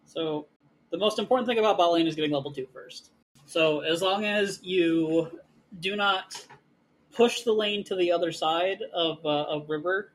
So 0.06 0.48
the 0.92 0.98
most 0.98 1.20
important 1.20 1.48
thing 1.48 1.60
about 1.60 1.78
bot 1.78 1.92
lane 1.92 2.08
is 2.08 2.16
getting 2.16 2.32
level 2.32 2.54
two 2.54 2.68
first. 2.74 3.12
So 3.46 3.82
as 3.82 4.02
long 4.02 4.26
as 4.26 4.64
you 4.64 5.40
do 5.80 5.96
not 5.96 6.46
push 7.16 7.42
the 7.42 7.54
lane 7.54 7.84
to 7.86 7.96
the 7.96 8.12
other 8.12 8.32
side 8.32 8.80
of 8.94 9.18
uh, 9.26 9.30
of 9.30 9.70
river 9.70 10.14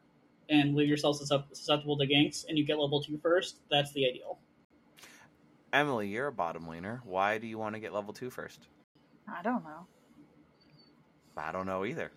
and 0.49 0.75
leave 0.75 0.89
yourself 0.89 1.17
susceptible 1.17 1.97
to 1.99 2.07
ganks, 2.07 2.45
and 2.49 2.59
you 2.59 2.67
get 2.67 2.79
level 2.79 3.03
two 3.03 3.19
first, 3.19 3.57
that's 3.71 3.93
the 3.93 4.07
ideal. 4.07 4.39
Emily, 5.75 6.07
you're 6.07 6.29
a 6.29 6.33
bottom 6.33 6.67
laner. 6.67 7.01
Why 7.05 7.39
do 7.39 7.49
you 7.49 7.59
want 7.59 7.75
to 7.75 7.81
get 7.81 7.93
level 7.93 8.13
2 8.13 8.31
first? 8.31 8.61
I 9.29 9.43
don't 9.43 9.65
know. 9.65 9.87
I 11.37 11.51
don't 11.51 11.67
know 11.67 11.85
either. 11.85 12.13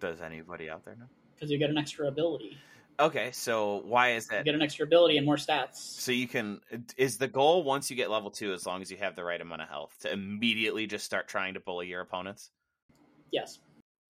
Does 0.00 0.20
anybody 0.20 0.68
out 0.68 0.84
there 0.84 0.94
know? 0.94 1.06
Because 1.34 1.50
you 1.50 1.56
get 1.56 1.70
an 1.70 1.78
extra 1.78 2.08
ability. 2.08 2.58
Okay, 3.00 3.30
so 3.32 3.82
why 3.86 4.12
is 4.12 4.26
that? 4.26 4.32
You 4.32 4.38
that? 4.40 4.44
get 4.44 4.54
an 4.54 4.60
extra 4.60 4.84
ability 4.84 5.16
and 5.16 5.24
more 5.24 5.36
stats. 5.36 5.76
So 5.76 6.12
you 6.12 6.28
can 6.28 6.60
is 6.96 7.16
the 7.16 7.28
goal 7.28 7.62
once 7.62 7.90
you 7.90 7.96
get 7.96 8.10
level 8.10 8.30
two, 8.30 8.52
as 8.52 8.66
long 8.66 8.82
as 8.82 8.90
you 8.90 8.98
have 8.98 9.16
the 9.16 9.24
right 9.24 9.40
amount 9.40 9.62
of 9.62 9.68
health, 9.68 9.94
to 10.00 10.12
immediately 10.12 10.86
just 10.86 11.06
start 11.06 11.26
trying 11.26 11.54
to 11.54 11.60
bully 11.60 11.86
your 11.86 12.00
opponents. 12.02 12.50
Yes. 13.30 13.60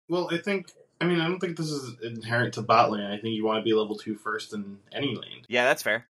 Well, 0.10 0.30
I 0.32 0.38
think 0.38 0.72
I 1.04 1.06
mean, 1.06 1.20
I 1.20 1.28
don't 1.28 1.40
think 1.40 1.58
this 1.58 1.70
is 1.70 1.96
inherent 2.02 2.54
to 2.54 2.62
bot 2.62 2.92
lane. 2.92 3.04
I 3.04 3.18
think 3.18 3.36
you 3.36 3.44
want 3.44 3.60
to 3.60 3.64
be 3.64 3.74
level 3.74 3.98
two 3.98 4.16
first 4.16 4.54
in 4.54 4.78
any 4.94 5.16
lane. 5.16 5.44
Yeah, 5.50 5.66
that's 5.66 5.84
fair. 5.84 6.08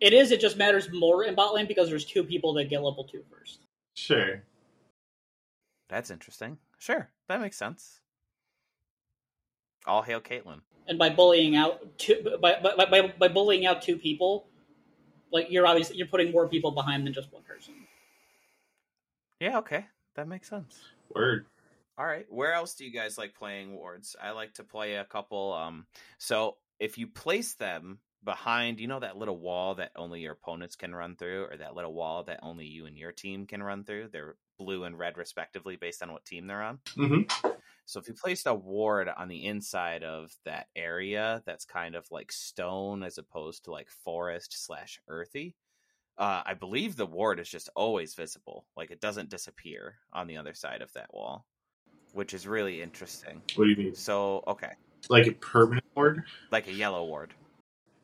It 0.00 0.14
is. 0.14 0.30
It 0.30 0.40
just 0.40 0.56
matters 0.56 0.88
more 0.90 1.24
in 1.24 1.34
bot 1.34 1.52
lane 1.52 1.66
because 1.66 1.90
there's 1.90 2.06
two 2.06 2.24
people 2.24 2.54
that 2.54 2.70
get 2.70 2.82
level 2.82 3.04
two 3.04 3.22
first. 3.30 3.60
Sure. 3.94 4.42
That's 5.90 6.10
interesting. 6.10 6.56
Sure, 6.78 7.10
that 7.28 7.40
makes 7.40 7.58
sense. 7.58 8.00
All 9.86 10.02
hail 10.02 10.20
Caitlyn. 10.20 10.60
And 10.88 10.98
by 10.98 11.10
bullying 11.10 11.54
out 11.56 11.98
two, 11.98 12.38
by 12.40 12.58
by, 12.62 12.86
by, 12.86 13.12
by 13.18 13.28
bullying 13.28 13.66
out 13.66 13.82
two 13.82 13.98
people, 13.98 14.46
like 15.30 15.48
you're 15.50 15.66
obviously 15.66 15.96
you're 15.98 16.06
putting 16.06 16.32
more 16.32 16.48
people 16.48 16.70
behind 16.70 17.06
than 17.06 17.12
just 17.12 17.30
one 17.30 17.42
person. 17.42 17.74
Yeah, 19.38 19.58
okay, 19.58 19.86
that 20.14 20.28
makes 20.28 20.48
sense. 20.48 20.80
Word. 21.14 21.44
All 21.98 22.06
right. 22.06 22.26
Where 22.28 22.54
else 22.54 22.74
do 22.74 22.84
you 22.84 22.92
guys 22.92 23.18
like 23.18 23.34
playing 23.34 23.74
wards? 23.74 24.16
I 24.20 24.30
like 24.30 24.54
to 24.54 24.64
play 24.64 24.96
a 24.96 25.04
couple. 25.04 25.52
Um, 25.52 25.86
so 26.18 26.56
if 26.78 26.96
you 26.96 27.06
place 27.06 27.54
them 27.54 27.98
behind, 28.24 28.80
you 28.80 28.86
know, 28.86 29.00
that 29.00 29.16
little 29.16 29.38
wall 29.38 29.74
that 29.76 29.92
only 29.96 30.20
your 30.20 30.32
opponents 30.32 30.76
can 30.76 30.94
run 30.94 31.16
through, 31.16 31.44
or 31.50 31.56
that 31.56 31.74
little 31.74 31.94
wall 31.94 32.24
that 32.24 32.40
only 32.42 32.66
you 32.66 32.86
and 32.86 32.96
your 32.96 33.12
team 33.12 33.46
can 33.46 33.62
run 33.62 33.84
through. 33.84 34.08
They're 34.12 34.36
blue 34.58 34.84
and 34.84 34.98
red 34.98 35.16
respectively, 35.16 35.76
based 35.76 36.02
on 36.02 36.12
what 36.12 36.24
team 36.24 36.46
they're 36.46 36.62
on. 36.62 36.78
Mm-hmm. 36.96 37.50
So 37.86 37.98
if 37.98 38.08
you 38.08 38.14
placed 38.14 38.46
a 38.46 38.54
ward 38.54 39.08
on 39.08 39.28
the 39.28 39.46
inside 39.46 40.04
of 40.04 40.30
that 40.44 40.68
area, 40.76 41.42
that's 41.46 41.64
kind 41.64 41.94
of 41.94 42.06
like 42.10 42.30
stone 42.30 43.02
as 43.02 43.18
opposed 43.18 43.64
to 43.64 43.72
like 43.72 43.88
forest 44.04 44.64
slash 44.64 45.00
earthy. 45.08 45.56
Uh, 46.18 46.42
I 46.44 46.54
believe 46.54 46.96
the 46.96 47.06
ward 47.06 47.40
is 47.40 47.48
just 47.48 47.70
always 47.74 48.14
visible, 48.14 48.66
like 48.76 48.90
it 48.90 49.00
doesn't 49.00 49.30
disappear 49.30 49.96
on 50.12 50.26
the 50.26 50.36
other 50.36 50.52
side 50.52 50.82
of 50.82 50.92
that 50.92 51.12
wall, 51.14 51.46
which 52.12 52.34
is 52.34 52.46
really 52.46 52.82
interesting. 52.82 53.42
What 53.56 53.64
do 53.64 53.70
you 53.70 53.76
mean? 53.76 53.94
So 53.94 54.42
okay, 54.46 54.72
Like 55.08 55.26
a 55.26 55.32
permanent 55.32 55.84
ward? 55.94 56.22
like 56.50 56.68
a 56.68 56.72
yellow 56.72 57.04
ward. 57.04 57.34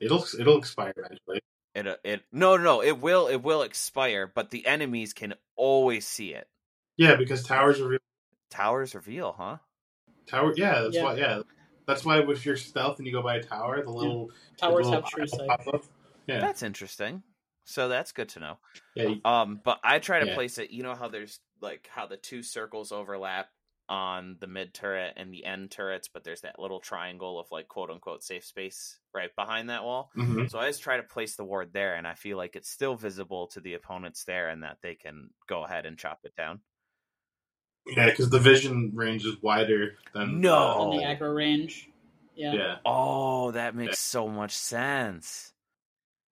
It'll 0.01 0.25
it'll 0.39 0.59
expire 0.59 0.93
eventually. 0.97 1.41
It 1.75 1.87
uh, 1.87 1.97
it 2.05 2.23
no 2.33 2.57
no 2.57 2.63
no 2.63 2.83
it 2.83 2.99
will 3.01 3.29
it 3.29 3.43
will 3.43 3.63
expire, 3.63 4.31
but 4.33 4.51
the 4.51 4.67
enemies 4.67 5.13
can 5.13 5.35
always 5.57 6.07
see 6.07 6.35
it. 6.35 6.47
Yeah, 6.97 7.17
because 7.17 7.43
towers 7.43 7.81
reveal. 7.81 7.99
Towers 8.51 8.95
reveal, 8.95 9.35
huh? 9.37 9.59
Tower. 10.27 10.53
Yeah, 10.57 10.83
that's 10.83 10.95
Yeah. 10.97 11.05
why. 11.05 11.15
Yeah, 11.17 11.43
that's 11.87 12.05
why 12.05 12.21
if 12.21 12.47
you're 12.47 12.57
stealth 12.57 12.99
and 12.99 13.07
you 13.07 13.13
go 13.13 13.23
by 13.23 13.37
a 13.37 13.43
tower, 13.43 13.83
the 13.83 13.91
little 13.91 14.31
Towers 14.57 14.87
the 14.87 14.91
little 14.93 15.03
have 15.03 15.11
true 15.11 15.27
sight. 15.27 15.49
pop 15.49 15.67
up. 15.75 15.85
Yeah, 16.27 16.41
That's 16.41 16.63
interesting. 16.63 17.23
So 17.65 17.89
that's 17.89 18.13
good 18.13 18.29
to 18.31 18.41
know. 18.41 18.59
yeah. 18.95 19.09
you- 19.09 19.21
Um, 19.25 19.61
but 19.65 19.81
I 19.85 19.99
try 19.99 20.21
to 20.21 20.27
Yeah. 20.27 20.35
place 20.35 20.59
it. 20.59 20.71
You 20.71 20.83
know 20.83 20.95
how 20.95 21.09
there's 21.09 21.41
like 21.61 21.89
how 21.93 22.07
the 22.07 22.17
two 22.17 22.43
circles 22.43 22.93
overlap 22.93 23.49
on 23.89 24.37
the 24.41 24.47
mid 24.47 24.75
turret 24.75 25.15
and 25.17 25.33
the 25.33 25.45
end 25.45 25.71
turrets, 25.71 26.09
but 26.09 26.25
there's 26.25 26.43
that 26.43 26.59
little 26.59 26.81
triangle 26.81 27.39
of 27.39 27.51
like 27.51 27.69
quote 27.69 27.91
unquote 27.91 28.23
safe 28.23 28.45
space 28.45 29.01
right 29.15 29.35
behind 29.37 29.71
that 29.71 29.85
wall. 29.85 30.11
mhm. 30.15 30.49
So 30.49 30.59
I 30.59 30.69
just 30.69 30.83
try 30.83 30.97
to 30.97 31.03
place 31.03 31.37
the 31.37 31.45
ward 31.45 31.73
there, 31.73 31.95
and 31.97 32.07
I 32.07 32.15
feel 32.15 32.37
like 32.37 32.57
it's 32.57 32.71
still 32.71 32.97
visible 32.97 33.49
to 33.49 33.61
the 33.61 33.75
opponents 33.75 34.25
there, 34.25 34.49
and 34.49 34.63
that 34.63 34.79
they 34.83 34.95
can 34.95 35.31
go 35.49 35.65
ahead 35.65 35.87
and 35.87 35.99
chop 35.99 36.21
it 36.25 36.35
down. 36.37 36.61
Yeah, 37.87 38.07
because 38.07 38.31
the 38.31 38.41
vision 38.41 38.93
range 38.95 39.25
is 39.25 39.41
wider 39.43 39.97
than 40.13 40.41
No. 40.41 40.57
on 40.81 40.91
the 40.91 40.99
aggro 41.05 41.35
range. 41.35 41.91
Yeah. 42.35 42.53
Yeah, 42.57 42.79
Oh, 42.85 43.51
that 43.53 43.75
makes 43.75 43.99
Yeah. 43.99 44.03
so 44.03 44.29
much 44.29 44.53
sense. 44.53 45.53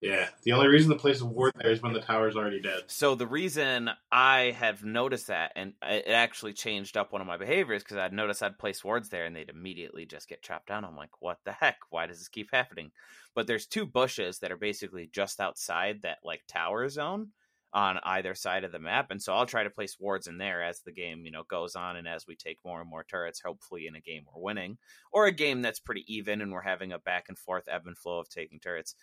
Yeah. 0.00 0.28
The 0.42 0.52
only 0.52 0.68
reason 0.68 0.90
to 0.90 0.98
place 0.98 1.20
a 1.20 1.26
ward 1.26 1.52
there 1.57 1.70
is 1.70 1.80
when 1.80 1.92
the 1.92 2.00
tower's 2.00 2.37
already 2.37 2.61
dead. 2.61 2.83
So 2.88 3.14
the 3.14 3.26
reason 3.26 3.90
I 4.12 4.54
have 4.59 4.85
noticed 4.85 5.28
that, 5.28 5.52
and 5.57 5.72
it 5.83 6.09
actually 6.09 6.52
changed 6.52 6.96
up 6.96 7.12
one 7.12 7.20
of 7.22 7.26
my 7.26 7.37
behaviors 7.37 7.83
because 7.83 7.96
I'd 7.96 8.12
noticed 8.12 8.42
I'd 8.42 8.59
place 8.59 8.85
wards 8.85 9.09
there 9.09 9.24
and 9.24 9.35
they'd 9.35 9.48
immediately 9.48 10.04
just 10.04 10.28
get 10.28 10.42
chopped 10.42 10.68
down. 10.68 10.85
I'm 10.85 10.96
like, 10.96 11.20
what 11.20 11.38
the 11.44 11.52
heck? 11.52 11.78
Why 11.90 12.07
does 12.07 12.18
this 12.18 12.28
keep 12.28 12.50
happening? 12.52 12.90
But 13.35 13.46
there's 13.46 13.66
two 13.66 13.87
bushes 13.87 14.40
that 14.40 14.52
are 14.52 14.59
basically 14.59 15.09
just 15.12 15.40
outside 15.40 16.02
that 16.02 16.18
like 16.22 16.42
tower 16.48 16.88
zone 16.88 17.30
on 17.74 17.98
either 18.04 18.37
side 18.37 18.62
of 18.62 18.70
the 18.70 18.78
map, 18.78 19.11
and 19.11 19.20
so 19.20 19.35
I'll 19.35 19.46
try 19.46 19.64
to 19.64 19.70
place 19.70 19.96
wards 19.98 20.28
in 20.28 20.38
there 20.38 20.62
as 20.62 20.80
the 20.80 20.92
game 20.92 21.24
you 21.24 21.33
know 21.33 21.42
goes 21.42 21.74
on 21.74 21.96
and 21.96 22.07
as 22.07 22.24
we 22.24 22.37
take 22.37 22.59
more 22.64 22.80
and 22.80 22.88
more 22.88 23.02
turrets. 23.02 23.42
Hopefully, 23.44 23.88
in 23.88 23.96
a 23.96 24.00
game 24.00 24.22
we're 24.33 24.40
winning 24.40 24.78
or 25.12 25.26
a 25.26 25.33
game 25.33 25.61
that's 25.61 25.80
pretty 25.80 26.04
even 26.07 26.40
and 26.40 26.52
we're 26.52 26.61
having 26.61 26.92
a 26.92 27.00
back 27.00 27.24
and 27.28 27.37
forth 27.37 27.64
ebb 27.68 27.83
and 27.87 27.98
flow 27.98 28.20
of 28.20 28.28
taking 28.28 28.61
turrets 28.61 28.94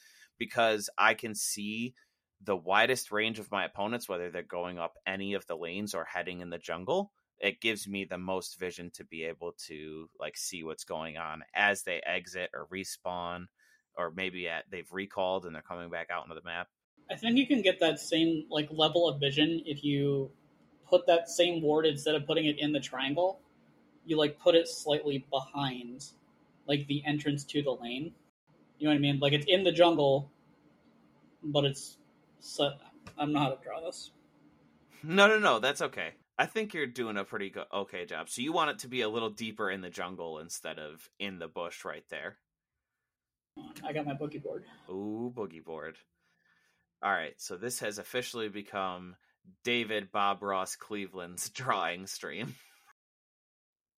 because 0.42 0.90
I 0.98 1.14
can 1.14 1.36
see 1.36 1.94
the 2.44 2.56
widest 2.56 3.12
range 3.12 3.38
of 3.38 3.52
my 3.52 3.64
opponents, 3.64 4.10
whether 4.10 4.32
they're 4.32 4.42
going 4.42 4.80
up 4.80 4.96
any 5.06 5.36
of 5.36 5.46
the 5.46 5.56
lanes 5.56 5.94
or 5.94 6.04
heading 6.04 6.42
in 6.42 6.50
the 6.50 6.58
jungle, 6.58 7.12
it 7.38 7.62
gives 7.62 7.88
me 7.88 8.06
the 8.06 8.18
most 8.18 8.60
vision 8.60 8.90
to 8.96 9.04
be 9.04 9.26
able 9.26 9.52
to 9.68 10.10
like 10.20 10.36
see 10.36 10.64
what's 10.64 10.84
going 10.84 11.18
on 11.18 11.44
as 11.54 11.84
they 11.84 12.02
exit 12.04 12.50
or 12.56 12.66
respawn, 12.74 13.46
or 13.96 14.10
maybe 14.10 14.50
at 14.50 14.64
they've 14.72 14.92
recalled 14.92 15.46
and 15.46 15.54
they're 15.54 15.62
coming 15.62 15.92
back 15.92 16.10
out 16.10 16.24
into 16.24 16.34
the 16.34 16.44
map. 16.44 16.70
I 17.12 17.18
think 17.18 17.38
you 17.38 17.46
can 17.46 17.62
get 17.62 17.80
that 17.82 18.00
same 18.00 18.46
like 18.50 18.70
level 18.72 19.08
of 19.08 19.20
vision 19.20 19.62
if 19.68 19.84
you 19.84 20.32
put 20.90 21.06
that 21.06 21.30
same 21.30 21.62
ward 21.62 21.86
instead 21.86 22.16
of 22.16 22.26
putting 22.26 22.48
it 22.48 22.58
in 22.58 22.72
the 22.72 22.80
triangle. 22.80 23.42
You 24.08 24.18
like 24.18 24.40
put 24.40 24.56
it 24.56 24.68
slightly 24.68 25.24
behind, 25.30 26.04
like 26.68 26.88
the 26.88 27.04
entrance 27.06 27.44
to 27.44 27.62
the 27.62 27.76
lane. 27.76 28.14
You 28.82 28.88
know 28.88 28.94
what 28.94 28.98
I 28.98 29.00
mean? 29.02 29.20
Like 29.20 29.34
it's 29.34 29.46
in 29.48 29.64
the 29.64 29.72
jungle, 29.72 30.32
but 31.44 31.66
it's. 31.66 31.98
So, 32.40 32.72
I 33.16 33.22
am 33.22 33.32
not 33.32 33.40
know 33.40 33.40
how 33.40 33.56
to 33.56 33.64
draw 33.64 33.80
this. 33.80 34.10
No, 35.04 35.28
no, 35.28 35.38
no, 35.38 35.60
that's 35.60 35.84
okay. 35.84 36.14
I 36.40 36.48
think 36.48 36.74
you're 36.74 36.88
doing 36.88 37.16
a 37.16 37.24
pretty 37.24 37.52
good 37.52 37.68
okay 37.72 38.08
job. 38.08 38.28
So 38.28 38.42
you 38.42 38.52
want 38.52 38.72
it 38.72 38.80
to 38.80 38.88
be 38.88 39.02
a 39.02 39.10
little 39.10 39.30
deeper 39.30 39.70
in 39.70 39.82
the 39.82 39.92
jungle 39.92 40.40
instead 40.40 40.80
of 40.80 41.08
in 41.20 41.38
the 41.38 41.48
bush 41.48 41.86
right 41.86 42.04
there. 42.10 42.38
I 43.86 43.94
got 43.94 44.08
my 44.08 44.14
boogie 44.16 44.42
board. 44.42 44.64
Ooh, 44.90 45.32
boogie 45.32 45.64
board. 45.64 46.00
All 47.04 47.12
right, 47.12 47.36
so 47.38 47.58
this 47.58 47.82
has 47.82 48.00
officially 48.00 48.50
become 48.50 49.16
David 49.64 50.12
Bob 50.12 50.42
Ross 50.42 50.76
Cleveland's 50.76 51.50
drawing 51.52 52.08
stream. 52.08 52.56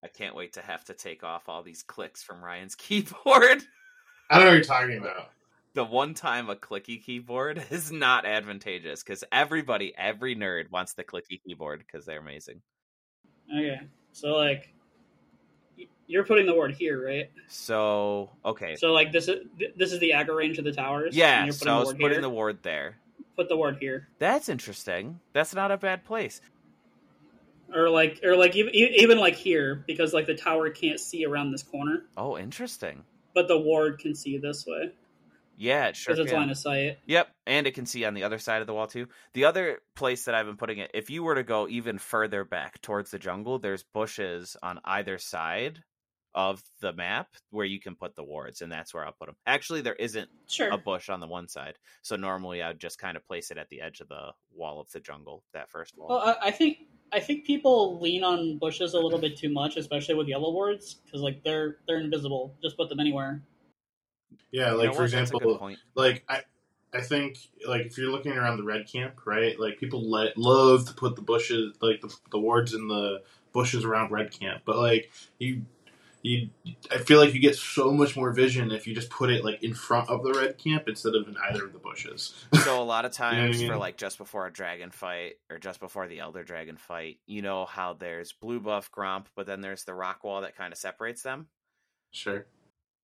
I 0.04 0.10
can't 0.10 0.36
wait 0.36 0.54
to 0.54 0.62
have 0.62 0.84
to 0.86 0.94
take 0.94 1.24
off 1.24 1.48
all 1.48 1.64
these 1.64 1.84
clicks 1.84 2.22
from 2.22 2.44
Ryan's 2.44 2.76
keyboard. 2.76 3.64
I 4.30 4.36
don't 4.38 4.46
know 4.46 4.52
what 4.52 4.56
you're 4.56 4.64
talking 4.64 4.98
about. 4.98 5.30
The 5.76 5.84
one 5.84 6.14
time 6.14 6.50
a 6.50 6.56
clicky 6.56 7.04
keyboard 7.04 7.64
is 7.72 7.92
not 7.92 8.26
advantageous 8.26 9.04
because 9.04 9.24
everybody, 9.32 9.94
every 9.98 10.36
nerd 10.36 10.70
wants 10.72 10.94
the 10.94 11.04
clicky 11.04 11.42
keyboard 11.46 11.80
because 11.86 12.06
they're 12.06 12.20
amazing. 12.20 12.62
Okay, 13.54 13.82
so 14.12 14.36
like, 14.36 14.74
you're 16.08 16.24
putting 16.26 16.46
the 16.46 16.54
ward 16.54 16.74
here, 16.74 17.04
right? 17.06 17.32
So, 17.48 18.30
okay. 18.46 18.76
So 18.76 18.92
like 18.92 19.12
this 19.12 19.28
is 19.28 19.46
this 19.76 19.92
is 19.94 20.00
the 20.00 20.12
aggro 20.12 20.36
range 20.38 20.60
of 20.60 20.66
the 20.66 20.72
towers. 20.72 21.08
and 21.08 21.16
Yeah, 21.16 21.44
you're 21.46 21.54
so 21.54 21.74
I 21.76 21.80
was 21.80 21.86
ward 21.88 21.98
putting 22.00 22.12
here. 22.16 22.22
the 22.22 22.30
ward 22.30 22.60
there. 22.62 22.98
put 23.36 23.50
the 23.50 23.58
ward 23.58 23.78
here, 23.80 24.08
That's 24.20 24.50
interesting. 24.50 25.20
That's 25.34 25.56
not 25.56 25.72
a 25.72 25.78
bad 25.78 26.04
place. 26.06 26.40
or 27.74 27.90
like 27.90 28.20
or 28.24 28.36
like 28.38 28.56
even, 28.56 28.74
even 28.76 29.18
like 29.18 29.36
here 29.36 29.84
because 29.88 30.14
like 30.14 30.28
the 30.28 30.36
tower 30.36 30.70
can't 30.70 31.00
see 31.00 31.26
around 31.26 31.52
this 31.52 31.64
corner, 31.64 32.04
Oh, 32.16 32.38
interesting. 32.38 33.04
But 33.34 33.48
the 33.48 33.58
ward 33.58 34.00
can 34.00 34.16
see 34.16 34.38
this 34.38 34.66
way 34.66 34.92
Yeah, 35.56 35.88
it 35.88 35.96
sure 35.96 36.16
because 36.16 36.26
it's 36.26 36.34
line 36.34 36.50
of 36.50 36.58
sight. 36.58 36.98
Yep, 37.06 37.30
and 37.46 37.68
it 37.68 37.74
can 37.76 37.86
see 37.86 38.06
on 38.06 38.14
the 38.14 38.24
other 38.24 38.40
side 38.40 38.62
of 38.62 38.68
the 38.68 38.74
wall 38.74 38.88
too. 38.88 39.08
The 39.34 39.46
other 39.46 39.80
place 39.96 40.26
that 40.26 40.36
I've 40.36 40.46
been 40.48 40.58
putting 40.58 40.80
it, 40.80 40.92
if 40.94 41.10
you 41.10 41.24
were 41.24 41.36
to 41.36 41.44
go 41.44 41.68
even 41.68 41.98
further 41.98 42.44
back 42.44 42.82
towards 42.82 43.12
the 43.12 43.20
jungle, 43.20 43.60
there's 43.60 43.84
bushes 43.84 44.58
on 44.64 44.80
either 44.86 45.18
side 45.18 45.84
of 46.36 46.62
the 46.80 46.94
map 46.94 47.28
where 47.52 47.66
you 47.66 47.80
can 47.80 47.96
put 47.96 48.16
the 48.16 48.24
wards, 48.24 48.62
and 48.62 48.72
that's 48.72 48.94
where 48.94 49.06
I'll 49.06 49.12
put 49.14 49.28
them. 49.28 49.36
Actually, 49.46 49.82
there 49.82 49.96
isn't 49.96 50.30
Sure. 50.48 50.70
a 50.72 50.78
bush 50.78 51.10
on 51.10 51.20
the 51.20 51.28
one 51.28 51.48
side, 51.48 51.76
so 52.02 52.16
normally 52.16 52.62
I'd 52.64 52.80
just 52.80 52.98
kind 53.00 53.16
of 53.18 53.26
place 53.28 53.52
it 53.52 53.58
at 53.58 53.70
the 53.70 53.82
edge 53.82 54.02
of 54.02 54.08
the 54.08 54.32
wall 54.56 54.80
of 54.82 54.92
the 54.92 55.00
jungle, 55.00 55.44
that 55.54 55.70
first 55.70 55.98
wall. 55.98 56.10
Well, 56.10 56.20
I, 56.42 56.48
I 56.48 56.52
think 56.52 56.80
I 57.12 57.20
think 57.20 57.46
people 57.46 58.00
lean 58.00 58.24
on 58.24 58.58
bushes 58.58 58.94
a 58.96 59.00
little 59.00 59.20
bit 59.20 59.38
too 59.38 59.50
much, 59.54 59.78
especially 59.78 60.16
with 60.16 60.28
yellow 60.28 60.52
wards, 60.52 60.96
because 61.06 61.22
like 61.22 61.44
they're 61.44 61.78
they're 61.88 62.00
invisible. 62.00 62.56
Just 62.62 62.78
put 62.78 62.90
them 62.90 63.00
anywhere. 63.00 63.42
Yeah, 64.52 64.72
You 64.72 64.78
like 64.78 64.86
know 64.88 64.94
for 64.94 65.02
what? 65.04 65.12
That's 65.12 65.30
a 65.30 65.34
good 65.34 65.38
example, 65.38 65.58
point. 65.60 65.80
like 65.96 66.24
I, 66.30 66.42
I 66.94 67.02
think 67.02 67.38
like 67.68 67.82
if 67.88 67.98
you're 67.98 68.12
looking 68.12 68.34
around 68.34 68.58
the 68.58 68.64
red 68.64 68.88
camp, 68.88 69.26
right? 69.26 69.60
Like 69.60 69.80
people 69.80 70.10
let, 70.10 70.38
love 70.38 70.88
to 70.88 70.94
put 70.94 71.16
the 71.16 71.22
bushes, 71.22 71.76
like 71.82 72.02
the, 72.02 72.16
the 72.32 72.40
wards 72.40 72.74
in 72.74 72.88
the 72.88 73.22
bushes 73.52 73.84
around 73.86 74.12
red 74.12 74.32
camp, 74.32 74.62
but 74.66 74.78
like 74.78 75.12
you, 75.40 75.64
you, 76.24 76.50
I 76.90 76.98
feel 77.00 77.20
like 77.20 77.34
you 77.34 77.40
get 77.42 77.56
so 77.58 77.92
much 77.92 78.16
more 78.16 78.32
vision 78.32 78.72
if 78.72 78.88
you 78.88 78.96
just 78.96 79.10
put 79.10 79.30
it 79.30 79.44
like 79.44 79.62
in 79.62 79.74
front 79.74 80.10
of 80.10 80.24
the 80.24 80.34
red 80.34 80.58
camp 80.58 80.88
instead 80.88 81.16
of 81.16 81.28
in 81.28 81.36
either 81.50 81.66
of 81.66 81.74
the 81.74 81.80
bushes. 81.80 82.34
so 82.64 82.82
a 82.82 82.84
lot 82.84 83.04
of 83.06 83.12
know 83.20 83.28
I 83.28 83.32
times 83.32 83.60
mean? 83.60 83.70
for 83.70 83.76
like 83.78 83.98
just 83.98 84.18
before 84.18 84.48
a 84.48 84.52
dragon 84.54 84.90
fight 84.90 85.34
or 85.52 85.60
just 85.60 85.80
before 85.82 86.08
the 86.08 86.20
elder 86.20 86.44
dragon 86.44 86.78
fight 86.78 87.20
you 87.28 87.42
know 87.42 87.66
how 87.66 87.94
there's 87.94 88.32
blue 88.32 88.62
buff 88.62 88.90
gromp 88.92 89.26
but 89.36 89.46
then 89.46 89.60
there's 89.62 89.84
the 89.84 89.94
rock 89.94 90.24
wall 90.24 90.42
that 90.42 90.56
kind 90.56 90.72
of 90.72 90.80
separates 90.80 91.24
them 91.24 91.48
Sure. 92.12 92.46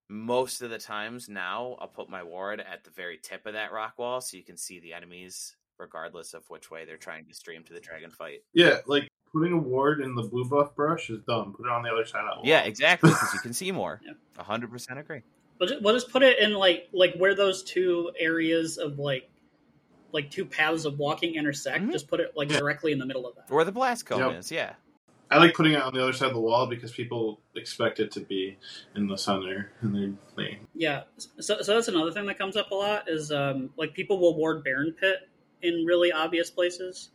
most 0.09 0.61
of 0.61 0.69
the 0.69 0.77
times 0.77 1.27
now 1.27 1.75
i'll 1.81 1.87
put 1.89 2.09
my 2.09 2.23
ward 2.23 2.61
at 2.61 2.83
the 2.85 2.91
very 2.91 3.17
tip 3.21 3.45
of 3.45 3.53
that 3.53 3.73
rock 3.73 3.97
wall 3.97 4.21
so 4.21 4.37
you 4.37 4.43
can 4.43 4.55
see 4.55 4.79
the 4.79 4.93
enemies 4.93 5.57
regardless 5.77 6.33
of 6.33 6.43
which 6.49 6.71
way 6.71 6.85
they're 6.85 6.95
trying 6.97 7.25
to 7.25 7.33
stream 7.33 7.63
to 7.63 7.73
the 7.73 7.79
dragon 7.81 8.11
fight 8.11 8.43
Yeah, 8.53 8.77
like 8.85 9.08
putting 9.31 9.53
a 9.53 9.57
ward 9.57 10.01
in 10.01 10.15
the 10.15 10.23
blue 10.23 10.45
buff 10.45 10.75
brush 10.75 11.09
is 11.09 11.19
dumb. 11.27 11.53
Put 11.55 11.65
it 11.65 11.71
on 11.71 11.83
the 11.83 11.89
other 11.89 12.05
side 12.05 12.21
of 12.25 12.29
the 12.29 12.35
wall. 12.37 12.41
Yeah, 12.45 12.61
exactly, 12.61 13.09
because 13.11 13.33
you 13.33 13.39
can 13.43 13.53
see 13.53 13.71
more. 13.71 14.01
Yeah. 14.05 14.13
Hundred 14.43 14.71
percent 14.71 14.99
agree. 14.99 15.21
We'll 15.59 15.69
just, 15.69 15.81
we'll 15.81 15.93
just 15.93 16.09
put 16.11 16.23
it 16.23 16.39
in 16.39 16.53
like 16.53 16.87
like 16.93 17.15
where 17.15 17.35
those 17.35 17.63
two 17.63 18.11
areas 18.17 18.77
of 18.77 18.97
like 18.99 19.29
like 20.11 20.31
two 20.31 20.45
paths 20.45 20.85
of 20.85 20.97
walking 20.97 21.35
intersect. 21.35 21.83
Mhm. 21.83 21.91
Just 21.91 22.07
put 22.07 22.19
it 22.19 22.31
like 22.35 22.49
Yeah. 22.51 22.59
directly 22.59 22.91
in 22.91 22.99
the 22.99 23.05
middle 23.05 23.27
of 23.27 23.35
that. 23.35 23.49
Where 23.51 23.65
the 23.65 23.71
blast 23.71 24.05
cone 24.05 24.19
Yep. 24.19 24.39
is, 24.39 24.51
yeah. 24.51 24.73
I 25.31 25.37
like 25.37 25.53
putting 25.53 25.73
it 25.73 25.81
on 25.83 25.93
the 25.93 26.01
other 26.01 26.13
side 26.13 26.29
of 26.29 26.33
the 26.33 26.39
wall 26.39 26.65
because 26.65 26.91
people 26.91 27.39
expect 27.55 27.99
it 27.99 28.09
to 28.13 28.19
be 28.21 28.57
in 28.95 29.05
the 29.05 29.15
center, 29.15 29.71
and 29.81 29.93
they, 29.93 30.41
they 30.43 30.59
Yeah, 30.73 31.03
so, 31.17 31.61
so 31.61 31.75
that's 31.75 31.87
another 31.87 32.11
thing 32.11 32.25
that 32.25 32.39
comes 32.39 32.57
up 32.57 32.71
a 32.71 32.75
lot 32.75 33.07
is 33.07 33.31
um, 33.31 33.69
like 33.77 33.93
people 33.93 34.19
will 34.19 34.35
ward 34.35 34.63
Baron 34.63 34.95
Pit 34.99 35.29
in 35.61 35.85
really 35.85 36.11
obvious 36.11 36.49
places. 36.49 37.11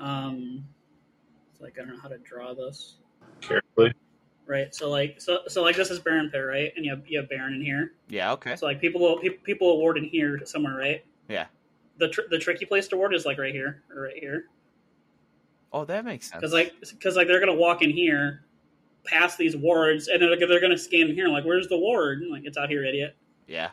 Um, 0.00 0.64
it's 0.79 0.79
like 1.60 1.76
I 1.78 1.84
don't 1.84 1.94
know 1.94 2.00
how 2.00 2.08
to 2.08 2.18
draw 2.18 2.54
this, 2.54 2.96
carefully. 3.40 3.92
right? 4.46 4.74
So 4.74 4.90
like 4.90 5.20
so 5.20 5.40
so 5.48 5.62
like 5.62 5.76
this 5.76 5.90
is 5.90 5.98
Baron 5.98 6.30
Pit, 6.30 6.40
right? 6.44 6.72
And 6.76 6.84
you 6.84 6.90
have 6.94 7.02
you 7.06 7.18
have 7.18 7.28
Baron 7.28 7.54
in 7.54 7.62
here. 7.62 7.92
Yeah, 8.08 8.32
okay. 8.32 8.56
So 8.56 8.66
like 8.66 8.80
people 8.80 9.00
will 9.00 9.18
pe- 9.18 9.28
people 9.30 9.68
will 9.68 9.78
ward 9.78 9.98
in 9.98 10.04
here 10.04 10.40
somewhere, 10.44 10.76
right? 10.76 11.04
Yeah. 11.28 11.46
The 11.98 12.08
tr- 12.08 12.28
the 12.30 12.38
tricky 12.38 12.64
place 12.64 12.88
to 12.88 12.96
ward 12.96 13.14
is 13.14 13.26
like 13.26 13.38
right 13.38 13.52
here 13.54 13.82
or 13.94 14.02
right 14.02 14.16
here 14.16 14.44
Oh, 15.72 15.84
that 15.84 16.04
makes 16.04 16.28
sense. 16.28 16.40
because 16.40 16.52
like 16.52 16.74
because 16.80 17.14
like 17.16 17.28
they're 17.28 17.40
gonna 17.40 17.54
walk 17.54 17.82
in 17.82 17.90
here, 17.90 18.44
past 19.04 19.38
these 19.38 19.56
wards, 19.56 20.08
and 20.08 20.20
they're 20.20 20.36
they're 20.48 20.60
gonna 20.60 20.78
scan 20.78 21.08
in 21.08 21.14
here 21.14 21.28
like 21.28 21.44
where's 21.44 21.68
the 21.68 21.78
ward? 21.78 22.22
Like 22.30 22.42
it's 22.44 22.56
out 22.58 22.68
here, 22.68 22.84
idiot. 22.84 23.14
yeah. 23.46 23.70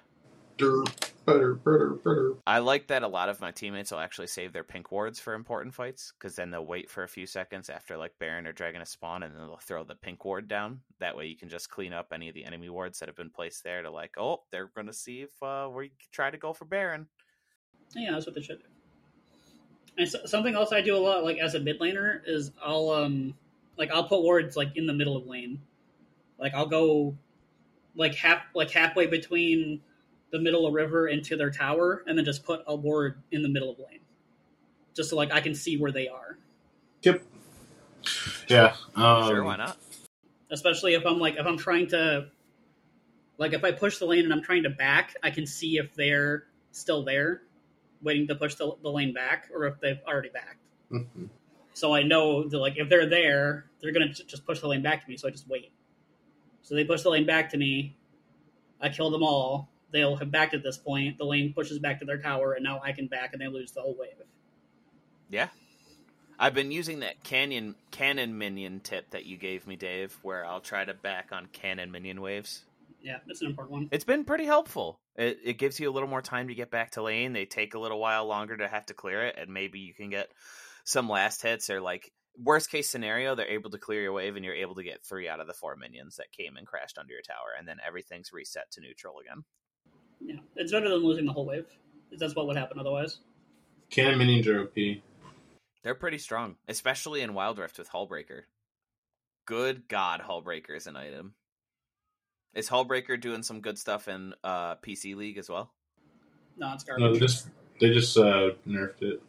Durr, 0.57 0.83
butter, 1.27 1.55
butter, 1.55 1.89
butter. 2.03 2.33
I 2.47 2.59
like 2.59 2.87
that 2.87 3.03
a 3.03 3.07
lot 3.07 3.27
of 3.27 3.41
my 3.41 3.51
teammates 3.51 3.91
will 3.91 3.99
actually 3.99 4.27
save 4.27 4.53
their 4.53 4.63
pink 4.63 4.91
wards 4.93 5.19
for 5.19 5.33
important 5.33 5.75
fights 5.75 6.13
because 6.17 6.37
then 6.37 6.49
they'll 6.49 6.65
wait 6.65 6.89
for 6.89 7.03
a 7.03 7.07
few 7.07 7.27
seconds 7.27 7.69
after 7.69 7.97
like 7.97 8.13
Baron 8.17 8.47
or 8.47 8.53
Dragon 8.53 8.79
to 8.79 8.85
spawn 8.85 9.23
and 9.23 9.35
then 9.35 9.45
they'll 9.45 9.57
throw 9.57 9.83
the 9.83 9.95
pink 9.95 10.23
ward 10.23 10.47
down. 10.47 10.79
That 10.99 11.17
way 11.17 11.27
you 11.27 11.35
can 11.35 11.49
just 11.49 11.69
clean 11.69 11.91
up 11.91 12.13
any 12.13 12.29
of 12.29 12.33
the 12.33 12.45
enemy 12.45 12.69
wards 12.69 12.99
that 12.99 13.09
have 13.09 13.17
been 13.17 13.29
placed 13.29 13.65
there 13.65 13.81
to 13.83 13.91
like, 13.91 14.11
oh, 14.17 14.43
they're 14.51 14.71
going 14.73 14.87
to 14.87 14.93
see 14.93 15.21
if 15.21 15.43
uh, 15.43 15.69
we 15.69 15.91
try 16.13 16.31
to 16.31 16.37
go 16.37 16.53
for 16.53 16.63
Baron. 16.63 17.07
Yeah, 17.93 18.13
that's 18.13 18.25
what 18.25 18.33
they 18.33 18.41
should 18.41 18.59
do. 18.59 18.65
And 19.97 20.07
so, 20.07 20.19
something 20.25 20.55
else 20.55 20.71
I 20.71 20.79
do 20.79 20.95
a 20.95 20.99
lot, 20.99 21.25
like 21.25 21.39
as 21.39 21.55
a 21.55 21.59
mid 21.59 21.79
laner, 21.79 22.21
is 22.25 22.51
I'll 22.63 22.89
um 22.91 23.33
like 23.77 23.91
I'll 23.91 24.07
put 24.07 24.21
wards 24.21 24.55
like 24.55 24.77
in 24.77 24.85
the 24.85 24.93
middle 24.93 25.17
of 25.17 25.25
lane. 25.25 25.59
Like 26.39 26.53
I'll 26.53 26.67
go 26.67 27.17
like 27.95 28.15
half 28.15 28.43
like 28.53 28.69
halfway 28.69 29.07
between 29.07 29.81
the 30.31 30.39
middle 30.39 30.65
of 30.67 30.73
river 30.73 31.07
into 31.07 31.37
their 31.37 31.51
tower, 31.51 32.03
and 32.07 32.17
then 32.17 32.25
just 32.25 32.43
put 32.43 32.61
a 32.67 32.75
ward 32.75 33.21
in 33.31 33.43
the 33.43 33.49
middle 33.49 33.71
of 33.71 33.79
lane, 33.79 33.99
just 34.95 35.09
so 35.09 35.15
like 35.15 35.31
I 35.31 35.41
can 35.41 35.55
see 35.55 35.77
where 35.77 35.91
they 35.91 36.07
are. 36.07 36.37
Yep. 37.03 37.23
Yeah. 38.49 38.75
Um, 38.95 39.27
sure, 39.27 39.43
why 39.43 39.57
not? 39.57 39.77
Especially 40.51 40.93
if 40.93 41.05
I'm 41.05 41.19
like 41.19 41.35
if 41.37 41.45
I'm 41.45 41.57
trying 41.57 41.87
to 41.87 42.27
like 43.37 43.53
if 43.53 43.63
I 43.63 43.71
push 43.71 43.97
the 43.99 44.05
lane 44.05 44.23
and 44.25 44.33
I'm 44.33 44.41
trying 44.43 44.63
to 44.63 44.69
back, 44.69 45.15
I 45.23 45.31
can 45.31 45.45
see 45.45 45.77
if 45.77 45.95
they're 45.95 46.45
still 46.71 47.03
there, 47.03 47.43
waiting 48.01 48.27
to 48.27 48.35
push 48.35 48.55
the, 48.55 48.71
the 48.81 48.89
lane 48.89 49.13
back, 49.13 49.49
or 49.53 49.65
if 49.65 49.79
they've 49.79 49.99
already 50.07 50.29
backed. 50.29 50.59
mhm. 50.91 51.29
So 51.73 51.93
I 51.93 52.03
know 52.03 52.47
that 52.47 52.57
like 52.57 52.73
if 52.77 52.89
they're 52.89 53.09
there, 53.09 53.69
they're 53.79 53.91
gonna 53.91 54.11
just 54.13 54.45
push 54.45 54.59
the 54.61 54.67
lane 54.67 54.81
back 54.81 55.03
to 55.03 55.09
me. 55.09 55.17
So 55.17 55.27
I 55.27 55.31
just 55.31 55.47
wait. 55.47 55.71
So 56.63 56.75
they 56.75 56.83
push 56.83 57.03
the 57.03 57.09
lane 57.09 57.25
back 57.25 57.49
to 57.51 57.57
me. 57.57 57.95
I 58.81 58.89
kill 58.89 59.09
them 59.11 59.23
all. 59.23 59.69
They'll 59.91 60.17
have 60.17 60.31
backed 60.31 60.53
at 60.53 60.63
this 60.63 60.77
point. 60.77 61.17
The 61.17 61.25
lane 61.25 61.53
pushes 61.53 61.79
back 61.79 61.99
to 61.99 62.05
their 62.05 62.17
tower, 62.17 62.53
and 62.53 62.63
now 62.63 62.81
I 62.83 62.91
can 62.91 63.07
back, 63.07 63.33
and 63.33 63.41
they 63.41 63.47
lose 63.47 63.71
the 63.71 63.81
whole 63.81 63.95
wave. 63.97 64.15
Yeah. 65.29 65.47
I've 66.39 66.53
been 66.53 66.71
using 66.71 66.99
that 66.99 67.23
canyon 67.23 67.75
cannon 67.89 68.37
minion 68.37 68.81
tip 68.81 69.09
that 69.11 69.25
you 69.25 69.37
gave 69.37 69.65
me, 69.65 69.75
Dave, 69.75 70.15
where 70.21 70.45
I'll 70.45 70.61
try 70.61 70.85
to 70.85 70.93
back 70.93 71.29
on 71.31 71.47
cannon 71.47 71.91
minion 71.91 72.21
waves. 72.21 72.63
Yeah, 73.01 73.17
that's 73.25 73.41
an 73.41 73.47
important 73.47 73.71
one. 73.71 73.89
It's 73.91 74.03
been 74.03 74.23
pretty 74.23 74.45
helpful. 74.45 74.99
It, 75.15 75.39
it 75.43 75.57
gives 75.57 75.79
you 75.79 75.89
a 75.89 75.93
little 75.93 76.09
more 76.09 76.21
time 76.21 76.49
to 76.49 76.55
get 76.55 76.69
back 76.69 76.91
to 76.91 77.01
lane. 77.01 77.33
They 77.33 77.45
take 77.45 77.73
a 77.73 77.79
little 77.79 77.99
while 77.99 78.25
longer 78.25 78.57
to 78.57 78.67
have 78.67 78.85
to 78.87 78.93
clear 78.93 79.23
it, 79.23 79.35
and 79.37 79.51
maybe 79.51 79.79
you 79.79 79.93
can 79.93 80.09
get 80.09 80.29
some 80.83 81.09
last 81.09 81.41
hits 81.41 81.69
or 81.69 81.81
like 81.81 82.11
worst 82.43 82.69
case 82.69 82.89
scenario, 82.89 83.35
they're 83.35 83.47
able 83.47 83.71
to 83.71 83.77
clear 83.77 84.01
your 84.01 84.13
wave 84.13 84.35
and 84.35 84.45
you're 84.45 84.53
able 84.53 84.75
to 84.75 84.83
get 84.83 85.03
three 85.03 85.27
out 85.27 85.39
of 85.39 85.47
the 85.47 85.53
four 85.53 85.75
minions 85.75 86.17
that 86.17 86.31
came 86.31 86.55
and 86.57 86.67
crashed 86.67 86.97
under 86.97 87.13
your 87.13 87.21
tower, 87.21 87.55
and 87.57 87.67
then 87.67 87.77
everything's 87.85 88.33
reset 88.33 88.69
to 88.71 88.81
neutral 88.81 89.15
again. 89.19 89.43
Yeah, 90.19 90.35
it's 90.55 90.71
better 90.71 90.89
than 90.89 90.99
losing 90.99 91.25
the 91.25 91.33
whole 91.33 91.45
wave. 91.45 91.65
That's 92.17 92.35
what 92.35 92.47
would 92.47 92.57
happen 92.57 92.79
otherwise. 92.79 93.19
Cannon 93.89 94.17
minions 94.17 94.47
are 94.47 94.61
OP. 94.61 94.75
They're 95.83 95.95
pretty 95.95 96.17
strong, 96.17 96.55
especially 96.67 97.21
in 97.21 97.33
Wild 97.33 97.59
Rift 97.59 97.77
with 97.77 97.89
Hullbreaker. 97.89 98.41
Good 99.45 99.87
God, 99.87 100.21
Hullbreaker 100.21 100.75
is 100.75 100.87
an 100.87 100.97
item. 100.97 101.33
Is 102.53 102.67
Hullbreaker 102.69 103.19
doing 103.19 103.43
some 103.43 103.61
good 103.61 103.77
stuff 103.77 104.07
in 104.07 104.33
uh, 104.43 104.75
PC 104.77 105.15
League 105.15 105.37
as 105.37 105.49
well? 105.49 105.71
No, 106.57 106.73
it's 106.73 106.85
No, 106.87 106.97
garbage. 106.97 107.13
they 107.13 107.25
just 107.25 107.47
they 107.79 107.93
just 107.93 108.17
uh, 108.17 108.51
nerfed 108.67 109.01
it. 109.01 109.21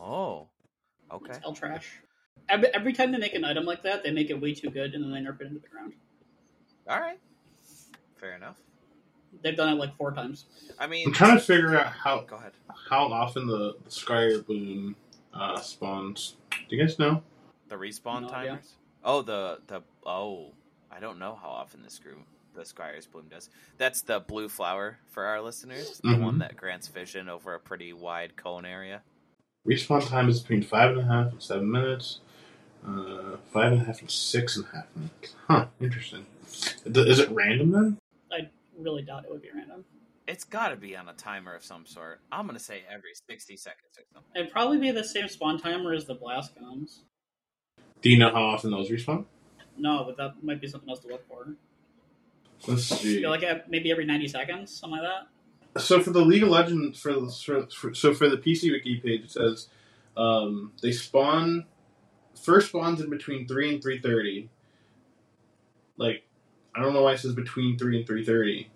Oh, 0.00 0.46
okay. 1.12 1.32
It's 1.34 1.44
all 1.44 1.52
trash. 1.52 1.90
Every, 2.48 2.68
every 2.72 2.92
time 2.92 3.12
they 3.12 3.18
make 3.18 3.34
an 3.34 3.44
item 3.44 3.64
like 3.64 3.82
that, 3.82 4.02
they 4.02 4.10
make 4.12 4.30
it 4.30 4.40
way 4.40 4.54
too 4.54 4.70
good, 4.70 4.94
and 4.94 5.04
then 5.04 5.10
they 5.12 5.18
nerf 5.18 5.40
it 5.40 5.48
into 5.48 5.60
the 5.60 5.68
ground. 5.68 5.92
All 6.88 6.98
right. 6.98 7.18
Fair 8.18 8.36
enough. 8.36 8.56
They've 9.42 9.56
done 9.56 9.68
it 9.72 9.76
like 9.76 9.96
four 9.96 10.12
times. 10.12 10.44
I 10.78 10.86
mean, 10.86 11.08
I'm 11.08 11.12
trying 11.12 11.36
to 11.38 11.42
figure 11.42 11.78
out 11.78 11.86
how 11.92 12.20
Go 12.22 12.36
ahead. 12.36 12.52
how 12.88 13.04
often 13.06 13.46
the, 13.46 13.74
the 13.84 13.90
Scryer 13.90 14.44
Bloom 14.44 14.96
uh, 15.32 15.58
spawns. 15.60 16.36
Do 16.68 16.76
you 16.76 16.82
guys 16.82 16.98
know? 16.98 17.22
The 17.68 17.76
respawn 17.76 18.22
No 18.22 18.28
idea. 18.30 18.50
timers. 18.50 18.72
Oh, 19.04 19.22
the 19.22 19.60
the 19.66 19.82
oh, 20.04 20.52
I 20.90 21.00
don't 21.00 21.18
know 21.18 21.38
how 21.40 21.48
often 21.48 21.82
this 21.82 21.98
group 21.98 22.18
the 22.54 22.62
Scryer's 22.62 23.06
Bloom 23.06 23.26
does. 23.30 23.48
That's 23.78 24.02
the 24.02 24.18
blue 24.20 24.48
flower 24.48 24.98
for 25.08 25.24
our 25.24 25.40
listeners, 25.40 26.00
the 26.02 26.10
Mhm. 26.10 26.22
one 26.22 26.38
that 26.40 26.56
grants 26.56 26.88
vision 26.88 27.28
over 27.28 27.54
a 27.54 27.60
pretty 27.60 27.92
wide 27.92 28.36
cone 28.36 28.64
area. 28.66 29.02
Respawn 29.66 30.06
time 30.08 30.28
is 30.28 30.40
between 30.40 30.62
five 30.62 30.90
and 30.90 31.00
a 31.00 31.04
half 31.04 31.30
and 31.32 31.42
seven 31.42 31.70
minutes. 31.70 32.18
Uh, 32.86 33.36
five 33.52 33.72
and 33.72 33.82
a 33.82 33.84
half 33.84 34.00
and 34.00 34.10
six 34.10 34.56
and 34.56 34.66
a 34.66 34.76
half 34.76 34.86
minutes. 34.96 35.34
Huh. 35.46 35.66
Interesting. 35.80 36.26
Is 36.84 37.18
it 37.20 37.30
random 37.30 37.70
then? 37.70 37.96
I 38.80 38.82
really 38.82 39.02
doubt 39.02 39.24
it 39.24 39.30
would 39.30 39.42
be 39.42 39.48
random. 39.54 39.84
It's 40.26 40.44
got 40.44 40.68
to 40.68 40.76
be 40.76 40.96
on 40.96 41.08
a 41.08 41.12
timer 41.14 41.54
of 41.54 41.64
some 41.64 41.86
sort. 41.86 42.20
I'm 42.30 42.46
gonna 42.46 42.58
say 42.58 42.82
every 42.88 43.10
sixty 43.28 43.56
seconds 43.56 43.98
or 43.98 44.04
something. 44.14 44.30
It'd 44.36 44.52
probably 44.52 44.78
be 44.78 44.90
the 44.92 45.02
same 45.04 45.28
spawn 45.28 45.58
timer 45.58 45.92
as 45.92 46.04
the 46.06 46.14
blast 46.14 46.54
cones. 46.56 47.02
Do 48.00 48.10
you 48.10 48.18
know 48.18 48.30
how 48.30 48.42
often 48.44 48.70
those 48.70 48.90
respawn? 48.90 49.24
No, 49.76 50.04
but 50.04 50.16
that 50.18 50.42
might 50.44 50.60
be 50.60 50.68
something 50.68 50.88
else 50.88 51.00
to 51.00 51.08
look 51.08 51.26
for. 51.26 51.54
Let's 52.68 52.92
I 52.92 52.96
see. 52.96 53.20
feel 53.20 53.30
like 53.30 53.42
maybe 53.68 53.90
every 53.90 54.04
90 54.04 54.28
seconds, 54.28 54.78
something 54.78 55.00
like 55.00 55.08
that. 55.74 55.82
So 55.82 56.00
for 56.00 56.10
the 56.10 56.20
League 56.24 56.42
of 56.42 56.50
Legends, 56.50 57.00
for, 57.00 57.12
the- 57.14 57.30
for, 57.30 57.66
for 57.70 57.94
so 57.94 58.12
for 58.14 58.28
the 58.28 58.36
PC 58.36 58.70
Wiki 58.70 58.96
page, 58.98 59.22
it 59.24 59.30
says 59.30 59.68
um, 60.16 60.72
they 60.82 60.92
spawn 60.92 61.64
first 62.40 62.68
spawns 62.68 63.00
in 63.00 63.10
between 63.10 63.48
three 63.48 63.72
and 63.72 63.82
three 63.82 63.98
thirty. 64.00 64.48
Like, 65.96 66.22
I 66.80 66.82
don't 66.82 66.94
know 66.94 67.02
why 67.02 67.12
it 67.12 67.18
says 67.18 67.34
between 67.34 67.76
three 67.76 67.98
and 67.98 68.06
three 68.06 68.24
thirty. 68.24 68.70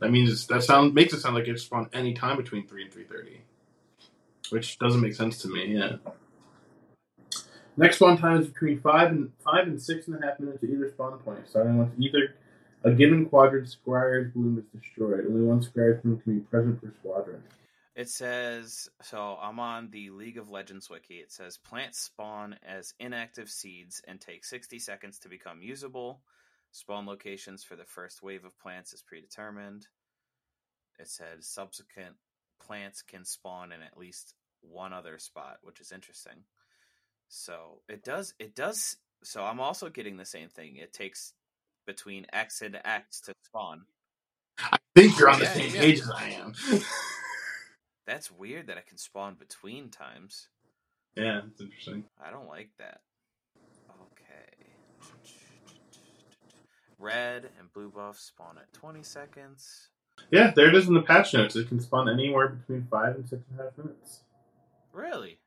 That 0.00 0.10
means 0.10 0.30
it's, 0.30 0.44
that 0.46 0.62
sound 0.62 0.92
makes 0.92 1.14
it 1.14 1.20
sound 1.20 1.34
like 1.34 1.48
it 1.48 1.58
spawn 1.58 1.88
any 1.94 2.12
time 2.12 2.36
between 2.36 2.66
three 2.66 2.82
and 2.82 2.92
three 2.92 3.04
thirty, 3.04 3.40
which 4.50 4.78
doesn't 4.78 5.00
make 5.00 5.14
sense 5.14 5.40
to 5.42 5.48
me. 5.48 5.74
Yeah. 5.74 5.96
Next 7.78 7.96
spawn 7.96 8.18
time 8.18 8.42
is 8.42 8.48
between 8.48 8.78
five 8.80 9.10
and 9.10 9.32
five 9.42 9.66
and 9.66 9.80
six 9.80 10.06
and 10.06 10.22
a 10.22 10.26
half 10.26 10.38
minutes 10.38 10.62
at 10.62 10.68
either 10.68 10.90
spawn 10.90 11.18
point, 11.20 11.48
starting 11.48 11.78
once 11.78 11.94
either 11.98 12.34
a 12.84 12.92
given 12.92 13.24
quadrant 13.24 13.74
Scryer's 13.74 14.30
Bloom 14.34 14.58
is 14.58 14.80
destroyed. 14.80 15.24
Only 15.26 15.42
one 15.42 15.62
Scryer's 15.62 16.02
Bloom 16.02 16.20
can 16.20 16.40
be 16.40 16.40
present 16.40 16.82
per 16.82 16.92
squadron. 17.00 17.42
It 17.96 18.10
says 18.10 18.90
so. 19.02 19.38
I'm 19.40 19.60
on 19.60 19.88
the 19.90 20.10
League 20.10 20.36
of 20.36 20.50
Legends 20.50 20.90
wiki. 20.90 21.14
It 21.14 21.32
says 21.32 21.56
plants 21.56 22.00
spawn 22.00 22.56
as 22.66 22.92
inactive 23.00 23.48
seeds 23.48 24.02
and 24.06 24.20
take 24.20 24.44
60 24.44 24.78
seconds 24.78 25.18
to 25.20 25.30
become 25.30 25.62
usable. 25.62 26.20
Spawn 26.74 27.06
locations 27.06 27.62
for 27.64 27.76
the 27.76 27.84
first 27.84 28.20
wave 28.22 28.44
of 28.44 28.58
plants 28.58 28.92
is 28.92 29.02
predetermined. 29.02 29.86
It 30.98 31.08
said 31.08 31.44
subsequent 31.44 32.16
plants 32.60 33.02
can 33.02 33.24
spawn 33.24 33.72
in 33.72 33.80
at 33.80 33.96
least 33.96 34.34
one 34.62 34.92
other 34.92 35.20
spot, 35.20 35.58
which 35.62 35.80
is 35.80 35.92
interesting. 35.92 36.44
So 37.28 37.82
it 37.88 38.04
does. 38.04 38.34
It 38.40 38.56
does. 38.56 38.96
So 39.22 39.44
I'm 39.44 39.60
also 39.60 39.88
getting 39.88 40.16
the 40.16 40.24
same 40.26 40.48
thing. 40.48 40.76
It 40.76 40.92
takes 40.92 41.32
between 41.86 42.26
X 42.32 42.60
and 42.62 42.78
X 42.84 43.20
to 43.22 43.34
spawn. 43.46 43.86
I 44.58 44.78
think 44.96 45.18
you're 45.18 45.30
on 45.30 45.38
the 45.40 45.46
Yeah, 45.46 45.54
same 45.54 45.72
yeah. 45.74 45.80
page 45.80 46.00
as 46.00 46.10
I 46.10 46.30
am. 46.30 46.54
That's 48.06 48.30
weird 48.32 48.66
that 48.68 48.78
I 48.78 48.82
can 48.88 48.98
spawn 48.98 49.36
between 49.36 49.90
times. 49.90 50.48
yeah, 51.16 51.42
it's 51.50 51.60
interesting. 51.60 52.04
I 52.24 52.30
don't 52.30 52.48
like 52.48 52.70
that. 52.78 53.00
Okay. 53.90 54.66
Red 57.04 57.50
and 57.58 57.70
blue 57.72 57.90
buff 57.90 58.18
spawn 58.18 58.56
at 58.56 58.72
20 58.72 59.02
seconds. 59.02 59.90
Yeah, 60.30 60.52
there 60.56 60.68
it 60.68 60.74
is 60.74 60.88
in 60.88 60.94
the 60.94 61.02
patch 61.02 61.34
notes. 61.34 61.54
It 61.54 61.68
can 61.68 61.78
spawn 61.78 62.08
anywhere 62.08 62.48
between 62.48 62.86
five 62.90 63.16
and 63.16 63.28
six 63.28 63.42
and 63.50 63.60
a 63.60 63.64
half 63.64 63.76
minutes. 63.76 64.20
Really? 64.92 65.38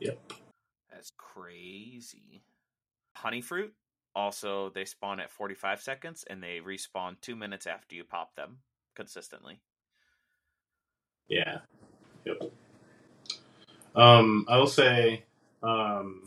Yep. 0.00 0.18
That 0.90 1.00
is 1.00 1.12
crazy. 1.16 2.42
Honey 3.14 3.42
fruit 3.42 3.72
also 4.16 4.70
they 4.74 4.84
spawn 4.84 5.20
at 5.20 5.30
45 5.30 5.80
seconds 5.80 6.24
and 6.28 6.42
they 6.42 6.60
respawn 6.66 7.20
2 7.20 7.36
minutes 7.36 7.66
after 7.66 7.94
you 7.94 8.02
pop 8.02 8.34
them 8.34 8.58
consistently. 8.96 9.60
Yeah. 11.28 11.58
Yep. 12.24 12.50
Um, 13.94 14.46
I 14.48 14.56
will 14.56 14.66
say, 14.66 15.24
um, 15.62 16.22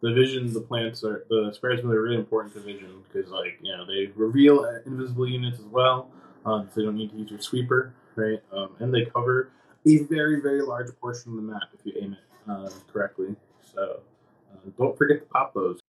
the 0.00 0.12
vision, 0.12 0.52
the 0.52 0.60
plants 0.60 1.02
are 1.04 1.24
the 1.28 1.52
spares 1.52 1.80
are 1.80 1.88
really 1.88 2.16
important 2.16 2.54
to 2.54 2.60
vision 2.60 3.02
because, 3.06 3.30
like, 3.30 3.58
you 3.62 3.72
know, 3.74 3.86
they 3.86 4.12
reveal 4.14 4.64
invisible 4.84 5.28
units 5.28 5.58
as 5.58 5.66
well, 5.66 6.10
um, 6.44 6.68
so 6.72 6.80
you 6.80 6.86
don't 6.86 6.96
need 6.96 7.10
to 7.10 7.16
use 7.16 7.30
your 7.30 7.40
sweeper, 7.40 7.94
right? 8.14 8.42
Um, 8.52 8.70
and 8.80 8.92
they 8.92 9.04
cover 9.04 9.50
a 9.86 9.98
very, 10.04 10.40
very 10.40 10.62
large 10.62 10.88
portion 11.00 11.32
of 11.32 11.36
the 11.36 11.42
map 11.42 11.62
if 11.78 11.84
you 11.84 11.92
aim 12.00 12.12
it 12.12 12.50
uh, 12.50 12.68
correctly. 12.92 13.34
So 13.62 14.00
uh, 14.52 14.70
don't 14.78 14.96
forget 14.96 15.20
to 15.20 15.26
pop 15.26 15.54
those. 15.54 15.80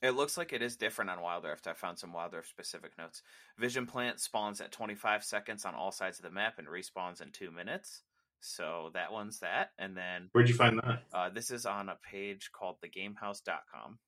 It 0.00 0.16
looks 0.16 0.36
like 0.36 0.52
it 0.52 0.62
is 0.62 0.76
different 0.76 1.10
on 1.10 1.20
Wild 1.20 1.44
Rift. 1.44 1.68
I 1.68 1.74
found 1.74 1.96
some 1.96 2.12
Wild 2.12 2.32
Rift 2.32 2.48
specific 2.48 2.90
notes. 2.98 3.22
Vision 3.56 3.86
Plant 3.86 4.18
spawns 4.18 4.60
at 4.60 4.72
25 4.72 5.22
seconds 5.22 5.64
on 5.64 5.76
all 5.76 5.92
sides 5.92 6.18
of 6.18 6.24
the 6.24 6.30
map 6.30 6.58
and 6.58 6.66
respawns 6.66 7.22
in 7.22 7.30
two 7.30 7.52
minutes. 7.52 8.02
So 8.42 8.90
that 8.94 9.12
one's 9.12 9.38
that. 9.38 9.70
And 9.78 9.96
then 9.96 10.28
Where'd 10.32 10.48
you 10.48 10.54
find 10.54 10.78
that? 10.78 11.02
uh, 11.14 11.30
this 11.30 11.50
is 11.50 11.64
on 11.64 11.88
a 11.88 11.96
page 12.10 12.50
called 12.52 12.76
thegamehouse.com. 12.84 13.98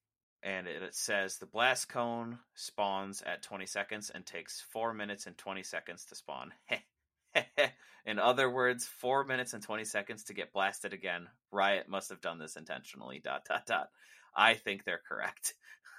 And 0.42 0.66
it, 0.66 0.82
it 0.82 0.94
says 0.94 1.38
the 1.38 1.46
blast 1.46 1.88
cone 1.88 2.38
spawns 2.54 3.22
at 3.24 3.42
20 3.42 3.64
seconds 3.66 4.10
and 4.14 4.26
takes 4.26 4.60
4 4.72 4.92
minutes 4.92 5.26
and 5.26 5.38
20 5.38 5.62
seconds 5.62 6.04
to 6.06 6.16
spawn. 6.16 6.52
In 8.06 8.18
other 8.18 8.50
words, 8.50 8.86
4 9.00 9.24
minutes 9.24 9.54
and 9.54 9.62
20 9.62 9.84
seconds 9.84 10.24
to 10.24 10.34
get 10.34 10.52
blasted 10.52 10.92
again. 10.92 11.28
Riot 11.50 11.88
must 11.88 12.10
have 12.10 12.20
done 12.20 12.38
this 12.38 12.56
intentionally. 12.56 13.20
Dot 13.24 13.42
dot 13.48 13.64
dot. 13.66 13.88
I 14.36 14.54
think 14.54 14.84
they're 14.84 15.00
correct. 15.08 15.54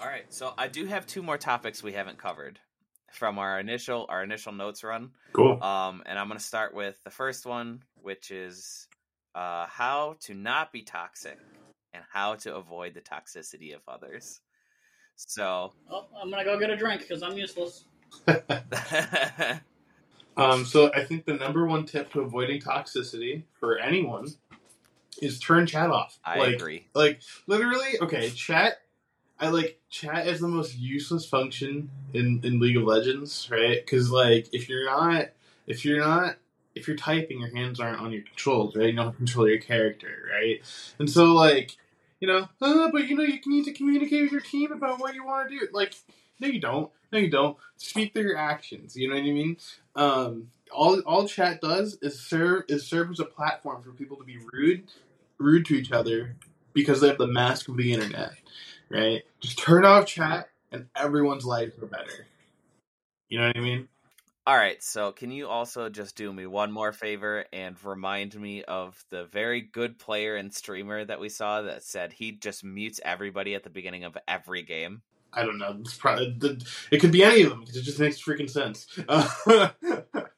All 0.00 0.06
right, 0.06 0.32
so 0.32 0.52
I 0.56 0.68
do 0.68 0.86
have 0.86 1.06
two 1.06 1.22
more 1.22 1.38
topics 1.38 1.82
we 1.82 1.92
haven't 1.92 2.18
covered 2.18 2.60
from 3.12 3.38
our 3.38 3.60
initial 3.60 4.06
our 4.08 4.22
initial 4.22 4.52
notes 4.52 4.84
run. 4.84 5.10
Cool. 5.32 5.62
Um, 5.62 6.02
and 6.06 6.18
I'm 6.18 6.28
going 6.28 6.38
to 6.38 6.44
start 6.44 6.74
with 6.74 7.02
the 7.04 7.10
first 7.10 7.46
one, 7.46 7.82
which 7.94 8.30
is 8.30 8.88
uh, 9.34 9.66
how 9.66 10.16
to 10.20 10.34
not 10.34 10.72
be 10.72 10.82
toxic 10.82 11.38
and 11.92 12.04
how 12.10 12.34
to 12.36 12.56
avoid 12.56 12.94
the 12.94 13.00
toxicity 13.00 13.74
of 13.74 13.82
others. 13.88 14.40
So, 15.16 15.72
Oh, 15.90 16.06
I'm 16.20 16.30
gonna 16.30 16.44
go 16.44 16.58
get 16.58 16.70
a 16.70 16.76
drink 16.76 17.02
because 17.02 17.22
I'm 17.22 17.36
useless. 17.36 17.84
Um, 20.36 20.64
so 20.64 20.90
I 20.94 21.04
think 21.04 21.26
the 21.26 21.34
number 21.34 21.66
one 21.66 21.84
tip 21.84 22.12
to 22.12 22.20
avoiding 22.20 22.60
toxicity 22.60 23.42
for 23.58 23.78
anyone 23.78 24.28
is 25.20 25.38
turn 25.38 25.66
chat 25.66 25.90
off. 25.90 26.18
I 26.24 26.38
like, 26.38 26.54
agree. 26.54 26.86
Like 26.94 27.20
literally, 27.46 28.00
okay, 28.00 28.30
chat. 28.30 28.78
I 29.40 29.48
like 29.48 29.80
chat 29.88 30.26
is 30.26 30.40
the 30.40 30.48
most 30.48 30.76
useless 30.76 31.26
function 31.26 31.90
in 32.12 32.40
in 32.44 32.60
League 32.60 32.76
of 32.76 32.84
Legends, 32.84 33.48
right? 33.50 33.80
Because 33.84 34.10
like 34.10 34.48
if 34.52 34.68
you're 34.68 34.84
not 34.84 35.28
if 35.66 35.84
you're 35.84 36.00
not 36.00 36.36
if 36.74 36.86
you're 36.86 36.96
typing, 36.96 37.40
your 37.40 37.54
hands 37.54 37.80
aren't 37.80 38.00
on 38.00 38.12
your 38.12 38.22
controls, 38.22 38.76
right? 38.76 38.90
You 38.90 38.96
don't 38.96 39.16
control 39.16 39.48
your 39.48 39.58
character, 39.58 40.28
right? 40.32 40.60
And 40.98 41.10
so 41.10 41.32
like 41.32 41.76
you 42.20 42.28
know, 42.28 42.48
uh, 42.60 42.90
but 42.92 43.08
you 43.08 43.16
know 43.16 43.24
you 43.24 43.40
need 43.46 43.64
to 43.64 43.72
communicate 43.72 44.24
with 44.24 44.32
your 44.32 44.40
team 44.42 44.72
about 44.72 45.00
what 45.00 45.14
you 45.14 45.24
want 45.24 45.48
to 45.48 45.58
do. 45.58 45.68
Like 45.72 45.94
no, 46.38 46.48
you 46.48 46.60
don't. 46.60 46.90
No, 47.12 47.18
you 47.18 47.30
don't. 47.30 47.56
Speak 47.76 48.12
through 48.12 48.22
your 48.22 48.36
actions. 48.36 48.96
You 48.96 49.08
know 49.08 49.14
what 49.14 49.22
I 49.22 49.32
mean? 49.32 49.56
Um, 49.96 50.50
all 50.70 51.00
all 51.00 51.26
chat 51.26 51.60
does 51.60 51.98
is 52.02 52.20
serve 52.20 52.64
is 52.68 52.86
serve 52.86 53.10
as 53.10 53.20
a 53.20 53.24
platform 53.24 53.82
for 53.82 53.90
people 53.90 54.16
to 54.16 54.24
be 54.24 54.38
rude, 54.52 54.84
rude 55.38 55.66
to 55.66 55.74
each 55.74 55.92
other 55.92 56.36
because 56.72 57.00
they 57.00 57.08
have 57.08 57.18
the 57.18 57.26
mask 57.26 57.68
of 57.68 57.76
the 57.76 57.92
internet, 57.92 58.32
right? 58.90 59.22
Just 59.40 59.58
turn 59.58 59.84
off 59.84 60.06
chat, 60.06 60.48
and 60.72 60.86
everyone's 60.96 61.44
lives 61.44 61.72
are 61.82 61.86
better. 61.86 62.26
You 63.28 63.38
know 63.38 63.46
what 63.46 63.56
I 63.56 63.60
mean? 63.60 63.88
All 64.46 64.56
right, 64.56 64.82
so 64.82 65.12
can 65.12 65.30
you 65.30 65.46
also 65.48 65.88
just 65.88 66.16
do 66.16 66.32
me 66.32 66.46
one 66.46 66.72
more 66.72 66.92
favor 66.92 67.44
and 67.52 67.76
remind 67.84 68.34
me 68.34 68.64
of 68.64 69.00
the 69.10 69.26
very 69.26 69.60
good 69.60 69.98
player 69.98 70.34
and 70.34 70.52
streamer 70.52 71.04
that 71.04 71.20
we 71.20 71.28
saw 71.28 71.62
that 71.62 71.84
said 71.84 72.12
he 72.12 72.32
just 72.32 72.64
mutes 72.64 73.00
everybody 73.04 73.54
at 73.54 73.62
the 73.62 73.70
beginning 73.70 74.04
of 74.04 74.16
every 74.26 74.62
game? 74.62 75.02
I 75.32 75.44
don't 75.44 75.58
know. 75.58 75.76
It's 75.80 75.94
probably 75.94 76.36
it 76.90 76.98
could 76.98 77.12
be 77.12 77.22
any 77.22 77.42
of 77.42 77.50
them 77.50 77.60
because 77.60 77.76
it 77.76 77.82
just 77.82 78.00
makes 78.00 78.20
freaking 78.20 78.50
sense. 78.50 78.88
Uh, 79.08 79.68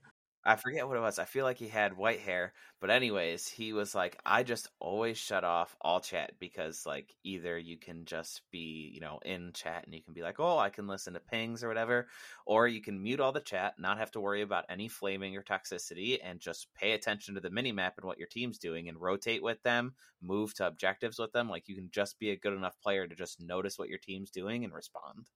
I 0.45 0.57
forget 0.57 0.89
what 0.89 0.97
it 0.97 1.01
was. 1.01 1.21
I 1.21 1.25
feel 1.25 1.45
like 1.45 1.59
he 1.59 1.69
had 1.69 1.97
white 1.97 2.19
hair, 2.19 2.53
but 2.81 2.91
anyways, 2.91 3.47
he 3.47 3.73
was 3.73 3.95
like, 3.95 4.19
I 4.27 4.43
just 4.43 4.69
always 4.81 5.17
shut 5.17 5.45
off 5.45 5.77
all 5.81 6.01
chat 6.01 6.33
because 6.41 6.85
like 6.85 7.15
either 7.23 7.57
you 7.57 7.79
can 7.79 8.07
just 8.07 8.43
be, 8.51 8.91
you 8.93 9.01
know, 9.01 9.21
in 9.25 9.53
chat 9.53 9.85
and 9.85 9.95
you 9.95 10.03
can 10.03 10.15
be 10.15 10.23
like, 10.23 10.41
oh, 10.41 10.59
I 10.59 10.71
can 10.71 10.89
listen 10.89 11.15
to 11.15 11.21
pings 11.21 11.63
or 11.63 11.69
whatever, 11.69 12.09
or 12.45 12.67
you 12.67 12.83
can 12.83 13.01
mute 13.01 13.21
all 13.21 13.31
the 13.31 13.41
chat, 13.41 13.75
not 13.79 13.99
have 13.99 14.11
to 14.13 14.21
worry 14.21 14.43
about 14.43 14.65
any 14.69 14.89
flaming 14.89 15.37
or 15.37 15.45
toxicity, 15.45 16.19
and 16.21 16.41
just 16.41 16.67
pay 16.75 16.93
attention 16.93 17.37
to 17.37 17.41
the 17.41 17.51
mini 17.51 17.71
map 17.71 17.95
and 17.99 18.07
what 18.07 18.19
your 18.19 18.29
team's 18.29 18.59
doing 18.59 18.89
and 18.89 19.01
rotate 19.01 19.45
with 19.45 19.63
them, 19.63 19.95
move 20.21 20.53
to 20.55 20.67
objectives 20.67 21.21
with 21.21 21.31
them. 21.31 21.49
Like 21.49 21.69
you 21.69 21.77
can 21.77 21.89
just 21.93 22.19
be 22.19 22.31
a 22.31 22.37
good 22.37 22.55
enough 22.55 22.75
player 22.83 23.07
to 23.07 23.15
just 23.15 23.41
notice 23.41 23.79
what 23.79 23.89
your 23.89 23.99
team's 23.99 24.31
doing 24.31 24.65
and 24.65 24.75
respond. 24.75 25.29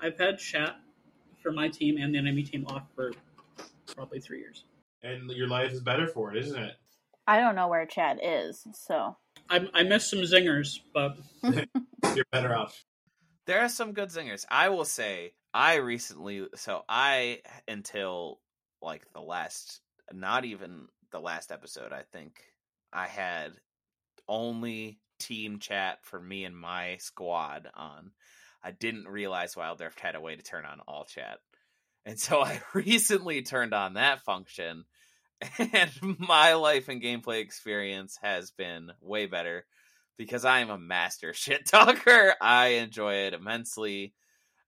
I've 0.00 0.18
had 0.18 0.38
chat 0.38 0.76
for 1.42 1.50
my 1.50 1.68
team 1.68 1.96
and 1.96 2.14
the 2.14 2.18
enemy 2.18 2.44
team 2.44 2.64
off 2.68 2.84
for 2.94 3.12
probably 3.94 4.20
three 4.20 4.40
years. 4.40 4.64
and 5.02 5.30
your 5.30 5.48
life 5.48 5.72
is 5.72 5.80
better 5.80 6.06
for 6.06 6.34
it, 6.34 6.44
isn't 6.44 6.62
it? 6.62 6.74
I 7.26 7.38
don't 7.38 7.54
know 7.54 7.68
where 7.68 7.86
Chad 7.86 8.18
is, 8.22 8.66
so 8.72 9.16
I, 9.48 9.68
I 9.72 9.82
missed 9.84 10.10
some 10.10 10.20
zingers, 10.20 10.80
but 10.92 11.16
You're 12.14 12.24
better 12.32 12.54
off. 12.56 12.84
There 13.46 13.60
are 13.60 13.68
some 13.68 13.92
good 13.92 14.08
zingers. 14.08 14.44
I 14.50 14.68
will 14.68 14.84
say, 14.84 15.32
I 15.52 15.76
recently, 15.76 16.46
so 16.56 16.82
I, 16.88 17.40
until 17.68 18.40
like 18.82 19.02
the 19.12 19.20
last, 19.20 19.80
not 20.12 20.44
even 20.44 20.86
the 21.12 21.20
last 21.20 21.52
episode, 21.52 21.92
I 21.92 22.02
think 22.12 22.40
I 22.92 23.06
had 23.06 23.52
only 24.28 24.98
team 25.18 25.58
chat 25.58 25.98
for 26.02 26.20
me 26.20 26.44
and 26.44 26.56
my 26.56 26.96
squad 26.98 27.68
on. 27.74 28.12
I 28.62 28.72
didn't 28.72 29.08
realize 29.08 29.56
Wild 29.56 29.80
Rift 29.80 30.00
had 30.00 30.14
a 30.14 30.20
way 30.20 30.36
to 30.36 30.42
turn 30.42 30.64
on 30.64 30.80
all 30.86 31.04
chat. 31.04 31.38
And 32.06 32.18
so 32.18 32.40
I 32.40 32.60
recently 32.74 33.42
turned 33.42 33.74
on 33.74 33.94
that 33.94 34.22
function, 34.22 34.84
and 35.58 35.90
my 36.18 36.54
life 36.54 36.88
and 36.88 37.02
gameplay 37.02 37.40
experience 37.40 38.18
has 38.22 38.50
been 38.50 38.90
way 39.00 39.26
better 39.26 39.64
because 40.16 40.44
I 40.44 40.60
am 40.60 40.70
a 40.70 40.78
master 40.78 41.32
shit 41.34 41.66
talker. 41.66 42.34
I 42.40 42.66
enjoy 42.68 43.14
it 43.26 43.34
immensely. 43.34 44.14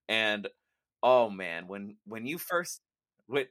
And 0.09 0.47
oh 1.01 1.29
man, 1.29 1.67
when 1.67 1.97
when 2.05 2.25
you 2.25 2.37
first 2.37 2.81
when 3.27 3.45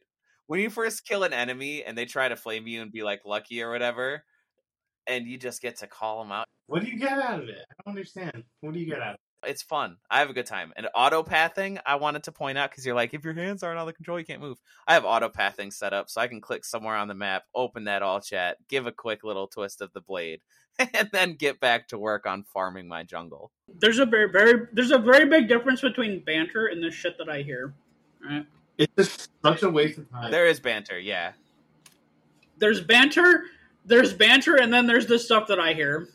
when 0.46 0.60
you 0.60 0.70
first 0.70 1.06
kill 1.06 1.22
an 1.22 1.32
enemy 1.32 1.84
and 1.84 1.96
they 1.96 2.04
try 2.04 2.28
to 2.28 2.36
flame 2.36 2.66
you 2.66 2.82
and 2.82 2.92
be 2.92 3.02
like 3.02 3.22
lucky 3.24 3.62
or 3.62 3.70
whatever, 3.70 4.24
and 5.06 5.26
you 5.26 5.38
just 5.38 5.62
get 5.62 5.78
to 5.78 5.86
call 5.86 6.22
them 6.22 6.32
out, 6.32 6.46
What 6.66 6.82
do 6.82 6.90
you 6.90 6.98
get 6.98 7.18
out 7.18 7.42
of 7.42 7.48
it? 7.48 7.64
I 7.70 7.74
don't 7.84 7.92
understand. 7.92 8.44
What 8.60 8.74
do 8.74 8.80
you 8.80 8.86
get 8.86 9.00
out 9.00 9.10
of 9.10 9.14
it? 9.14 9.20
It's 9.46 9.62
fun. 9.62 9.96
I 10.10 10.20
have 10.20 10.30
a 10.30 10.32
good 10.32 10.46
time. 10.46 10.72
And 10.76 10.88
auto 10.94 11.22
pathing, 11.22 11.78
I 11.84 11.96
wanted 11.96 12.24
to 12.24 12.32
point 12.32 12.58
out 12.58 12.70
because 12.70 12.86
you're 12.86 12.94
like, 12.94 13.14
if 13.14 13.24
your 13.24 13.34
hands 13.34 13.62
aren't 13.62 13.78
on 13.78 13.86
the 13.86 13.92
control, 13.92 14.18
you 14.18 14.24
can't 14.24 14.40
move. 14.40 14.58
I 14.86 14.94
have 14.94 15.04
auto 15.04 15.28
pathing 15.28 15.70
set 15.70 15.92
up 15.92 16.10
so 16.10 16.20
I 16.20 16.26
can 16.26 16.40
click 16.40 16.64
somewhere 16.64 16.96
on 16.96 17.08
the 17.08 17.14
map, 17.14 17.44
open 17.54 17.84
that 17.84 18.02
all 18.02 18.20
chat, 18.20 18.58
give 18.68 18.86
a 18.86 18.92
quick 18.92 19.24
little 19.24 19.46
twist 19.46 19.80
of 19.80 19.92
the 19.92 20.00
blade, 20.00 20.40
and 20.78 21.10
then 21.12 21.34
get 21.34 21.60
back 21.60 21.88
to 21.88 21.98
work 21.98 22.26
on 22.26 22.44
farming 22.44 22.88
my 22.88 23.02
jungle. 23.02 23.50
there's 23.80 23.98
a 23.98 24.06
very 24.06 24.30
very 24.30 24.66
there's 24.72 24.90
a 24.90 24.98
very 24.98 25.28
big 25.28 25.48
difference 25.48 25.80
between 25.80 26.24
banter 26.24 26.66
and 26.66 26.82
the 26.82 26.90
shit 26.90 27.18
that 27.18 27.28
I 27.28 27.42
hear. 27.42 27.74
Right? 28.24 28.46
It's 28.78 28.92
just 28.96 29.30
such 29.44 29.62
a 29.62 29.70
waste 29.70 29.98
of 29.98 30.10
time. 30.10 30.30
There 30.30 30.46
is 30.46 30.60
banter, 30.60 30.98
yeah. 30.98 31.32
There's 32.58 32.80
banter, 32.80 33.44
there's 33.84 34.12
banter, 34.12 34.56
and 34.56 34.72
then 34.72 34.86
there's 34.86 35.06
the 35.06 35.18
stuff 35.18 35.48
that 35.48 35.60
I 35.60 35.74
hear. 35.74 36.08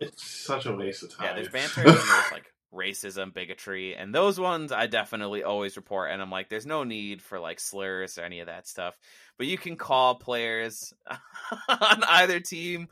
It's 0.00 0.24
such 0.24 0.66
a 0.66 0.72
waste 0.72 1.02
of 1.02 1.14
time. 1.14 1.26
Yeah, 1.26 1.34
there's 1.34 1.48
banter 1.48 1.80
and 1.86 1.96
there's 1.96 2.32
like 2.32 2.52
racism, 2.74 3.32
bigotry, 3.32 3.94
and 3.96 4.14
those 4.14 4.38
ones 4.38 4.72
I 4.72 4.86
definitely 4.86 5.42
always 5.42 5.76
report. 5.76 6.10
And 6.10 6.20
I'm 6.20 6.30
like, 6.30 6.48
there's 6.48 6.66
no 6.66 6.84
need 6.84 7.22
for 7.22 7.38
like 7.38 7.60
slurs 7.60 8.18
or 8.18 8.22
any 8.22 8.40
of 8.40 8.46
that 8.46 8.66
stuff. 8.66 8.98
But 9.38 9.46
you 9.46 9.56
can 9.58 9.76
call 9.76 10.16
players 10.16 10.92
on 11.68 12.04
either 12.08 12.40
team 12.40 12.88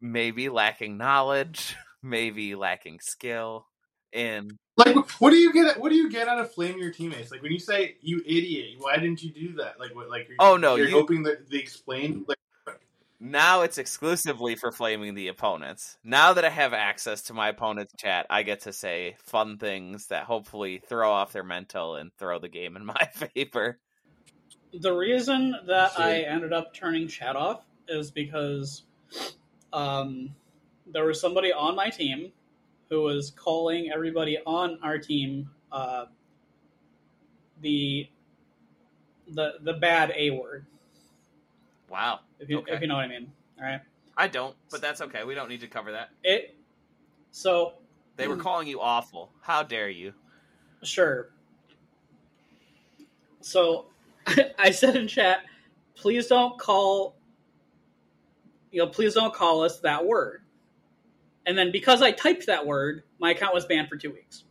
maybe 0.00 0.48
lacking 0.48 0.96
knowledge, 0.96 1.76
maybe 2.02 2.54
lacking 2.54 3.00
skill. 3.00 3.66
In 4.10 4.56
like, 4.78 4.96
what 5.20 5.30
do 5.30 5.36
you 5.36 5.52
get? 5.52 5.78
What 5.78 5.90
do 5.90 5.94
you 5.96 6.08
get 6.10 6.28
out 6.28 6.38
of 6.38 6.50
flaming 6.54 6.78
your 6.78 6.92
teammates? 6.92 7.30
Like 7.30 7.42
when 7.42 7.52
you 7.52 7.58
say 7.58 7.96
"you 8.00 8.22
idiot," 8.24 8.76
why 8.78 8.96
didn't 8.96 9.22
you 9.22 9.30
do 9.30 9.56
that? 9.56 9.78
Like 9.78 9.94
what? 9.94 10.08
Like 10.08 10.30
Oh, 10.38 10.56
no, 10.56 10.76
you're 10.76 10.88
you- 10.88 10.94
hoping 10.94 11.24
that 11.24 11.50
they 11.50 11.58
explain. 11.58 12.24
Like, 12.26 12.37
now 13.20 13.62
it's 13.62 13.78
exclusively 13.78 14.54
for 14.54 14.70
flaming 14.70 15.14
the 15.14 15.28
opponents. 15.28 15.98
Now 16.04 16.32
that 16.34 16.44
I 16.44 16.50
have 16.50 16.72
access 16.72 17.22
to 17.22 17.34
my 17.34 17.48
opponent's 17.48 17.94
chat, 17.98 18.26
I 18.30 18.42
get 18.42 18.60
to 18.62 18.72
say 18.72 19.16
fun 19.18 19.58
things 19.58 20.06
that 20.06 20.24
hopefully 20.24 20.80
throw 20.88 21.10
off 21.10 21.32
their 21.32 21.44
mental 21.44 21.96
and 21.96 22.12
throw 22.16 22.38
the 22.38 22.48
game 22.48 22.76
in 22.76 22.84
my 22.86 23.08
favor. 23.34 23.78
The 24.72 24.92
reason 24.92 25.56
that 25.66 25.92
Shit. 25.92 26.00
I 26.00 26.20
ended 26.20 26.52
up 26.52 26.74
turning 26.74 27.08
chat 27.08 27.36
off 27.36 27.64
is 27.88 28.10
because 28.10 28.84
um, 29.72 30.34
there 30.86 31.04
was 31.04 31.20
somebody 31.20 31.52
on 31.52 31.74
my 31.74 31.88
team 31.90 32.32
who 32.90 33.02
was 33.02 33.30
calling 33.30 33.90
everybody 33.92 34.38
on 34.46 34.78
our 34.82 34.98
team 34.98 35.50
uh, 35.72 36.06
the 37.60 38.08
the 39.30 39.54
the 39.62 39.74
bad 39.74 40.12
A 40.16 40.30
word. 40.30 40.66
Wow. 41.90 42.20
If 42.40 42.48
you 42.48 42.58
Okay. 42.58 42.74
if 42.74 42.80
you 42.82 42.88
know 42.88 42.96
what 42.96 43.04
I 43.04 43.08
mean. 43.08 43.32
All 43.58 43.64
right. 43.66 43.80
I 44.16 44.28
don't, 44.28 44.56
but 44.70 44.80
that's 44.82 45.00
okay. 45.00 45.24
We 45.24 45.34
don't 45.34 45.48
need 45.48 45.60
to 45.60 45.68
cover 45.68 45.92
that. 45.92 46.10
It. 46.24 46.56
So 47.30 47.74
They 48.16 48.28
were 48.28 48.36
Hmm. 48.36 48.42
calling 48.42 48.68
you 48.68 48.80
awful. 48.80 49.32
How 49.40 49.62
dare 49.62 49.88
you? 49.90 50.14
Sure. 50.82 51.30
So 53.40 53.86
I 54.58 54.70
said 54.70 54.96
in 54.96 55.08
chat, 55.08 55.40
please 55.94 56.26
don't 56.28 56.58
call 56.58 57.16
you 58.70 58.80
know, 58.80 58.88
please 58.88 59.14
don't 59.14 59.34
call 59.34 59.62
us 59.62 59.80
that 59.80 60.04
word. 60.04 60.42
And 61.46 61.56
then 61.56 61.72
because 61.72 62.02
I 62.02 62.10
typed 62.12 62.46
that 62.46 62.66
word, 62.66 63.04
my 63.18 63.30
account 63.32 63.54
was 63.54 63.64
banned 63.66 63.88
for 63.88 63.96
two 63.96 64.12
weeks. 64.12 64.44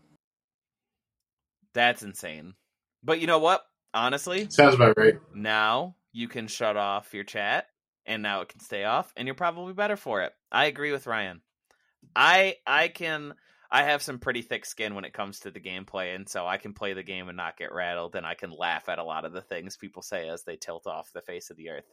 That's 1.73 2.03
insane. 2.03 2.55
But 3.03 3.19
you 3.19 3.27
know 3.27 3.39
what? 3.39 3.63
Honestly, 3.93 4.49
Sounds 4.49 4.75
about 4.75 4.97
right. 4.97 5.15
now 5.33 5.95
you 6.13 6.27
can 6.27 6.47
shut 6.47 6.77
off 6.77 7.13
your 7.13 7.23
chat 7.23 7.67
and 8.07 8.23
now 8.23 8.41
it 8.41 8.49
can 8.49 8.59
stay 8.59 8.85
off 8.85 9.13
and 9.15 9.27
you're 9.27 9.35
probably 9.35 9.73
better 9.73 9.97
for 9.97 10.21
it. 10.21 10.33
I 10.51 10.65
agree 10.65 10.91
with 10.91 11.05
Ryan. 11.07 11.41
I 12.15 12.55
I 12.65 12.87
can 12.87 13.33
I 13.69 13.83
have 13.83 14.01
some 14.01 14.19
pretty 14.19 14.41
thick 14.41 14.65
skin 14.65 14.95
when 14.95 15.03
it 15.03 15.13
comes 15.13 15.41
to 15.41 15.51
the 15.51 15.59
gameplay 15.59 16.15
and 16.15 16.27
so 16.27 16.47
I 16.47 16.57
can 16.57 16.73
play 16.73 16.93
the 16.93 17.03
game 17.03 17.27
and 17.27 17.35
not 17.37 17.57
get 17.57 17.73
rattled 17.73 18.15
and 18.15 18.25
I 18.25 18.33
can 18.33 18.51
laugh 18.51 18.87
at 18.87 18.99
a 18.99 19.03
lot 19.03 19.25
of 19.25 19.33
the 19.33 19.41
things 19.41 19.77
people 19.77 20.01
say 20.01 20.29
as 20.29 20.43
they 20.43 20.55
tilt 20.55 20.87
off 20.87 21.11
the 21.13 21.21
face 21.21 21.49
of 21.49 21.57
the 21.57 21.69
earth. 21.69 21.91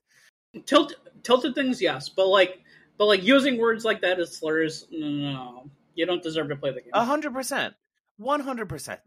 Tilt, 0.66 0.94
tilted 1.24 1.56
things, 1.56 1.82
yes, 1.82 2.08
but 2.08 2.28
like, 2.28 2.60
but 2.96 3.06
like 3.06 3.24
using 3.24 3.58
words 3.58 3.84
like 3.84 4.00
that 4.02 4.20
as 4.20 4.36
slurs, 4.36 4.86
no, 4.92 5.08
no, 5.08 5.32
no. 5.32 5.70
you 5.96 6.06
don't 6.06 6.22
deserve 6.22 6.48
to 6.50 6.56
play 6.56 6.70
the 6.70 6.80
game. 6.80 6.90
A 6.92 7.04
hundred 7.04 7.32
percent. 7.34 7.74
One 8.18 8.38
hundred 8.38 8.68
percent. 8.68 9.00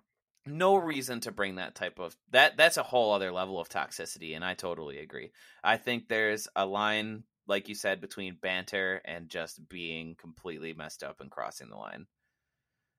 No 0.47 0.77
reason 0.77 1.19
to 1.21 1.31
bring 1.31 1.55
that 1.55 1.75
type 1.75 1.99
of 1.99 2.15
that 2.31 2.55
that's 2.57 2.77
a 2.77 2.83
whole 2.83 3.11
other 3.13 3.31
level 3.31 3.59
of 3.59 3.69
toxicity, 3.69 4.35
and 4.35 4.45
I 4.45 4.53
totally 4.53 4.99
agree. 4.99 5.31
I 5.63 5.77
think 5.77 6.07
there's 6.07 6.47
a 6.55 6.65
line, 6.65 7.23
like 7.47 7.67
you 7.67 7.75
said, 7.75 7.99
between 7.99 8.37
banter 8.41 9.01
and 9.03 9.29
just 9.29 9.67
being 9.67 10.15
completely 10.15 10.73
messed 10.73 11.03
up 11.03 11.19
and 11.19 11.29
crossing 11.29 11.69
the 11.69 11.75
line. 11.75 12.07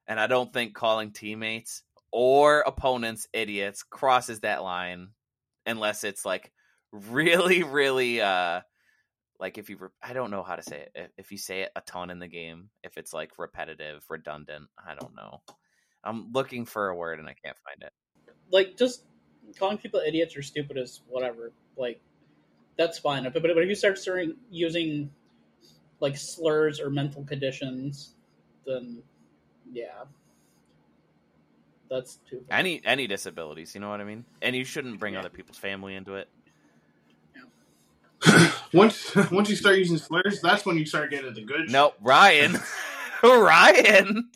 And 0.07 0.21
I 0.21 0.27
don't 0.27 0.53
think 0.53 0.75
calling 0.75 1.13
teammates 1.13 1.83
or 2.13 2.61
opponents 2.61 3.27
idiots 3.33 3.83
crosses 3.83 4.41
that 4.41 4.63
line 4.63 5.09
unless 5.67 6.05
it's 6.05 6.25
like 6.25 6.53
really, 6.93 7.63
really 7.63 8.21
uh 8.21 8.61
like 9.41 9.59
if 9.59 9.71
you 9.71 9.77
re- 9.79 9.89
I 10.03 10.13
don't 10.13 10.31
know 10.31 10.43
how 10.43 10.57
to 10.57 10.63
say 10.63 10.81
it. 10.83 10.93
If- 10.95 11.11
If 11.19 11.33
you 11.33 11.39
say 11.39 11.63
it 11.63 11.73
a 11.77 11.81
ton 11.83 12.11
in 12.11 12.19
the 12.19 12.29
game, 12.29 12.71
if 12.83 12.99
it's 12.99 13.13
like 13.15 13.39
repetitive, 13.39 14.05
redundant, 14.11 14.69
I 14.79 14.95
don't 14.95 15.15
know. 15.15 15.43
I'm 16.05 16.33
looking 16.33 16.65
for 16.65 16.89
a 16.89 16.95
word 16.97 17.19
and 17.19 17.29
I 17.29 17.35
can't 17.45 17.57
find 17.65 17.83
it. 17.83 17.93
like 18.51 18.77
just 18.77 19.03
calling 19.59 19.79
people 19.79 20.01
idiots 20.07 20.37
or 20.37 20.43
stupid 20.43 20.77
is 20.79 21.01
whatever. 21.09 21.53
Like 21.77 22.01
that's 22.77 22.99
fine. 22.99 23.25
But 23.25 23.35
but 23.43 23.51
if 23.51 23.69
you 23.69 23.75
start 23.75 23.99
starting 23.99 24.35
using 24.51 25.11
like 26.01 26.17
slurs 26.17 26.81
or 26.81 26.91
mental 26.91 27.25
conditions, 27.25 28.15
then 28.67 29.03
yeah, 29.73 30.05
that's 31.91 32.17
too. 32.29 32.45
far. 32.49 32.59
Any 32.59 32.81
any 32.85 33.07
disabilities, 33.07 33.75
you 33.75 33.81
know 33.81 33.89
what 33.91 34.01
I 34.01 34.05
mean? 34.05 34.25
And 34.43 34.55
you 34.55 34.65
shouldn't 34.65 35.01
bring 35.01 35.15
Yeah. 35.15 35.21
other 35.21 35.31
people's 35.31 35.59
family 35.59 35.95
into 35.95 36.15
it. 36.15 36.29
once 38.73 39.15
once 39.31 39.49
you 39.51 39.57
start 39.57 39.79
using 39.79 39.97
slurs, 39.99 40.41
that's 40.43 40.65
when 40.67 40.77
you 40.77 40.87
start 40.87 41.11
getting 41.11 41.33
the 41.35 41.43
good. 41.43 41.71
No, 41.71 41.95
Ryan. 42.03 42.59
Ryan. 43.23 44.31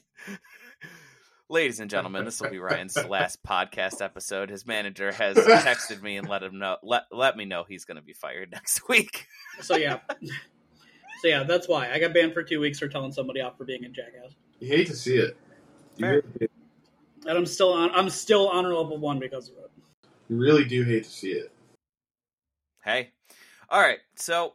Ladies 1.52 1.80
and 1.80 1.90
gentlemen, 1.90 2.24
this 2.24 2.40
will 2.40 2.48
be 2.48 2.58
Ryan's 2.58 2.96
last 3.06 3.42
podcast 3.42 4.00
episode. 4.00 4.48
His 4.48 4.66
manager 4.66 5.12
has 5.12 5.36
texted 5.36 6.00
me 6.00 6.16
and 6.16 6.26
let 6.26 6.42
him 6.42 6.58
know 6.58 6.78
let 6.82 7.02
let 7.12 7.36
me 7.36 7.44
know 7.44 7.62
he's 7.68 7.84
going 7.84 7.98
to 7.98 8.02
be 8.02 8.14
fired 8.14 8.50
next 8.52 8.88
week. 8.88 9.26
So 9.60 9.76
yeah, 9.76 9.98
so 10.08 11.28
yeah, 11.28 11.42
that's 11.42 11.68
why 11.68 11.92
I 11.92 11.98
got 11.98 12.14
banned 12.14 12.32
for 12.32 12.42
two 12.42 12.58
weeks 12.58 12.78
for 12.78 12.88
telling 12.88 13.12
somebody 13.12 13.42
off 13.42 13.58
for 13.58 13.66
being 13.66 13.84
a 13.84 13.90
jackass, 13.90 14.34
You 14.60 14.68
hate 14.68 14.86
to 14.86 14.96
see 14.96 15.16
it. 15.16 15.36
You 15.98 16.06
Fair. 16.06 16.22
really, 16.40 16.48
and 17.26 17.36
I'm 17.36 17.44
still 17.44 17.74
on. 17.74 17.90
I'm 17.90 18.08
still 18.08 18.48
honor 18.48 18.72
level 18.72 18.96
one 18.96 19.18
because 19.18 19.50
of 19.50 19.58
it. 19.58 19.70
you 20.30 20.38
really 20.38 20.64
do 20.64 20.84
hate 20.84 21.04
to 21.04 21.10
see 21.10 21.32
it. 21.32 21.52
Hey. 22.82 23.10
All 23.68 23.78
right. 23.78 23.98
So 24.16 24.54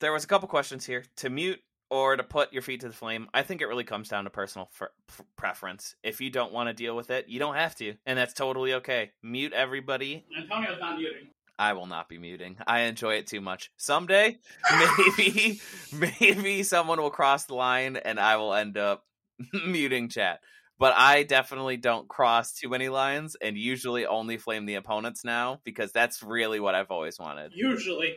there 0.00 0.12
was 0.12 0.24
a 0.24 0.26
couple 0.26 0.46
questions 0.46 0.84
here 0.84 1.04
to 1.16 1.30
mute 1.30 1.60
or 1.92 2.16
to 2.16 2.24
put 2.24 2.54
your 2.54 2.62
feet 2.62 2.80
to 2.80 2.88
the 2.88 2.94
flame. 2.94 3.28
I 3.34 3.42
think 3.42 3.60
it 3.60 3.66
really 3.66 3.84
comes 3.84 4.08
down 4.08 4.24
to 4.24 4.30
personal 4.30 4.70
f- 4.80 5.20
preference. 5.36 5.94
If 6.02 6.22
you 6.22 6.30
don't 6.30 6.50
want 6.50 6.70
to 6.70 6.72
deal 6.72 6.96
with 6.96 7.10
it, 7.10 7.28
you 7.28 7.38
don't 7.38 7.54
have 7.54 7.74
to, 7.76 7.94
and 8.06 8.18
that's 8.18 8.32
totally 8.32 8.72
okay. 8.74 9.10
Mute 9.22 9.52
everybody. 9.52 10.24
Antonio's 10.34 10.80
not 10.80 10.96
muting. 10.96 11.28
I 11.58 11.74
will 11.74 11.84
not 11.84 12.08
be 12.08 12.16
muting. 12.16 12.56
I 12.66 12.80
enjoy 12.80 13.16
it 13.16 13.26
too 13.26 13.42
much. 13.42 13.70
Someday, 13.76 14.38
maybe 15.18 15.60
maybe 15.92 16.62
someone 16.62 16.98
will 16.98 17.10
cross 17.10 17.44
the 17.44 17.54
line 17.54 17.98
and 17.98 18.18
I 18.18 18.36
will 18.36 18.54
end 18.54 18.78
up 18.78 19.04
muting 19.52 20.08
chat. 20.08 20.40
But 20.78 20.94
I 20.96 21.24
definitely 21.24 21.76
don't 21.76 22.08
cross 22.08 22.54
too 22.54 22.70
many 22.70 22.88
lines 22.88 23.36
and 23.40 23.56
usually 23.58 24.06
only 24.06 24.38
flame 24.38 24.64
the 24.64 24.76
opponents 24.76 25.24
now 25.26 25.60
because 25.62 25.92
that's 25.92 26.22
really 26.22 26.58
what 26.58 26.74
I've 26.74 26.90
always 26.90 27.18
wanted. 27.18 27.52
Usually, 27.54 28.16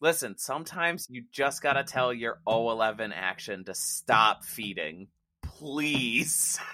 Listen, 0.00 0.38
sometimes 0.38 1.06
you 1.10 1.24
just 1.30 1.62
gotta 1.62 1.84
tell 1.84 2.12
your 2.12 2.40
O11 2.46 3.14
Akshan 3.14 3.66
to 3.66 3.74
stop 3.74 4.44
feeding. 4.44 5.08
Please. 5.42 6.58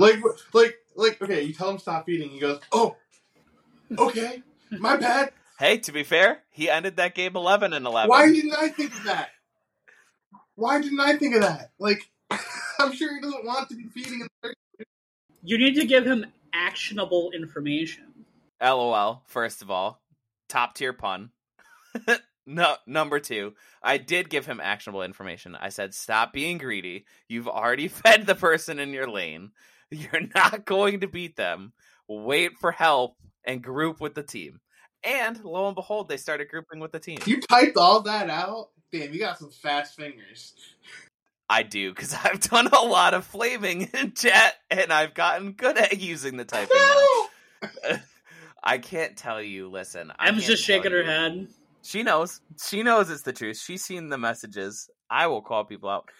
Like, 0.00 0.20
like, 0.54 0.76
like. 0.94 1.20
Okay, 1.20 1.42
you 1.42 1.52
tell 1.52 1.70
him 1.70 1.78
stop 1.78 2.06
feeding. 2.06 2.28
He 2.28 2.38
goes, 2.38 2.60
"Oh, 2.70 2.94
okay, 3.98 4.44
my 4.70 4.96
bad." 4.96 5.32
Hey, 5.58 5.78
to 5.78 5.90
be 5.90 6.04
fair, 6.04 6.44
he 6.50 6.70
ended 6.70 6.98
that 6.98 7.16
game 7.16 7.34
11 7.34 7.72
and 7.72 7.84
11. 7.84 8.08
Why 8.08 8.30
didn't 8.30 8.54
I 8.56 8.68
think 8.68 8.94
of 8.94 9.02
that? 9.04 9.30
Why 10.54 10.80
didn't 10.80 11.00
I 11.00 11.16
think 11.16 11.34
of 11.34 11.42
that? 11.42 11.72
Like, 11.80 12.08
I'm 12.78 12.92
sure 12.92 13.12
he 13.12 13.20
doesn't 13.20 13.44
want 13.44 13.68
to 13.70 13.74
be 13.74 13.88
feeding. 13.88 14.20
In 14.20 14.52
you 15.42 15.58
need 15.58 15.74
to 15.74 15.84
give 15.84 16.06
him 16.06 16.26
actionable 16.52 17.32
information. 17.32 18.04
LOL, 18.62 19.24
first 19.26 19.62
of 19.62 19.70
all. 19.70 20.00
Top 20.48 20.74
tier 20.74 20.92
pun. 20.92 21.30
no, 22.46 22.76
number 22.86 23.20
two, 23.20 23.54
I 23.82 23.98
did 23.98 24.30
give 24.30 24.46
him 24.46 24.60
actionable 24.60 25.02
information. 25.02 25.54
I 25.54 25.68
said, 25.70 25.94
stop 25.94 26.32
being 26.32 26.58
greedy. 26.58 27.04
You've 27.28 27.48
already 27.48 27.88
fed 27.88 28.26
the 28.26 28.34
person 28.34 28.78
in 28.78 28.92
your 28.92 29.08
lane. 29.08 29.52
You're 29.90 30.28
not 30.34 30.64
going 30.64 31.00
to 31.00 31.06
beat 31.06 31.36
them. 31.36 31.72
Wait 32.08 32.52
for 32.60 32.72
help 32.72 33.16
and 33.44 33.62
group 33.62 34.00
with 34.00 34.14
the 34.14 34.22
team. 34.22 34.60
And 35.04 35.42
lo 35.44 35.66
and 35.66 35.76
behold, 35.76 36.08
they 36.08 36.16
started 36.16 36.48
grouping 36.48 36.80
with 36.80 36.92
the 36.92 36.98
team. 36.98 37.18
You 37.24 37.40
typed 37.40 37.76
all 37.76 38.02
that 38.02 38.28
out. 38.28 38.70
Damn, 38.92 39.12
you 39.12 39.18
got 39.18 39.38
some 39.38 39.50
fast 39.50 39.96
fingers. 39.96 40.54
I 41.48 41.62
do, 41.62 41.90
because 41.90 42.14
I've 42.24 42.40
done 42.40 42.66
a 42.68 42.80
lot 42.80 43.14
of 43.14 43.24
flaming 43.24 43.88
in 43.94 44.12
chat 44.12 44.54
and 44.70 44.92
I've 44.92 45.14
gotten 45.14 45.52
good 45.52 45.78
at 45.78 45.98
using 46.00 46.36
the 46.36 46.44
typing 46.44 46.76
now. 46.76 47.98
I 48.62 48.78
can't 48.78 49.16
tell 49.16 49.40
you, 49.40 49.68
listen. 49.68 50.12
I 50.18 50.28
Em's 50.28 50.40
can't 50.40 50.50
just 50.50 50.64
shaking 50.64 50.90
tell 50.90 50.92
her 50.92 51.02
you. 51.02 51.08
head. 51.08 51.48
She 51.88 52.02
knows. 52.02 52.42
She 52.62 52.82
knows 52.82 53.08
it's 53.08 53.22
the 53.22 53.32
truth. 53.32 53.58
She's 53.58 53.82
seen 53.82 54.10
the 54.10 54.18
messages. 54.18 54.90
I 55.08 55.26
will 55.26 55.40
call 55.40 55.64
people 55.64 55.88
out. 55.88 56.10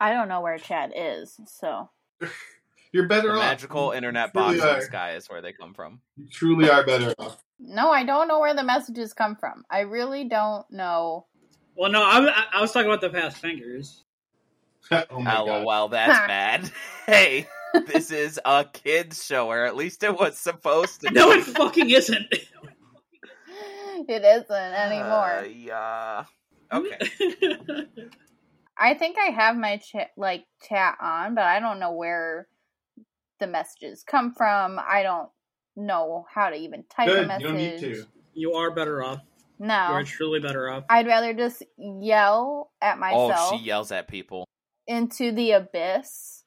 I 0.00 0.12
don't 0.12 0.28
know 0.28 0.40
where 0.42 0.58
Chad 0.58 0.92
is, 0.94 1.40
so 1.46 1.90
You're 2.92 3.08
better 3.08 3.28
The 3.32 3.34
off. 3.34 3.40
magical 3.40 3.90
internet 3.90 4.32
Truly 4.32 4.58
box 4.58 4.62
in 4.62 4.68
are. 4.68 4.78
the 4.80 4.86
sky 4.86 5.14
is 5.16 5.28
where 5.28 5.42
they 5.42 5.52
come 5.52 5.74
from. 5.74 6.00
You 6.16 6.28
truly 6.30 6.70
are 6.70 6.86
better 6.86 7.12
off. 7.18 7.42
no, 7.58 7.90
I 7.90 8.04
don't 8.04 8.28
know 8.28 8.38
where 8.38 8.54
the 8.54 8.62
messages 8.62 9.12
come 9.12 9.34
from. 9.34 9.64
I 9.70 9.80
really 9.80 10.28
don't 10.28 10.64
know. 10.70 11.26
Well, 11.76 11.90
no, 11.90 12.00
I, 12.02 12.20
I- 12.30 12.44
I 12.54 12.60
was 12.60 12.70
talking 12.70 12.88
about 12.88 13.00
the 13.00 13.10
past 13.10 13.38
fingers. 13.38 14.04
oh 14.92 15.04
my 15.20 15.32
god. 15.34 15.64
LOL, 15.64 15.88
that's 15.88 16.16
bad. 16.28 16.70
hey, 17.06 17.48
this 17.88 18.12
is 18.12 18.38
a 18.44 18.64
kids 18.72 19.24
show, 19.24 19.50
or 19.50 19.64
at 19.66 19.74
least 19.74 20.04
it 20.04 20.16
was 20.16 20.38
supposed 20.38 21.00
to. 21.00 21.10
No, 21.10 21.32
it 21.32 21.42
fucking 21.42 21.90
isn't. 21.90 22.32
It 24.08 24.24
isn't 24.24 24.50
anymore. 24.50 25.38
Uh, 25.38 25.44
yeah. 25.44 26.24
Okay. 26.72 26.98
I 28.78 28.94
think 28.94 29.16
I 29.18 29.30
have 29.30 29.56
my 29.56 29.78
chat 29.78 30.10
like 30.16 30.44
chat 30.68 30.96
on, 31.00 31.34
but 31.34 31.44
I 31.44 31.58
don't 31.60 31.80
know 31.80 31.92
where 31.92 32.46
the 33.40 33.46
messages 33.46 34.04
come 34.08 34.34
from. 34.34 34.78
I 34.78 35.02
don't 35.02 35.28
know 35.76 36.26
how 36.32 36.50
to 36.50 36.56
even 36.56 36.84
type 36.84 37.08
a 37.08 37.26
message. 37.26 37.42
You 37.42 37.48
don't 37.48 37.56
need 37.56 37.80
to. 37.80 38.04
you 38.34 38.52
are 38.54 38.70
better 38.70 39.02
off. 39.02 39.20
No. 39.58 39.90
You're 39.90 40.04
truly 40.04 40.38
better 40.40 40.70
off. 40.70 40.84
I'd 40.88 41.06
rather 41.06 41.34
just 41.34 41.64
yell 41.76 42.70
at 42.80 42.98
myself 42.98 43.32
Oh, 43.36 43.56
she 43.56 43.64
yells 43.64 43.90
at 43.90 44.06
people. 44.06 44.44
into 44.86 45.32
the 45.32 45.52
abyss 45.52 46.44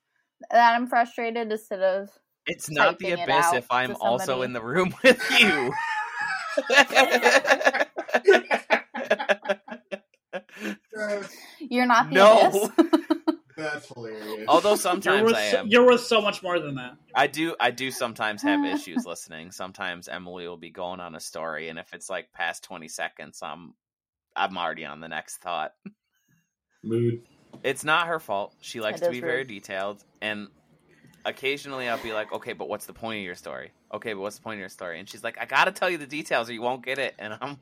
that 0.49 0.75
I'm 0.75 0.87
frustrated 0.87 1.51
instead 1.51 1.81
of 1.81 2.09
It's 2.45 2.71
not 2.71 2.97
the 2.99 3.11
abyss 3.11 3.53
if 3.53 3.67
I'm 3.69 3.95
also 3.99 4.41
in 4.43 4.53
the 4.53 4.61
room 4.61 4.93
with 5.03 5.21
you. 5.39 5.73
You're 11.59 11.85
not 11.85 12.09
the 12.09 12.15
No. 12.17 12.41
abyss. 12.41 12.69
That's 13.57 13.87
hilarious. 13.93 14.45
Although 14.47 14.69
You're 14.71 14.77
sometimes 14.77 15.23
worth, 15.23 15.35
I 15.35 15.41
am. 15.43 15.67
you're 15.67 15.85
worth 15.85 16.01
so 16.01 16.21
much 16.21 16.41
more 16.41 16.59
than 16.59 16.75
that. 16.75 16.93
I 17.15 17.27
do 17.27 17.55
I 17.59 17.71
do 17.71 17.91
sometimes 17.91 18.41
have 18.43 18.65
issues 18.73 19.05
listening. 19.05 19.51
Sometimes 19.51 20.07
Emily 20.07 20.47
will 20.47 20.57
be 20.57 20.69
going 20.71 20.99
on 20.99 21.15
a 21.15 21.19
story 21.19 21.69
and 21.69 21.77
if 21.77 21.93
it's 21.93 22.09
like 22.09 22.31
past 22.33 22.63
20 22.63 22.87
seconds, 22.87 23.39
I'm 23.43 23.73
I'm 24.35 24.57
already 24.57 24.85
on 24.85 24.99
the 24.99 25.09
next 25.09 25.37
thought. 25.37 25.73
mood. 26.83 27.21
It's 27.63 27.83
not 27.83 28.07
her 28.07 28.19
fault. 28.19 28.55
She 28.61 28.79
likes 28.81 29.01
to 29.01 29.09
is 29.09 29.11
be 29.11 29.19
very 29.19 29.43
detailed 29.43 30.03
and 30.21 30.47
occasionally 31.25 31.87
I'll 31.87 32.01
be 32.01 32.13
like, 32.13 32.31
"Okay, 32.31 32.53
but 32.53 32.69
what's 32.69 32.85
the 32.85 32.93
point 32.93 33.19
of 33.19 33.25
your 33.25 33.35
story?" 33.35 33.71
"Okay, 33.93 34.13
but 34.13 34.21
what's 34.21 34.37
the 34.37 34.41
point 34.41 34.55
of 34.55 34.59
your 34.59 34.69
story?" 34.69 34.99
And 34.99 35.09
she's 35.09 35.23
like, 35.23 35.37
"I 35.39 35.45
got 35.45 35.65
to 35.65 35.71
tell 35.71 35.89
you 35.89 35.97
the 35.97 36.07
details 36.07 36.49
or 36.49 36.53
you 36.53 36.61
won't 36.61 36.85
get 36.85 36.99
it." 36.99 37.15
And 37.19 37.37
I'm 37.41 37.59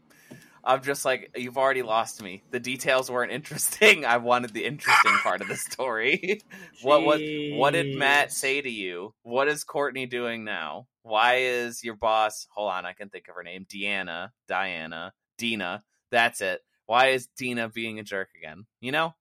I'm 0.64 0.84
just 0.84 1.06
like, 1.06 1.32
"You've 1.36 1.58
already 1.58 1.82
lost 1.82 2.22
me. 2.22 2.44
The 2.52 2.60
details 2.60 3.10
weren't 3.10 3.32
interesting. 3.32 4.06
I 4.06 4.18
wanted 4.18 4.54
the 4.54 4.66
interesting 4.66 5.14
part 5.24 5.42
of 5.42 5.48
the 5.48 5.56
story." 5.56 6.42
what 6.82 7.04
was, 7.04 7.22
what 7.54 7.72
did 7.72 7.98
Matt 7.98 8.32
say 8.32 8.62
to 8.62 8.70
you? 8.70 9.14
What 9.24 9.48
is 9.48 9.64
Courtney 9.64 10.06
doing 10.06 10.44
now? 10.44 10.88
Why 11.04 11.36
is 11.38 11.84
your 11.84 11.96
boss? 11.96 12.48
Hold 12.52 12.72
on, 12.72 12.86
I 12.86 12.94
can 12.94 13.10
think 13.10 13.28
of 13.30 13.36
her 13.36 13.44
name. 13.44 13.66
Deanna, 13.66 14.30
Diana, 14.48 15.14
Dina. 15.38 15.84
That's 16.12 16.42
it. 16.42 16.62
Why 16.86 17.08
is 17.08 17.28
Dina 17.38 17.70
being 17.70 18.00
a 18.00 18.04
jerk 18.04 18.30
again? 18.36 18.66
You 18.82 18.92
know, 18.92 19.16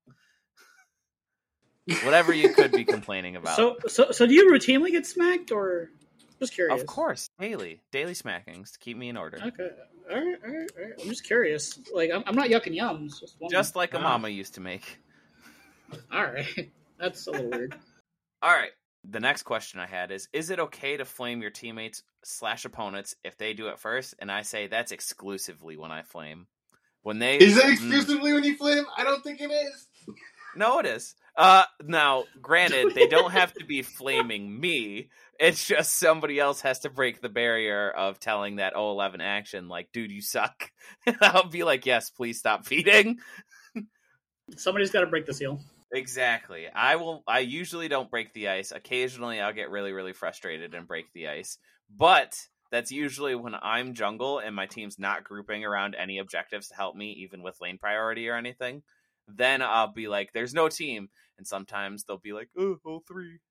whatever 2.05 2.32
you 2.32 2.53
could 2.55 2.72
be 2.72 2.84
complaining 2.84 3.36
about. 3.36 3.57
So, 3.57 3.76
so, 3.86 4.11
so 4.11 4.26
do 4.26 4.34
you 4.34 4.51
routinely 4.53 4.91
get 4.91 5.07
smacked, 5.07 5.51
or 5.53 5.91
just 6.39 6.53
curious? 6.55 6.80
of 6.80 6.86
course, 6.86 7.28
daily, 7.39 7.80
daily 7.93 8.14
smackings 8.14 8.72
to 8.72 8.78
keep 8.78 8.97
me 8.97 9.09
in 9.09 9.16
order. 9.16 9.39
Okay. 9.39 9.70
All 10.11 10.16
right, 10.16 10.36
all 10.45 10.53
right, 10.53 10.70
all 10.76 10.84
right. 10.84 10.93
I'm 11.03 11.09
just 11.09 11.24
curious. 11.24 11.78
Like, 11.95 12.11
I'm, 12.12 12.22
I'm 12.26 12.34
not 12.34 12.49
yucking 12.49 12.74
yums. 12.78 13.20
Just. 13.20 13.36
Just 13.51 13.76
like 13.76 13.95
a 13.95 13.99
mama 13.99 14.28
used 14.28 14.55
to 14.55 14.61
make. 14.61 14.99
all 16.12 16.24
right. 16.24 16.70
That's 16.99 17.26
a 17.26 17.30
little 17.30 17.51
weird. 17.51 17.74
All 18.43 18.51
right. 18.51 18.70
The 19.09 19.20
next 19.20 19.43
question 19.45 19.80
I 19.80 19.86
had 19.86 20.11
is: 20.11 20.28
Is 20.32 20.51
it 20.51 20.59
okay 20.61 20.97
to 20.97 21.05
flame 21.05 21.41
your 21.43 21.51
teammates 21.51 22.03
slash 22.24 22.64
opponents 22.64 23.14
if 23.24 23.36
they 23.36 23.53
do 23.53 23.68
it 23.68 23.78
first? 23.78 24.14
And 24.18 24.30
I 24.30 24.43
say 24.43 24.66
that's 24.66 24.93
exclusively 24.93 25.76
when 25.76 25.91
I 25.91 26.03
flame. 26.03 26.47
When 27.03 27.18
they 27.18 27.39
Is 27.39 27.57
it 27.57 27.64
Mm. 27.64 27.72
exclusively 27.72 28.32
when 28.32 28.45
you 28.45 28.57
flame? 28.57 28.84
I 28.97 29.05
don't 29.05 29.22
think 29.22 29.41
it 29.41 29.51
is. 29.51 29.86
No, 30.57 30.78
it 30.78 30.86
is. 30.86 31.14
Uh, 31.39 31.62
now, 31.84 32.24
granted, 32.43 32.95
they 32.97 33.07
don't 33.09 33.30
have 33.30 33.55
to 33.55 33.64
be 33.64 33.82
flaming 33.82 34.61
me. 34.61 35.09
It's 35.39 35.64
just 35.64 35.95
somebody 35.95 36.41
else 36.41 36.62
has 36.62 36.80
to 36.80 36.91
break 36.91 37.22
the 37.22 37.28
barrier 37.28 37.89
of 37.89 38.18
telling 38.18 38.57
that 38.57 38.74
011 38.74 39.20
Akshan, 39.20 39.68
like, 39.68 39.89
dude, 39.93 40.11
you 40.11 40.20
suck. 40.20 40.72
I'll 41.20 41.49
be 41.49 41.62
like, 41.62 41.86
yes, 41.86 42.11
please 42.11 42.41
stop 42.41 42.66
feeding. 42.66 43.18
Somebody's 44.57 44.91
got 44.91 45.01
to 45.03 45.07
break 45.07 45.26
the 45.26 45.34
seal. 45.34 45.61
Exactly. 45.93 46.66
I 46.74 46.97
will. 46.97 47.22
I 47.26 47.39
usually 47.39 47.89
don't 47.89 48.11
break 48.11 48.32
the 48.34 48.49
ice. 48.49 48.72
Occasionally, 48.72 49.41
I'll 49.41 49.55
get 49.55 49.70
really, 49.70 49.93
really 49.93 50.12
frustrated 50.12 50.74
and 50.74 50.89
break 50.89 51.07
the 51.14 51.28
ice. 51.28 51.59
But 51.97 52.36
that's 52.70 52.91
usually 52.91 53.34
when 53.34 53.55
I'm 53.55 53.95
jungle 53.95 54.39
and 54.41 54.55
my 54.55 54.66
team's 54.66 54.99
not 54.99 55.24
grouping 55.24 55.64
around 55.64 55.95
any 55.95 56.18
objectives 56.18 56.68
to 56.68 56.74
help 56.74 56.95
me, 56.97 57.12
even 57.24 57.43
with 57.43 57.61
lane 57.61 57.78
priority 57.78 58.28
or 58.28 58.36
anything. 58.36 58.82
Then 59.28 59.62
I'll 59.62 59.93
be 59.93 60.09
like, 60.09 60.32
"There's 60.32 60.55
no 60.55 60.68
team," 60.68 61.09
and 61.39 61.47
sometimes 61.47 62.05
they'll 62.05 62.18
be 62.18 62.32
like, 62.32 62.49
"Oh, 62.59 62.76
oh 62.86 63.03
three. 63.07 63.39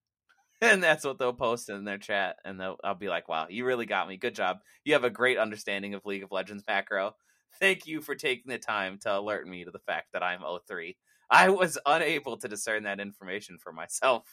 And 0.60 0.82
that's 0.82 1.06
what 1.06 1.20
they'll 1.20 1.34
post 1.34 1.70
in 1.70 1.86
their 1.86 2.00
chat, 2.00 2.38
and 2.44 2.60
they'll, 2.60 2.78
I'll 2.84 2.96
be 2.96 3.10
like, 3.10 3.30
"Wow, 3.30 3.46
you 3.48 3.64
really 3.64 3.86
got 3.86 4.08
me. 4.08 4.18
Good 4.18 4.34
job. 4.34 4.58
You 4.86 4.94
have 4.94 5.04
a 5.04 5.10
great 5.12 5.38
understanding 5.38 5.94
of 5.94 6.04
League 6.04 6.24
of 6.24 6.32
Legends 6.32 6.64
macro. 6.68 7.16
Thank 7.60 7.86
you 7.86 8.02
for 8.02 8.16
taking 8.16 8.50
the 8.52 8.58
time 8.58 8.98
to 9.04 9.20
alert 9.20 9.48
me 9.48 9.64
to 9.66 9.72
the 9.72 9.78
fact 9.80 10.08
that 10.14 10.24
I'm 10.24 10.42
03. 10.68 10.98
I 11.30 11.50
was 11.50 11.78
unable 11.86 12.38
to 12.38 12.48
discern 12.48 12.84
that 12.84 13.00
information 13.00 13.58
for 13.60 13.72
myself. 13.72 14.24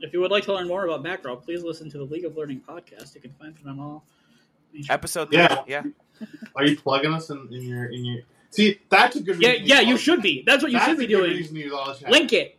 If 0.00 0.12
you 0.12 0.20
would 0.20 0.30
like 0.30 0.44
to 0.44 0.54
learn 0.54 0.68
more 0.68 0.86
about 0.86 1.02
macro, 1.02 1.36
please 1.36 1.62
listen 1.62 1.90
to 1.90 1.98
the 1.98 2.04
League 2.04 2.24
of 2.24 2.36
Learning 2.36 2.60
podcast. 2.66 3.14
You 3.14 3.20
can 3.20 3.32
find 3.34 3.54
it 3.62 3.68
on 3.68 3.78
all. 3.80 4.04
major- 4.72 4.92
Episode 4.92 5.32
Yeah. 5.32 5.64
yeah. 5.66 5.82
Are 6.56 6.64
you 6.64 6.78
plugging 6.78 7.12
us 7.12 7.30
in, 7.30 7.48
in 7.52 7.62
your 7.62 7.86
in 7.92 8.04
your? 8.04 8.22
See, 8.50 8.78
that's 8.88 9.16
a 9.16 9.20
good. 9.22 9.40
Yeah, 9.40 9.50
reason 9.50 9.66
yeah, 9.66 9.80
use 9.80 9.86
you 9.88 9.92
all- 9.94 9.98
should 9.98 10.22
be. 10.22 10.42
That's 10.46 10.62
what 10.62 10.72
you 10.72 10.78
that's 10.78 10.88
should 10.90 10.98
be 10.98 11.04
a 11.04 11.08
good 11.08 11.16
doing. 11.16 11.30
reason 11.36 11.54
to 11.54 11.60
use 11.60 11.72
all 11.72 11.94
chat. 11.94 12.10
Link 12.10 12.32
it. 12.32 12.58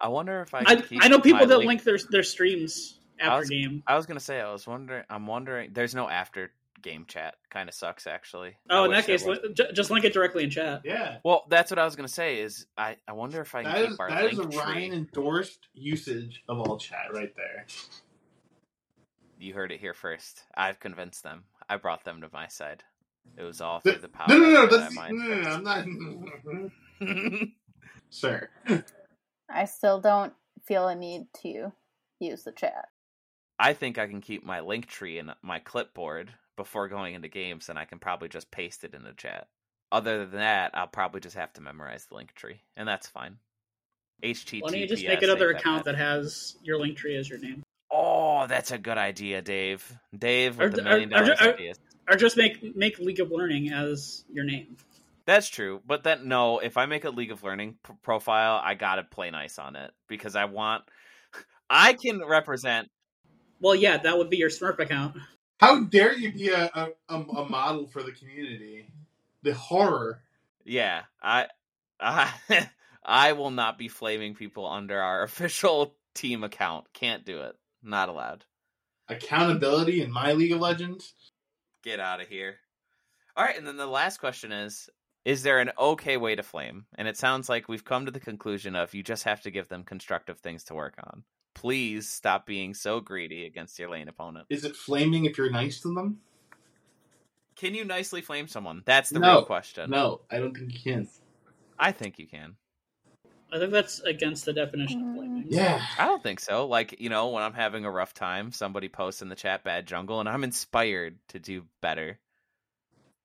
I 0.00 0.08
wonder 0.08 0.40
if 0.42 0.54
I. 0.54 0.62
I, 0.66 0.76
keep 0.76 1.04
I 1.04 1.08
know 1.08 1.20
people 1.20 1.46
that 1.46 1.58
link 1.58 1.82
their 1.84 1.98
their 2.10 2.22
streams 2.22 2.98
after 3.18 3.40
was- 3.40 3.48
game. 3.50 3.82
I 3.86 3.96
was 3.96 4.06
gonna 4.06 4.20
say 4.20 4.40
I 4.40 4.52
was 4.52 4.66
wondering. 4.66 5.04
I'm 5.10 5.26
wondering. 5.26 5.70
There's 5.72 5.94
no 5.94 6.08
after 6.08 6.52
game 6.82 7.04
chat. 7.08 7.34
Kind 7.50 7.68
of 7.68 7.74
sucks 7.74 8.06
actually. 8.06 8.56
Oh, 8.70 8.82
I 8.82 8.84
in 8.84 8.90
that 8.92 9.06
case, 9.06 9.24
li- 9.24 9.38
just 9.74 9.90
link 9.90 10.04
it 10.04 10.12
directly 10.12 10.44
in 10.44 10.50
chat. 10.50 10.82
Yeah, 10.84 11.16
well, 11.24 11.46
that's 11.48 11.70
what 11.72 11.78
I 11.78 11.84
was 11.84 11.96
gonna 11.96 12.06
say. 12.08 12.40
Is 12.40 12.66
I 12.76 12.96
I 13.08 13.12
wonder 13.12 13.40
if 13.40 13.54
I 13.54 13.62
can 13.64 13.72
that 13.72 13.80
is 13.82 13.88
keep 13.90 14.00
our 14.00 14.10
that 14.10 14.24
is 14.32 14.38
a 14.38 14.44
tree. 14.46 14.56
Ryan 14.58 14.92
endorsed 14.92 15.66
usage 15.74 16.44
of 16.48 16.60
all 16.60 16.78
chat 16.78 17.06
right 17.12 17.34
there. 17.36 17.66
You 19.40 19.54
heard 19.54 19.72
it 19.72 19.80
here 19.80 19.94
first. 19.94 20.42
I've 20.54 20.78
convinced 20.80 21.22
them. 21.22 21.44
I 21.68 21.76
brought 21.76 22.04
them 22.04 22.20
to 22.22 22.28
my 22.32 22.48
side. 22.48 22.82
It 23.36 23.42
was 23.42 23.60
all 23.60 23.80
through 23.80 23.98
the 23.98 24.08
power. 24.08 24.26
No, 24.28 24.38
no, 24.38 24.50
no, 24.50 24.66
that's, 24.66 24.94
my 24.94 25.10
no, 25.10 25.16
no, 25.16 25.40
no, 25.42 25.50
I'm 25.50 25.64
not. 25.64 25.86
mind. 25.86 27.52
Sir, 28.10 28.48
I 29.50 29.64
still 29.66 30.00
don't 30.00 30.32
feel 30.66 30.88
a 30.88 30.94
need 30.94 31.26
to 31.42 31.72
use 32.20 32.42
the 32.44 32.52
chat. 32.52 32.88
I 33.58 33.72
think 33.74 33.98
I 33.98 34.06
can 34.06 34.20
keep 34.20 34.44
my 34.44 34.60
link 34.60 34.86
tree 34.86 35.18
in 35.18 35.32
my 35.42 35.58
clipboard 35.58 36.30
before 36.56 36.88
going 36.88 37.14
into 37.14 37.28
games, 37.28 37.68
and 37.68 37.78
I 37.78 37.84
can 37.84 37.98
probably 37.98 38.28
just 38.28 38.50
paste 38.50 38.84
it 38.84 38.94
in 38.94 39.02
the 39.04 39.12
chat. 39.12 39.48
Other 39.90 40.18
than 40.26 40.40
that, 40.40 40.72
I'll 40.74 40.86
probably 40.86 41.20
just 41.20 41.36
have 41.36 41.52
to 41.54 41.60
memorize 41.60 42.06
the 42.06 42.16
link 42.16 42.34
tree, 42.34 42.60
and 42.76 42.86
that's 42.88 43.06
fine. 43.08 43.36
HTTPS. 44.22 44.62
Why 44.62 44.70
don't 44.70 44.80
you 44.80 44.88
just 44.88 45.06
make 45.06 45.22
another 45.22 45.50
account 45.50 45.84
that 45.84 45.92
that 45.92 45.98
has 45.98 46.56
your 46.62 46.78
link 46.78 46.96
tree 46.96 47.16
as 47.16 47.28
your 47.28 47.38
name, 47.38 47.62
Oh, 47.90 48.46
that's 48.46 48.70
a 48.70 48.76
good 48.78 48.98
idea, 48.98 49.40
Dave. 49.40 49.82
Dave 50.16 50.58
with 50.58 50.74
Or- 50.74 50.76
the 50.76 50.82
million 50.82 51.12
or- 51.14 51.18
or- 51.22 51.24
dollars 51.24 51.40
ideas. 51.40 51.78
Or 52.08 52.16
just 52.16 52.36
make 52.36 52.74
make 52.76 52.98
League 52.98 53.20
of 53.20 53.30
Learning 53.30 53.72
as 53.72 54.24
your 54.32 54.44
name? 54.44 54.76
That's 55.26 55.48
true, 55.48 55.82
but 55.86 56.04
then 56.04 56.28
no. 56.28 56.58
If 56.58 56.76
I 56.76 56.86
make 56.86 57.04
a 57.04 57.10
League 57.10 57.32
of 57.32 57.42
Learning 57.42 57.76
p- 57.86 57.92
profile, 58.02 58.60
I 58.64 58.74
gotta 58.74 59.02
play 59.04 59.30
nice 59.30 59.58
on 59.58 59.76
it 59.76 59.92
because 60.08 60.36
I 60.36 60.46
want. 60.46 60.84
I 61.70 61.92
can 61.92 62.24
represent. 62.24 62.88
Well, 63.60 63.74
yeah, 63.74 63.98
that 63.98 64.16
would 64.16 64.30
be 64.30 64.36
your 64.38 64.50
Smurf 64.50 64.78
account. 64.78 65.16
how 65.60 65.80
dare 65.84 66.14
you 66.14 66.32
be 66.32 66.48
a, 66.48 66.70
a, 66.74 66.88
a, 67.08 67.20
a 67.20 67.48
model 67.48 67.86
for 67.88 68.02
the 68.02 68.12
community? 68.12 68.86
The 69.42 69.52
horror. 69.52 70.22
Yeah, 70.64 71.02
I, 71.22 71.46
I, 72.00 72.32
I 73.04 73.32
will 73.32 73.50
not 73.50 73.76
be 73.78 73.88
flaming 73.88 74.34
people 74.34 74.66
under 74.66 75.00
our 75.00 75.22
official 75.24 75.94
team 76.14 76.44
account. 76.44 76.86
Can't 76.92 77.24
do 77.24 77.42
it. 77.42 77.56
Not 77.82 78.08
allowed. 78.08 78.44
Accountability 79.08 80.02
in 80.02 80.10
my 80.12 80.32
League 80.32 80.52
of 80.52 80.60
Legends. 80.60 81.14
Get 81.82 82.00
out 82.00 82.20
of 82.20 82.28
here. 82.28 82.56
All 83.36 83.44
right, 83.44 83.56
and 83.56 83.66
then 83.66 83.76
the 83.76 83.86
last 83.86 84.18
question 84.18 84.52
is 84.52 84.88
Is 85.24 85.42
there 85.42 85.60
an 85.60 85.70
okay 85.78 86.16
way 86.16 86.34
to 86.34 86.42
flame? 86.42 86.86
And 86.96 87.06
it 87.06 87.16
sounds 87.16 87.48
like 87.48 87.68
we've 87.68 87.84
come 87.84 88.06
to 88.06 88.10
the 88.12 88.20
conclusion 88.20 88.74
of 88.74 88.94
you 88.94 89.02
just 89.02 89.24
have 89.24 89.42
to 89.42 89.50
give 89.50 89.68
them 89.68 89.84
constructive 89.84 90.38
things 90.40 90.64
to 90.64 90.74
work 90.74 90.94
on. 91.04 91.24
Please 91.54 92.08
stop 92.08 92.46
being 92.46 92.74
so 92.74 93.00
greedy 93.00 93.44
against 93.46 93.78
your 93.78 93.90
lane 93.90 94.08
opponent. 94.08 94.46
Is 94.48 94.64
it 94.64 94.76
flaming 94.76 95.24
if 95.24 95.38
you're 95.38 95.50
nice 95.50 95.80
to 95.80 95.92
them? 95.94 96.20
Can 97.56 97.74
you 97.74 97.84
nicely 97.84 98.20
flame 98.20 98.46
someone? 98.46 98.82
That's 98.86 99.10
the 99.10 99.18
No. 99.18 99.28
real 99.38 99.44
question. 99.44 99.90
No, 99.90 100.20
I 100.30 100.38
don't 100.38 100.56
think 100.56 100.72
you 100.72 100.80
can. 100.80 101.08
I 101.78 101.90
think 101.90 102.18
you 102.18 102.26
can. 102.28 102.56
I 103.52 103.58
think 103.58 103.72
that's 103.72 104.00
against 104.00 104.44
the 104.44 104.52
definition 104.52 105.08
of 105.08 105.14
blaming. 105.14 105.44
Yeah. 105.48 105.82
I 105.98 106.04
don't 106.06 106.22
think 106.22 106.38
so. 106.40 106.66
Like, 106.66 107.00
you 107.00 107.08
know, 107.08 107.28
when 107.28 107.42
I'm 107.42 107.54
having 107.54 107.84
a 107.84 107.90
rough 107.90 108.12
time, 108.14 108.52
somebody 108.52 108.88
posts 108.88 109.22
in 109.22 109.28
the 109.28 109.34
chat 109.34 109.64
bad 109.64 109.86
jungle 109.86 110.20
and 110.20 110.28
I'm 110.28 110.44
inspired 110.44 111.16
to 111.28 111.38
do 111.38 111.64
better. 111.80 112.18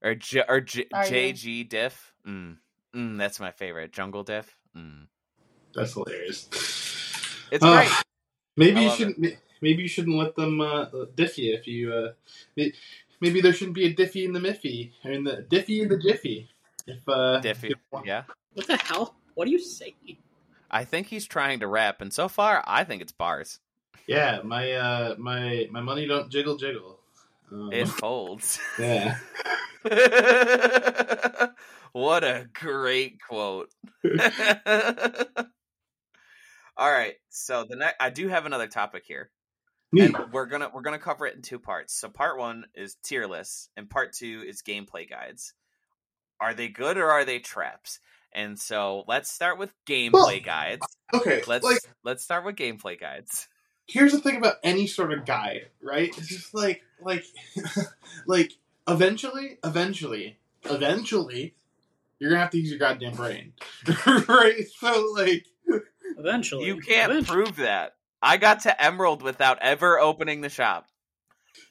Or 0.01 0.15
J- 0.15 0.43
or 0.47 0.61
J- 0.61 0.87
Are? 0.93 1.03
JG 1.03 1.67
diff. 1.67 2.13
Mm. 2.27 2.57
Mm, 2.95 3.17
that's 3.17 3.39
my 3.39 3.51
favorite. 3.51 3.91
Jungle 3.91 4.23
diff. 4.23 4.57
Mm. 4.77 5.07
That's 5.73 5.93
hilarious. 5.93 6.47
It's 7.51 7.63
Ah, 7.63 7.77
great. 7.81 7.91
Maybe 8.55 8.79
I 8.79 8.83
you 8.83 8.89
shouldn't. 8.91 9.37
Maybe 9.61 9.81
you 9.83 9.87
shouldn't 9.87 10.17
let 10.17 10.35
them 10.35 10.59
uh, 10.61 10.85
diff 11.15 11.37
you 11.37 11.53
if 11.53 11.67
you. 11.67 11.93
Uh, 11.93 12.11
may- 12.57 12.73
maybe 13.21 13.41
there 13.41 13.53
shouldn't 13.53 13.75
be 13.75 13.85
a 13.85 13.93
diffy 13.93 14.25
in 14.25 14.33
the 14.33 14.39
miffy. 14.39 14.91
I 15.03 15.09
mean, 15.09 15.23
the 15.23 15.45
diffy 15.49 15.81
in 15.81 15.87
the 15.89 15.97
jiffy. 15.97 16.49
If 16.85 17.07
uh, 17.07 17.39
Diffy. 17.41 17.71
if- 17.71 18.05
Yeah. 18.05 18.23
What 18.53 18.67
the 18.67 18.77
hell? 18.77 19.15
What 19.35 19.47
are 19.47 19.51
you 19.51 19.59
saying? 19.59 20.17
I 20.69 20.85
think 20.85 21.07
he's 21.07 21.25
trying 21.25 21.59
to 21.59 21.67
rap, 21.67 22.01
and 22.01 22.11
so 22.13 22.27
far, 22.27 22.63
I 22.65 22.83
think 22.83 23.01
it's 23.01 23.11
bars. 23.11 23.59
yeah, 24.07 24.41
my 24.43 24.71
uh, 24.73 25.15
my 25.17 25.67
my 25.71 25.81
money 25.81 26.07
don't 26.07 26.31
jiggle 26.31 26.57
jiggle. 26.57 26.99
Um, 27.51 27.71
It 27.71 27.87
folds. 27.87 28.59
yeah. 28.79 29.17
what 31.91 32.23
a 32.23 32.47
great 32.53 33.19
quote. 33.21 33.69
All 36.75 36.91
right, 36.91 37.13
so 37.29 37.65
the 37.69 37.75
next 37.75 37.95
I 37.99 38.09
do 38.09 38.27
have 38.29 38.45
another 38.47 38.67
topic 38.67 39.03
here. 39.05 39.29
Neat. 39.91 40.15
and 40.15 40.33
we're 40.33 40.47
gonna 40.47 40.71
we're 40.73 40.81
gonna 40.81 40.97
cover 40.97 41.27
it 41.27 41.35
in 41.35 41.43
two 41.43 41.59
parts. 41.59 41.93
So 41.93 42.09
part 42.09 42.39
one 42.39 42.65
is 42.73 42.95
tier 43.03 43.27
lists, 43.27 43.69
and 43.77 43.87
part 43.89 44.13
two 44.13 44.43
is 44.47 44.63
gameplay 44.63 45.07
guides. 45.07 45.53
Are 46.41 46.55
they 46.55 46.67
good 46.67 46.97
or 46.97 47.11
are 47.11 47.25
they 47.25 47.37
traps? 47.39 47.99
And 48.35 48.59
so 48.59 49.03
let's 49.07 49.31
start 49.31 49.57
with 49.57 49.73
gameplay 49.85 50.43
guides. 50.43 50.85
Okay, 51.13 51.43
Let's 51.47 51.63
like 51.63 51.79
let's 52.03 52.23
start 52.23 52.45
with 52.45 52.55
gameplay 52.55 52.99
guides. 52.99 53.47
here's 53.87 54.11
the 54.13 54.19
thing 54.19 54.37
about 54.37 54.55
any 54.63 54.87
sort 54.87 55.13
of 55.13 55.25
guide, 55.25 55.67
right? 55.81 56.09
It's 56.17 56.27
just 56.27 56.53
like 56.53 56.81
like 57.01 57.25
like 58.27 58.53
eventually, 58.87 59.59
eventually, 59.63 60.37
eventually, 60.65 61.53
you're 62.19 62.31
gonna 62.31 62.41
have 62.41 62.49
to 62.51 62.57
use 62.59 62.69
your 62.69 62.79
goddamn 62.79 63.13
brain, 63.15 63.53
right? 64.27 64.65
So 64.79 65.13
like, 65.15 65.45
Eventually, 66.17 66.65
You 66.65 66.77
can't 66.79 67.11
Eventually. 67.11 67.43
prove 67.45 67.55
that. 67.57 67.95
I 68.21 68.37
got 68.37 68.61
to 68.61 68.83
Emerald 68.83 69.21
without 69.21 69.59
ever 69.61 69.99
opening 69.99 70.41
the 70.41 70.49
shop. 70.49 70.87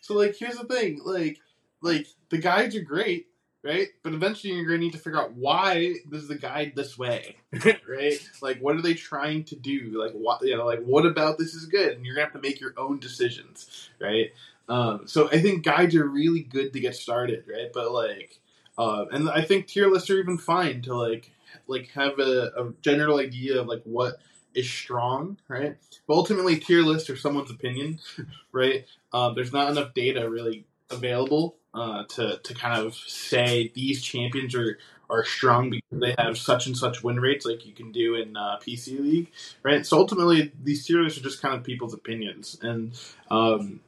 so 0.00 0.14
like, 0.14 0.36
here's 0.38 0.56
the 0.58 0.64
thing, 0.64 1.00
like 1.04 1.38
like 1.80 2.06
the 2.30 2.38
guides 2.38 2.76
are 2.76 2.82
great, 2.82 3.26
right? 3.62 3.88
But 4.02 4.14
eventually, 4.14 4.54
you're 4.54 4.66
gonna 4.66 4.78
need 4.78 4.92
to 4.92 4.98
figure 4.98 5.20
out 5.20 5.34
why 5.34 5.94
is 6.10 6.28
the 6.28 6.34
guide 6.34 6.72
this 6.74 6.98
way, 6.98 7.36
right? 7.88 8.30
Like, 8.40 8.58
what 8.58 8.76
are 8.76 8.82
they 8.82 8.94
trying 8.94 9.44
to 9.44 9.56
do? 9.56 9.92
Like, 9.94 10.12
what 10.12 10.42
you 10.42 10.56
know, 10.56 10.66
like 10.66 10.82
what 10.82 11.06
about 11.06 11.38
this 11.38 11.54
is 11.54 11.66
good? 11.66 11.96
And 11.96 12.04
you're 12.04 12.14
gonna 12.14 12.26
have 12.26 12.34
to 12.34 12.40
make 12.40 12.60
your 12.60 12.74
own 12.76 12.98
decisions, 12.98 13.90
right? 14.00 14.32
Um, 14.68 15.02
so 15.06 15.28
I 15.30 15.40
think 15.40 15.64
guides 15.64 15.94
are 15.94 16.06
really 16.06 16.40
good 16.40 16.72
to 16.72 16.80
get 16.80 16.94
started, 16.94 17.44
right? 17.48 17.72
But 17.72 17.92
like, 17.92 18.40
uh, 18.78 19.06
and 19.10 19.28
I 19.30 19.42
think 19.42 19.66
tier 19.66 19.88
lists 19.88 20.10
are 20.10 20.18
even 20.18 20.38
fine 20.38 20.82
to 20.82 20.94
like 20.94 21.30
like 21.66 21.88
have 21.90 22.18
a, 22.18 22.52
a 22.56 22.72
general 22.82 23.18
idea 23.18 23.60
of 23.60 23.66
like 23.66 23.82
what 23.84 24.18
is 24.54 24.68
strong, 24.68 25.38
right? 25.48 25.76
But 26.06 26.14
ultimately, 26.14 26.56
tier 26.58 26.82
lists 26.82 27.08
are 27.10 27.16
someone's 27.16 27.50
opinion, 27.50 28.00
right? 28.52 28.86
Um, 29.12 29.34
there's 29.34 29.52
not 29.52 29.70
enough 29.70 29.94
data 29.94 30.28
really 30.28 30.66
available 30.90 31.56
uh, 31.74 32.04
to 32.04 32.38
to 32.42 32.54
kind 32.54 32.78
of 32.80 32.94
say 32.94 33.72
these 33.74 34.02
champions 34.02 34.54
are 34.54 34.78
are 35.10 35.24
strong 35.24 35.70
because 35.70 36.00
they 36.00 36.14
have 36.18 36.38
such 36.38 36.66
and 36.66 36.76
such 36.76 37.02
win 37.02 37.20
rates, 37.20 37.44
like 37.44 37.66
you 37.66 37.72
can 37.72 37.92
do 37.92 38.14
in 38.14 38.36
uh, 38.36 38.58
PC 38.60 38.98
League, 38.98 39.30
right? 39.62 39.84
So 39.84 39.98
ultimately, 39.98 40.52
these 40.62 40.86
tier 40.86 41.02
lists 41.02 41.18
are 41.18 41.22
just 41.22 41.42
kind 41.42 41.54
of 41.54 41.64
people's 41.64 41.94
opinions, 41.94 42.58
and 42.62 42.98
um, 43.30 43.80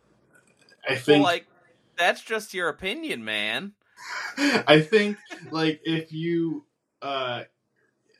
I 0.88 0.94
Well, 0.94 0.96
think 0.96 1.24
like 1.24 1.46
that's 1.96 2.22
just 2.22 2.54
your 2.54 2.68
opinion, 2.68 3.24
man. 3.24 3.72
I 4.66 4.80
think 4.80 5.16
like 5.50 5.80
if 5.84 6.12
you, 6.12 6.64
uh, 7.00 7.44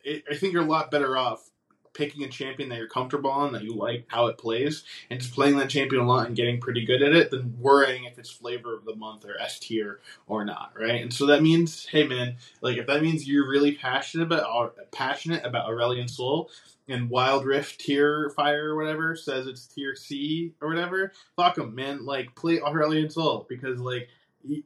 it, 0.02 0.24
I 0.30 0.34
think 0.34 0.52
you're 0.52 0.62
a 0.62 0.66
lot 0.66 0.90
better 0.90 1.16
off 1.16 1.50
picking 1.94 2.24
a 2.24 2.28
champion 2.28 2.68
that 2.68 2.78
you're 2.78 2.88
comfortable 2.88 3.30
on, 3.30 3.52
that 3.52 3.62
you 3.62 3.74
like 3.74 4.04
how 4.08 4.26
it 4.26 4.36
plays, 4.38 4.84
and 5.10 5.20
just 5.20 5.32
playing 5.32 5.56
that 5.56 5.70
champion 5.70 6.02
a 6.02 6.06
lot 6.06 6.26
and 6.26 6.36
getting 6.36 6.60
pretty 6.60 6.84
good 6.84 7.02
at 7.02 7.14
it, 7.14 7.30
than 7.30 7.56
worrying 7.60 8.04
if 8.04 8.18
it's 8.18 8.30
flavor 8.30 8.74
of 8.74 8.84
the 8.84 8.94
month 8.96 9.24
or 9.24 9.40
S 9.40 9.58
tier 9.58 10.00
or 10.26 10.44
not, 10.44 10.72
right? 10.78 11.00
And 11.00 11.12
so 11.12 11.26
that 11.26 11.42
means, 11.42 11.86
hey 11.86 12.06
man, 12.06 12.36
like 12.60 12.76
if 12.76 12.86
that 12.86 13.02
means 13.02 13.26
you're 13.26 13.48
really 13.48 13.72
passionate 13.72 14.24
about 14.24 14.44
uh, 14.78 14.82
passionate 14.92 15.44
about 15.44 15.68
Aurelion 15.68 16.08
Sol. 16.10 16.50
And 16.86 17.08
Wild 17.08 17.46
Rift 17.46 17.80
tier 17.80 18.28
fire 18.36 18.72
or 18.72 18.76
whatever 18.76 19.16
says 19.16 19.46
it's 19.46 19.66
tier 19.66 19.96
C 19.96 20.52
or 20.60 20.68
whatever. 20.68 21.12
Fuck 21.34 21.58
'em, 21.58 21.74
man. 21.74 22.04
Like 22.04 22.34
play 22.34 22.58
Aurelion 22.58 23.10
Sol 23.10 23.46
because 23.48 23.80
like 23.80 24.10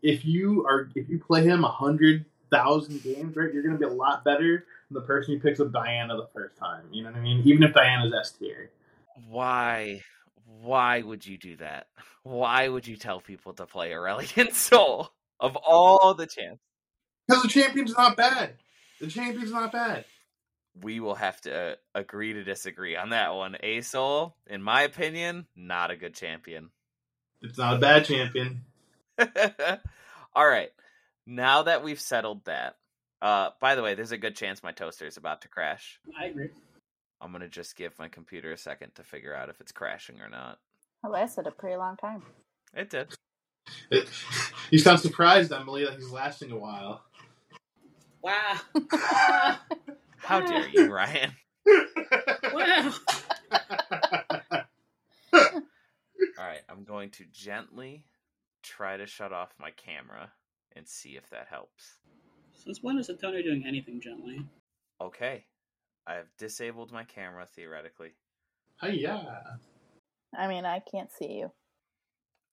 if 0.03 0.25
you 0.25 0.67
are 0.67 0.91
if 0.97 1.09
you 1.09 1.21
play 1.21 1.45
him 1.45 1.63
a 1.63 1.71
hundred 1.71 2.25
thousand 2.51 3.05
games, 3.05 3.37
right, 3.37 3.55
you're 3.55 3.63
gonna 3.63 3.79
be 3.79 3.85
a 3.85 3.89
lot 3.89 4.25
better 4.25 4.65
the 4.91 5.01
person 5.03 5.35
who 5.35 5.41
picks 5.41 5.61
up 5.61 5.73
Diana 5.73 6.17
the 6.17 6.29
first 6.33 6.57
time. 6.57 6.85
You 6.91 7.05
know 7.05 7.11
what 7.11 7.19
I 7.19 7.23
mean? 7.23 7.43
Even 7.45 7.63
if 7.63 7.75
Diana's 7.75 8.13
S 8.13 8.33
tier. 8.33 8.71
Why? 9.29 10.03
Why 10.45 11.03
would 11.03 11.27
you 11.27 11.37
do 11.37 11.57
that? 11.57 11.89
Why 12.23 12.69
would 12.69 12.87
you 12.87 12.97
tell 12.97 13.21
people 13.21 13.53
to 13.55 13.67
play 13.67 13.91
Aurelion 13.91 14.53
Sol 14.53 15.13
of 15.41 15.57
all 15.57 16.15
the 16.15 16.27
champs? 16.27 16.63
Because 17.27 17.43
the 17.43 17.49
champion's 17.49 17.95
not 17.97 18.17
bad. 18.17 18.55
The 19.01 19.09
champion's 19.09 19.53
not 19.53 19.73
bad. 19.73 20.05
We 20.81 21.01
will 21.01 21.15
have 21.15 21.41
to 21.43 21.73
uh, 21.73 21.75
agree 21.95 22.33
to 22.35 22.45
disagree 22.45 22.97
on 22.97 23.11
that 23.11 23.35
one. 23.35 23.57
A 23.63 23.81
Sol, 23.81 24.37
in 24.47 24.63
my 24.63 24.83
opinion, 24.83 25.47
not 25.57 25.91
a 25.91 25.97
good 25.97 26.15
champion. 26.15 26.71
It's 27.43 27.59
not 27.59 27.77
a 27.77 27.79
bad 27.79 28.05
champion. 28.05 28.63
all 30.35 30.49
right. 30.49 30.71
Now 31.27 31.65
that 31.65 31.85
we've 31.85 32.01
settled 32.01 32.45
that, 32.47 32.77
uh, 33.21 33.51
by 33.61 33.75
the 33.75 33.83
way, 33.83 33.95
there's 33.95 34.13
a 34.13 34.19
good 34.19 34.37
chance 34.37 34.63
my 34.63 34.73
toaster 34.73 35.07
is 35.07 35.17
about 35.17 35.43
to 35.43 35.49
crash. 35.49 36.01
I 36.19 36.27
agree. 36.27 36.51
I'm 37.21 37.33
gonna 37.33 37.49
just 37.49 37.77
give 37.77 37.99
my 37.99 38.09
computer 38.09 38.53
a 38.53 38.59
second 38.59 38.95
to 38.95 39.03
figure 39.03 39.35
out 39.35 39.49
if 39.49 39.61
it's 39.61 39.73
crashing 39.73 40.21
or 40.21 40.29
not. 40.29 40.59
It 41.05 41.09
lasted 41.11 41.47
a 41.47 41.51
pretty 41.51 41.77
long 41.77 41.97
time. 41.97 42.23
It 42.75 42.91
did. 42.91 43.09
It, 43.91 44.09
you 44.71 44.79
sound 44.79 45.01
surprised, 45.01 45.53
Emily, 45.53 45.85
that 45.85 45.95
he's 45.95 46.11
lasting 46.11 46.53
a 46.53 46.57
while. 46.59 47.03
Wow. 48.23 48.59
How 50.19 50.41
dare 50.41 50.69
you, 50.69 50.93
Ryan? 50.93 51.33
wow. 52.53 52.93
All 55.33 56.45
right, 56.45 56.61
I'm 56.69 56.85
going 56.85 57.11
to 57.11 57.25
gently 57.33 58.05
try 58.63 58.97
to 58.97 59.07
shut 59.07 59.33
off 59.33 59.55
my 59.59 59.71
camera 59.71 60.33
and 60.77 60.87
see 60.87 61.11
if 61.11 61.29
that 61.31 61.47
helps. 61.49 61.99
Since 62.59 62.83
when 62.83 62.99
is 62.99 63.09
Antonio 63.09 63.43
doing 63.43 63.65
anything 63.67 64.01
gently? 64.01 64.45
Okay, 65.01 65.45
I 66.07 66.15
have 66.15 66.27
disabled 66.39 66.93
my 66.93 67.05
camera 67.05 67.47
theoretically. 67.47 68.11
Hiya. 68.83 69.59
I 70.37 70.49
mean, 70.49 70.65
I 70.65 70.81
can't 70.81 71.11
see 71.13 71.35
you. 71.35 71.53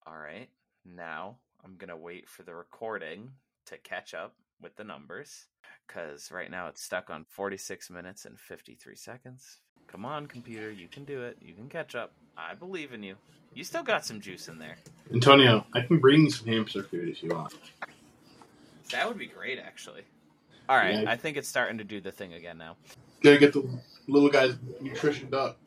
All 0.06 0.18
right, 0.18 0.48
now 0.86 1.38
I'm 1.64 1.76
gonna 1.78 1.98
wait 1.98 2.30
for 2.30 2.44
the 2.44 2.54
recording 2.54 3.32
to 3.66 3.78
catch 3.78 4.14
up 4.14 4.36
with 4.62 4.76
the 4.76 4.84
numbers 4.84 5.48
because 5.88 6.32
right 6.32 6.52
now 6.52 6.68
it's 6.68 6.84
stuck 6.84 7.10
on 7.10 7.26
46 7.28 7.90
minutes 7.90 8.26
and 8.26 8.40
53 8.40 8.96
seconds. 8.96 9.58
Come 9.88 10.06
on, 10.06 10.28
computer, 10.28 10.72
you 10.72 10.88
can 10.88 11.04
do 11.04 11.24
it. 11.24 11.38
You 11.42 11.54
can 11.54 11.68
catch 11.68 11.96
up. 11.96 12.14
I 12.38 12.54
believe 12.54 12.94
in 12.94 13.02
you. 13.02 13.16
You 13.54 13.64
still 13.64 13.84
got 13.84 14.06
some 14.06 14.20
juice 14.22 14.48
in 14.50 14.60
there. 14.60 14.78
Antonio, 15.14 15.66
I 15.74 15.82
can 15.82 16.00
bring 16.00 16.22
you 16.24 16.30
some 16.30 16.48
hamster 16.48 16.84
food 16.84 17.10
if 17.10 17.24
you 17.24 17.30
want. 17.30 17.54
That 18.92 19.08
would 19.08 19.18
be 19.18 19.28
great, 19.28 19.60
actually. 19.60 20.04
All 20.68 20.78
right, 20.78 21.04
Yeah. 21.04 21.12
I 21.12 21.16
think 21.16 21.38
it's 21.38 21.48
starting 21.48 21.78
to 21.78 21.84
do 21.84 22.02
the 22.02 22.12
thing 22.12 22.34
again 22.34 22.58
now. 22.58 22.76
Gotta 23.22 23.38
get 23.38 23.54
the 23.54 23.68
little 24.08 24.30
guy's 24.30 24.56
nutritioned 24.82 25.34
up. 25.34 25.58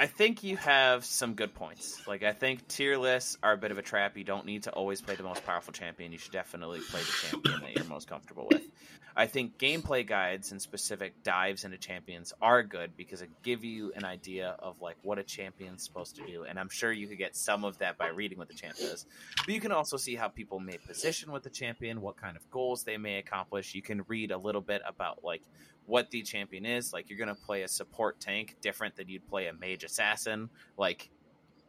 I 0.00 0.06
think 0.06 0.44
you 0.44 0.56
have 0.58 1.04
some 1.04 1.34
good 1.34 1.54
points. 1.54 2.06
Like 2.06 2.22
I 2.22 2.32
think 2.32 2.68
tier 2.68 2.96
lists 2.96 3.36
are 3.42 3.54
a 3.54 3.56
bit 3.56 3.72
of 3.72 3.78
a 3.78 3.82
trap. 3.82 4.16
You 4.16 4.22
don't 4.22 4.46
need 4.46 4.62
to 4.62 4.70
always 4.70 5.00
play 5.00 5.16
the 5.16 5.24
most 5.24 5.44
powerful 5.44 5.72
champion. 5.72 6.12
You 6.12 6.18
should 6.18 6.30
definitely 6.30 6.78
play 6.80 7.00
the 7.00 7.28
champion 7.28 7.60
that 7.62 7.74
you're 7.74 7.84
most 7.84 8.08
comfortable 8.08 8.46
with. 8.48 8.62
I 9.16 9.26
think 9.26 9.58
gameplay 9.58 10.06
guides 10.06 10.52
and 10.52 10.62
specific 10.62 11.24
dives 11.24 11.64
into 11.64 11.78
champions 11.78 12.32
are 12.40 12.62
good 12.62 12.96
because 12.96 13.22
it 13.22 13.30
give 13.42 13.64
you 13.64 13.92
an 13.96 14.04
idea 14.04 14.54
of 14.60 14.80
like 14.80 14.94
what 15.02 15.18
a 15.18 15.24
champion's 15.24 15.82
supposed 15.82 16.14
to 16.14 16.24
do. 16.24 16.44
And 16.44 16.60
I'm 16.60 16.68
sure 16.68 16.92
you 16.92 17.08
could 17.08 17.18
get 17.18 17.34
some 17.34 17.64
of 17.64 17.78
that 17.78 17.98
by 17.98 18.10
reading 18.10 18.38
what 18.38 18.46
the 18.46 18.54
champ 18.54 18.76
does. 18.76 19.04
But 19.44 19.52
you 19.52 19.60
can 19.60 19.72
also 19.72 19.96
see 19.96 20.14
how 20.14 20.28
people 20.28 20.60
may 20.60 20.78
position 20.78 21.32
with 21.32 21.42
the 21.42 21.50
champion, 21.50 22.00
what 22.00 22.16
kind 22.16 22.36
of 22.36 22.48
goals 22.52 22.84
they 22.84 22.98
may 22.98 23.18
accomplish. 23.18 23.74
You 23.74 23.82
can 23.82 24.04
read 24.06 24.30
a 24.30 24.38
little 24.38 24.60
bit 24.60 24.82
about 24.86 25.24
like 25.24 25.42
what 25.88 26.10
the 26.10 26.22
champion 26.22 26.66
is. 26.66 26.92
Like 26.92 27.08
you're 27.08 27.18
gonna 27.18 27.34
play 27.34 27.62
a 27.62 27.68
support 27.68 28.20
tank 28.20 28.56
different 28.60 28.94
than 28.94 29.08
you'd 29.08 29.26
play 29.26 29.46
a 29.46 29.52
mage 29.52 29.84
assassin. 29.84 30.50
Like 30.76 31.10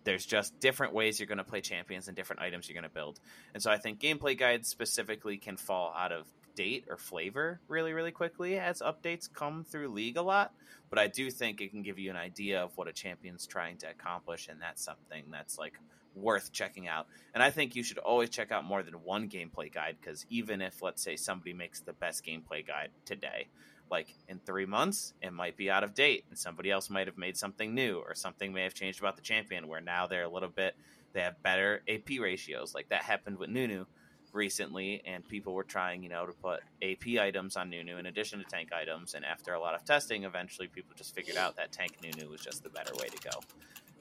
there's 0.04 0.26
just 0.26 0.60
different 0.60 0.94
ways 0.94 1.20
you're 1.20 1.28
gonna 1.28 1.44
play 1.44 1.62
champions 1.62 2.08
and 2.08 2.16
different 2.16 2.42
items 2.42 2.68
you're 2.68 2.76
gonna 2.76 2.90
build. 2.90 3.20
And 3.54 3.64
so 3.64 3.72
I 3.72 3.78
think 3.78 4.00
gameplay 4.00 4.38
guides 4.38 4.68
specifically 4.68 5.38
can 5.38 5.58
fall 5.58 5.94
out 5.98 6.12
of 6.12 6.28
date 6.56 6.84
or 6.90 6.98
flavor 6.98 7.62
really, 7.70 7.94
really 7.94 8.12
quickly 8.12 8.60
as 8.60 8.82
updates 8.82 9.32
come 9.32 9.64
through 9.64 9.88
League 9.88 10.18
a 10.18 10.22
lot. 10.22 10.54
But 10.90 11.00
I 11.00 11.08
do 11.08 11.32
think 11.32 11.62
it 11.62 11.72
can 11.72 11.84
give 11.84 11.98
you 11.98 12.10
an 12.10 12.18
idea 12.18 12.62
of 12.62 12.76
what 12.76 12.90
a 12.90 12.94
champion's 12.94 13.48
trying 13.48 13.78
to 13.78 13.90
accomplish, 13.90 14.50
and 14.50 14.62
that's 14.62 14.84
something 14.84 15.24
that's 15.32 15.58
like 15.58 15.80
worth 16.16 16.52
checking 16.52 16.88
out. 16.88 17.08
And 17.34 17.42
I 17.42 17.50
think 17.50 17.76
you 17.76 17.84
should 17.84 18.00
always 18.00 18.30
check 18.30 18.52
out 18.52 18.66
more 18.66 18.84
than 18.84 18.96
one 18.96 19.30
gameplay 19.30 19.72
guide 19.72 19.98
because 20.02 20.26
even 20.30 20.62
if, 20.62 20.82
let's 20.82 21.02
say, 21.02 21.16
somebody 21.16 21.54
makes 21.54 21.80
the 21.80 21.94
best 21.94 22.26
gameplay 22.26 22.66
guide 22.66 22.90
today, 23.06 23.48
like 23.92 24.16
in 24.28 24.40
three 24.40 24.66
months, 24.66 25.14
it 25.22 25.34
might 25.34 25.58
be 25.58 25.70
out 25.70 25.84
of 25.84 25.94
date, 25.94 26.26
and 26.30 26.38
somebody 26.38 26.72
else 26.72 26.90
might 26.90 27.08
have 27.08 27.18
made 27.18 27.38
something 27.38 27.74
new, 27.74 27.98
or 28.00 28.16
something 28.16 28.54
may 28.54 28.64
have 28.64 28.74
changed 28.74 29.00
about 29.00 29.16
the 29.16 29.22
champion 29.22 29.68
where 29.68 29.82
now 29.82 30.08
they're 30.08 30.24
a 30.24 30.30
little 30.30 30.50
bit, 30.50 30.76
they 31.14 31.22
have 31.22 31.42
better 31.44 31.82
AP 31.88 32.20
ratios. 32.20 32.74
Like 32.76 32.90
that 32.90 33.04
happened 33.04 33.38
with 33.38 33.50
Nunu 33.50 33.86
recently, 34.34 35.02
and 35.06 35.28
people 35.28 35.54
were 35.54 35.64
trying, 35.64 36.04
you 36.04 36.10
know, 36.10 36.26
to 36.26 36.34
put 36.34 36.62
AP 36.82 37.20
items 37.20 37.58
on 37.58 37.70
Nunu 37.70 37.98
in 37.98 38.06
addition 38.06 38.40
to 38.40 38.46
tank 38.46 38.70
items. 38.74 39.14
And 39.14 39.26
after 39.26 39.54
a 39.54 39.60
lot 39.60 39.76
of 39.76 39.84
testing, 39.86 40.24
eventually 40.24 40.68
people 40.68 40.94
just 40.96 41.16
figured 41.16 41.38
out 41.38 41.56
that 41.56 41.72
tank 41.72 41.98
Nunu 42.04 42.30
was 42.30 42.42
just 42.42 42.64
the 42.64 42.70
better 42.70 42.94
way 42.96 43.08
to 43.08 43.30
go. 43.30 43.40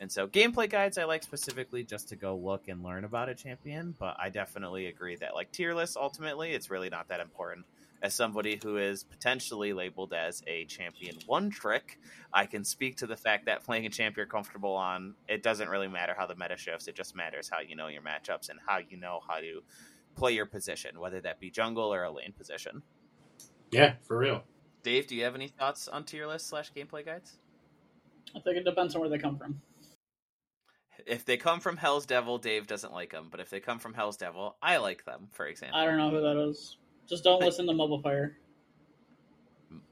And 0.01 0.11
so, 0.11 0.29
gameplay 0.29 0.71
guides 0.71 0.97
I 0.97 1.05
like 1.05 1.25
specifically 1.25 1.83
just 1.83 2.09
to 2.11 2.17
go 2.17 2.37
look 2.37 2.69
and 2.69 2.85
learn 2.85 3.05
about 3.05 3.29
a 3.29 3.35
champion, 3.35 3.97
but 3.99 4.17
I 4.19 4.29
definitely 4.29 4.87
agree 4.87 5.17
that, 5.17 5.35
like, 5.35 5.51
tier 5.51 5.75
lists, 5.75 5.97
ultimately, 5.97 6.53
it's 6.53 6.71
really 6.71 6.89
not 6.89 7.09
that 7.09 7.19
important. 7.21 7.67
As 8.03 8.15
somebody 8.15 8.59
who 8.63 8.77
is 8.77 9.03
potentially 9.03 9.73
labeled 9.73 10.13
as 10.13 10.43
a 10.47 10.65
champion 10.67 11.17
one 11.27 11.51
trick, 11.51 11.99
I 12.33 12.47
can 12.47 12.65
speak 12.65 12.97
to 12.99 13.07
the 13.07 13.17
fact 13.17 13.47
that 13.47 13.65
playing 13.65 13.87
a 13.87 13.91
champ 13.91 14.17
you're 14.17 14.27
comfortable 14.27 14.75
on, 14.75 15.15
it 15.29 15.43
doesn't 15.43 15.69
really 15.69 15.89
matter 15.89 16.15
how 16.17 16.27
the 16.27 16.37
meta 16.37 16.57
shifts. 16.57 16.89
It 16.89 16.95
just 16.95 17.17
matters 17.17 17.49
how 17.53 17.61
you 17.61 17.77
know 17.77 17.89
your 17.89 18.03
matchups 18.03 18.51
and 18.51 18.59
how 18.65 18.79
you 18.79 18.97
know 18.97 19.21
how 19.27 19.41
to 19.41 19.63
play 20.15 20.33
your 20.33 20.47
position, 20.47 21.01
whether 21.01 21.21
that 21.21 21.41
be 21.41 21.51
jungle 21.51 21.93
or 21.93 22.05
a 22.05 22.11
lane 22.11 22.33
position. 22.37 22.83
Yeah, 23.71 23.95
for 24.07 24.19
real. 24.19 24.43
Dave, 24.83 25.07
do 25.07 25.17
you 25.17 25.25
have 25.25 25.35
any 25.35 25.49
thoughts 25.49 25.89
on 25.89 26.05
tier 26.05 26.27
list 26.27 26.49
slash 26.49 26.73
gameplay 26.73 27.05
guides? 27.05 27.39
I 28.35 28.41
think 28.41 28.57
it 28.57 28.65
depends 28.65 28.95
on 28.95 29.01
where 29.01 29.11
they 29.11 29.19
come 29.19 29.37
from. 29.37 29.61
If 31.07 31.25
they 31.25 31.37
come 31.37 31.61
from 31.61 31.77
Hell's 31.77 32.07
Devil, 32.07 32.39
Dave 32.39 32.67
doesn't 32.67 32.93
like 32.93 33.13
them. 33.13 33.29
But 33.31 33.41
if 33.41 33.51
they 33.51 33.61
come 33.61 33.79
from 33.79 33.95
Hell's 33.95 34.17
Devil, 34.17 34.57
I 34.63 34.79
like 34.79 35.05
them. 35.05 35.29
For 35.33 35.47
example, 35.47 35.79
I 35.79 35.85
don't 35.85 35.97
know 35.97 36.11
who 36.11 36.21
that 36.21 36.49
is. 36.49 36.77
Just 37.09 37.25
don't 37.25 37.41
listen 37.41 37.67
to 37.67 37.73
MOBAFire. 37.73 38.33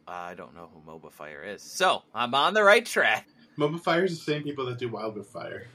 I 0.07 0.35
don't 0.35 0.55
know 0.55 0.69
who 0.73 0.81
MOBAFire 0.91 1.55
is. 1.55 1.63
So 1.63 2.03
I'm 2.15 2.35
on 2.35 2.55
the 2.55 2.63
right 2.63 2.85
track. 2.85 3.27
MOBAFire 3.59 4.05
is 4.05 4.19
the 4.19 4.33
same 4.33 4.43
people 4.43 4.67
that 4.67 4.79
do 4.79 4.89
Wild 4.89 5.17
Rift 5.17 5.31
Fire. 5.31 5.67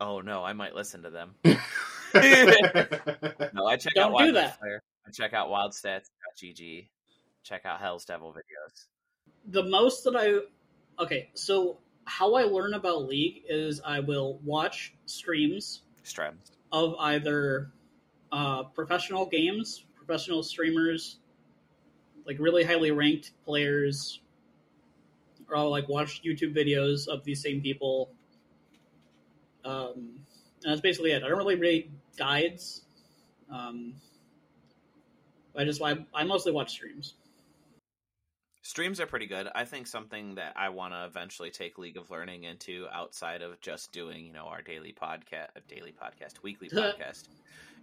Oh 0.00 0.20
no, 0.20 0.44
I 0.44 0.52
might 0.52 0.74
listen 0.74 1.02
to 1.04 1.10
them. 1.10 1.34
No, 2.14 2.20
I 3.66 3.76
check 3.76 3.92
Don't 3.94 4.06
out 4.06 4.08
do 4.08 4.14
Wild 4.14 4.34
that. 4.36 4.58
Fire. 4.60 4.82
I 5.06 5.10
check 5.10 5.34
out 5.34 5.48
WildStats.gg. 5.48 6.88
Check 7.42 7.66
out 7.66 7.80
Hell's 7.80 8.04
Devil 8.06 8.32
videos. 8.32 8.86
The 9.46 9.64
most 9.64 10.04
that 10.04 10.16
I 10.16 11.02
okay, 11.02 11.28
so 11.34 11.78
how 12.06 12.34
I 12.34 12.44
learn 12.44 12.72
about 12.74 13.02
League 13.06 13.42
is 13.48 13.80
I 13.84 14.00
will 14.00 14.40
watch 14.42 14.94
streams 15.06 15.82
Strems. 16.04 16.50
of 16.72 16.94
either 16.98 17.70
uh, 18.32 18.64
professional 18.64 19.26
games, 19.26 19.84
professional 19.94 20.42
streamers, 20.42 21.18
like 22.26 22.36
really 22.38 22.64
highly 22.64 22.90
ranked 22.90 23.32
players, 23.44 24.20
or 25.48 25.56
I'll 25.56 25.70
like 25.70 25.88
watch 25.88 26.22
YouTube 26.24 26.54
videos 26.54 27.08
of 27.08 27.24
these 27.24 27.42
same 27.42 27.60
people. 27.60 28.10
Um, 29.64 30.20
and 30.62 30.72
that's 30.72 30.80
basically 30.80 31.12
it. 31.12 31.22
I 31.22 31.28
don't 31.28 31.38
really 31.38 31.56
read 31.56 31.90
guides. 32.16 32.82
Um, 33.50 33.94
I 35.56 35.64
just 35.64 35.82
I, 35.82 36.06
I 36.14 36.24
mostly 36.24 36.52
watch 36.52 36.70
streams. 36.70 37.14
Streams 38.62 39.00
are 39.00 39.06
pretty 39.06 39.26
good. 39.26 39.48
I 39.54 39.64
think 39.64 39.86
something 39.86 40.34
that 40.34 40.52
I 40.54 40.68
want 40.68 40.92
to 40.92 41.06
eventually 41.06 41.50
take 41.50 41.78
League 41.78 41.96
of 41.96 42.10
Learning 42.10 42.44
into 42.44 42.86
outside 42.92 43.40
of 43.40 43.58
just 43.60 43.92
doing, 43.92 44.26
you 44.26 44.32
know, 44.32 44.44
our 44.44 44.60
daily 44.60 44.94
podcast, 45.00 45.48
a 45.56 45.60
daily 45.74 45.92
podcast, 45.92 46.42
weekly 46.42 46.68
podcast, 46.72 47.28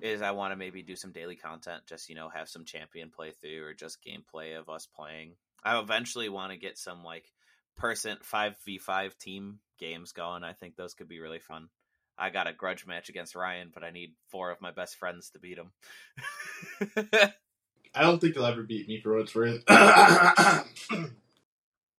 is 0.02 0.22
I 0.22 0.32
want 0.32 0.52
to 0.52 0.58
maybe 0.58 0.82
do 0.82 0.96
some 0.96 1.12
daily 1.12 1.36
content, 1.36 1.84
just, 1.88 2.10
you 2.10 2.16
know, 2.16 2.30
have 2.30 2.50
some 2.50 2.66
champion 2.66 3.10
playthrough 3.10 3.62
or 3.62 3.74
just 3.74 4.04
gameplay 4.04 4.58
of 4.58 4.70
us 4.70 4.88
playing. 4.88 5.34
I 5.64 5.80
eventually 5.80 6.30
want 6.30 6.52
to 6.52 6.58
get 6.58 6.78
some 6.78 7.04
like 7.04 7.26
person 7.78 8.18
5v5 8.24 9.18
team 9.18 9.60
games 9.80 10.12
going. 10.12 10.44
I 10.44 10.54
think 10.54 10.76
those 10.76 10.94
could 10.94 11.08
be 11.08 11.20
really 11.20 11.40
fun. 11.40 11.70
I 12.18 12.30
got 12.30 12.48
a 12.48 12.54
grudge 12.54 12.86
match 12.88 13.10
against 13.10 13.36
Ryan, 13.36 13.72
but 13.74 13.84
I 13.84 13.92
need 13.92 14.14
four 14.30 14.52
of 14.52 14.62
my 14.62 14.72
best 14.72 14.96
friends 14.96 15.32
to 15.32 15.40
beat 15.40 15.58
him. 15.58 15.72
I 17.94 18.02
don't 18.02 18.20
think 18.20 18.36
you'll 18.36 18.46
ever 18.46 18.64
beat 18.64 18.88
me 18.88 19.02
for 19.02 19.14
what 19.14 19.22
it's 19.22 19.36
worth. 19.36 19.64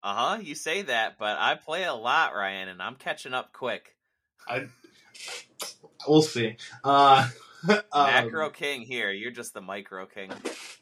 Uh 0.07 0.15
huh. 0.15 0.39
You 0.41 0.55
say 0.55 0.83
that, 0.83 1.19
but 1.19 1.37
I 1.37 1.57
play 1.57 1.83
a 1.83 1.93
lot, 1.93 2.33
Ryan, 2.33 2.69
and 2.69 2.81
I'm 2.81 2.95
catching 2.95 3.35
up 3.35 3.53
quick. 3.53 3.97
I, 4.49 4.67
we'll 6.07 6.23
see. 6.23 6.57
Uh, 6.85 7.29
um, 7.93 8.07
Macro 8.07 8.51
king 8.51 8.83
here. 8.83 9.11
You're 9.11 9.31
just 9.31 9.55
the 9.55 9.61
micro 9.61 10.07
king, 10.07 10.31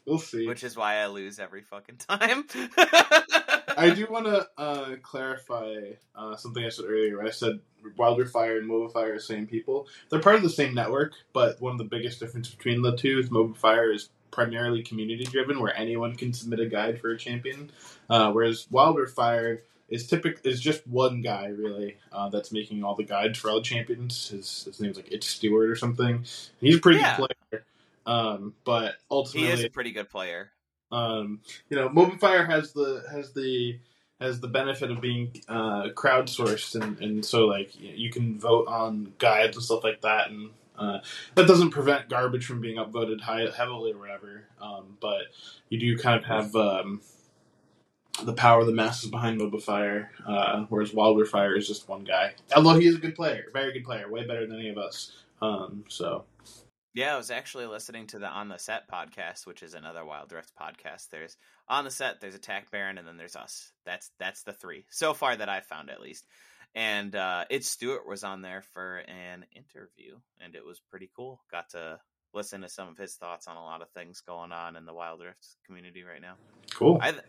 we'll 0.05 0.19
see. 0.19 0.47
which 0.47 0.63
is 0.63 0.75
why 0.75 0.95
I 0.95 1.07
lose 1.07 1.39
every 1.39 1.61
fucking 1.61 1.97
time. 1.97 2.45
I 3.77 3.93
do 3.95 4.07
want 4.09 4.25
to 4.25 4.47
uh, 4.57 4.95
clarify 5.01 5.75
uh, 6.15 6.35
something 6.35 6.63
I 6.63 6.69
said 6.69 6.85
earlier. 6.87 7.23
I 7.23 7.29
said 7.29 7.59
Wild 7.97 8.19
Rift 8.19 8.31
Fire 8.31 8.57
and 8.57 8.69
MOBAFire 8.69 9.11
are 9.11 9.13
the 9.15 9.19
same 9.19 9.47
people. 9.47 9.87
They're 10.09 10.19
part 10.19 10.35
of 10.35 10.43
the 10.43 10.49
same 10.49 10.73
network, 10.73 11.13
but 11.33 11.61
one 11.61 11.73
of 11.73 11.77
the 11.77 11.85
biggest 11.85 12.19
difference 12.19 12.49
between 12.49 12.81
the 12.81 12.95
two 12.95 13.19
is 13.19 13.29
MOBAFire 13.29 13.93
is 13.93 14.09
primarily 14.31 14.83
community 14.83 15.23
driven, 15.23 15.59
where 15.59 15.75
anyone 15.77 16.15
can 16.15 16.33
submit 16.33 16.59
a 16.59 16.65
guide 16.65 16.99
for 16.99 17.11
a 17.11 17.17
champion, 17.17 17.71
uh, 18.09 18.31
whereas 18.31 18.67
Wild 18.69 18.97
Rift 18.97 19.15
Fire 19.15 19.63
is 19.89 20.07
typic 20.07 20.39
is 20.43 20.59
just 20.61 20.85
one 20.87 21.21
guy 21.21 21.45
really 21.47 21.97
uh, 22.11 22.29
that's 22.29 22.51
making 22.51 22.83
all 22.83 22.95
the 22.95 23.03
guides 23.03 23.37
for 23.37 23.49
all 23.49 23.57
the 23.57 23.61
champions. 23.63 24.29
His, 24.29 24.63
his 24.63 24.79
name's 24.79 24.97
like 24.97 25.11
It's 25.11 25.27
Stewart 25.27 25.69
or 25.69 25.75
something. 25.75 26.23
He's 26.59 26.77
a 26.77 26.79
pretty 26.79 26.99
Yeah. 26.99 27.17
good 27.17 27.27
player, 27.51 27.63
um, 28.05 28.53
but 28.63 28.85
he 28.85 28.91
ultimately 29.11 29.51
is 29.51 29.63
a 29.65 29.69
pretty 29.69 29.91
good 29.91 30.09
player. 30.09 30.51
um, 30.91 31.41
you 31.69 31.77
know, 31.77 31.89
MOBAFire 31.89 32.45
has 32.47 32.73
the 32.73 33.03
has 33.11 33.33
the 33.33 33.79
has 34.21 34.39
the 34.39 34.47
benefit 34.47 34.91
of 34.91 35.01
being 35.01 35.41
uh, 35.49 35.89
crowdsourced, 35.93 36.81
and, 36.81 36.97
and 36.99 37.25
so 37.25 37.45
like 37.47 37.79
you, 37.79 37.91
you 37.95 38.09
can 38.11 38.39
vote 38.39 38.67
on 38.67 39.11
guides 39.19 39.57
and 39.57 39.63
stuff 39.65 39.83
like 39.83 40.01
that, 40.01 40.29
and 40.29 40.51
uh, 40.77 40.99
that 41.35 41.47
doesn't 41.47 41.71
prevent 41.71 42.07
garbage 42.09 42.45
from 42.45 42.61
being 42.61 42.77
upvoted 42.77 43.21
high, 43.21 43.47
heavily 43.55 43.91
or 43.93 43.97
whatever. 43.97 44.43
Um, 44.61 44.97
but 45.01 45.23
you 45.69 45.79
do 45.79 45.97
kind 45.97 46.17
of 46.17 46.25
have 46.25 46.55
um, 46.55 47.01
the 48.25 48.33
power 48.33 48.61
of 48.61 48.67
the 48.67 48.73
masses 48.73 49.09
behind 49.09 49.39
MOBAFire, 49.39 50.07
uh, 50.27 50.65
whereas 50.69 50.93
Wild 50.93 51.17
Rift 51.17 51.31
Fire 51.31 51.55
is 51.55 51.67
just 51.67 51.87
one 51.87 52.03
guy. 52.03 52.33
Although 52.55 52.79
he 52.79 52.87
is 52.87 52.95
a 52.95 52.99
good 52.99 53.15
player, 53.15 53.45
very 53.53 53.73
good 53.73 53.83
player, 53.85 54.09
way 54.09 54.25
better 54.25 54.45
than 54.47 54.59
any 54.59 54.69
of 54.69 54.77
us. 54.77 55.11
Um, 55.41 55.83
so 55.89 56.25
Yeah, 56.93 57.13
I 57.13 57.17
was 57.17 57.31
actually 57.31 57.65
listening 57.65 58.07
to 58.07 58.19
the 58.19 58.27
On 58.27 58.47
the 58.47 58.57
Set 58.57 58.89
podcast, 58.89 59.45
which 59.45 59.63
is 59.63 59.73
another 59.73 60.05
Wild 60.05 60.31
Rift 60.31 60.53
podcast. 60.59 61.09
There's 61.09 61.37
On 61.67 61.83
the 61.83 61.91
Set, 61.91 62.21
there's 62.21 62.35
Attack 62.35 62.71
Baron, 62.71 62.97
and 62.97 63.07
then 63.07 63.17
there's 63.17 63.35
us. 63.35 63.71
That's 63.85 64.11
that's 64.19 64.43
the 64.43 64.53
three 64.53 64.85
so 64.89 65.13
far 65.13 65.35
that 65.35 65.49
I've 65.49 65.65
found 65.65 65.89
at 65.89 66.01
least. 66.01 66.25
And 66.73 67.15
uh, 67.15 67.45
it 67.49 67.63
Stewart 67.63 68.05
was 68.07 68.23
on 68.23 68.41
there 68.41 68.61
for 68.73 68.97
an 69.07 69.45
interview, 69.55 70.17
and 70.41 70.55
it 70.55 70.65
was 70.65 70.81
pretty 70.89 71.09
cool. 71.15 71.41
Got 71.49 71.69
to 71.69 71.99
listen 72.33 72.61
to 72.61 72.69
some 72.69 72.89
of 72.89 72.97
his 72.97 73.15
thoughts 73.15 73.47
on 73.47 73.55
a 73.55 73.63
lot 73.63 73.81
of 73.81 73.89
things 73.91 74.21
going 74.21 74.51
on 74.51 74.75
in 74.75 74.85
the 74.85 74.93
Wild 74.93 75.21
Rift 75.21 75.47
community 75.65 76.03
right 76.03 76.21
now. 76.21 76.35
cool. 76.73 76.99
I 77.01 77.11
th- 77.11 77.23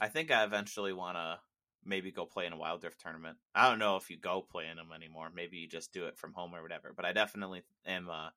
I 0.00 0.08
think 0.08 0.30
I 0.30 0.44
eventually 0.44 0.92
want 0.92 1.16
to 1.16 1.38
maybe 1.84 2.10
go 2.10 2.26
play 2.26 2.46
in 2.46 2.52
a 2.52 2.56
Wild 2.56 2.84
Rift 2.84 3.00
tournament. 3.00 3.38
I 3.54 3.68
don't 3.68 3.78
know 3.78 3.96
if 3.96 4.10
you 4.10 4.18
go 4.18 4.44
play 4.48 4.66
in 4.70 4.76
them 4.76 4.90
anymore. 4.94 5.30
Maybe 5.34 5.56
you 5.56 5.68
just 5.68 5.92
do 5.92 6.06
it 6.06 6.18
from 6.18 6.32
home 6.32 6.54
or 6.54 6.62
whatever. 6.62 6.92
But 6.94 7.04
I 7.04 7.12
definitely 7.12 7.62
am 7.86 8.08
uh, 8.10 8.28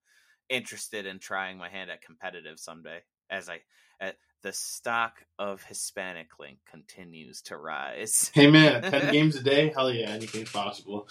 interested 0.50 1.06
in 1.06 1.20
trying 1.20 1.58
my 1.58 1.70
hand 1.70 1.90
at 1.92 2.02
competitive 2.02 2.60
someday. 2.60 3.00
As 3.30 3.50
I, 3.50 3.60
uh, 4.02 4.12
the 4.44 4.54
stock 4.54 5.24
of 5.40 5.64
Hispanic 5.64 6.28
Link 6.40 6.60
continues 6.70 7.42
to 7.44 7.58
rise. 7.58 8.32
Hey 8.34 8.50
man, 8.50 8.82
ten 8.82 9.12
games 9.12 9.36
a 9.36 9.44
day, 9.44 9.70
hell 9.70 9.92
yeah, 9.92 10.10
anything's 10.10 10.52
possible. 10.52 11.08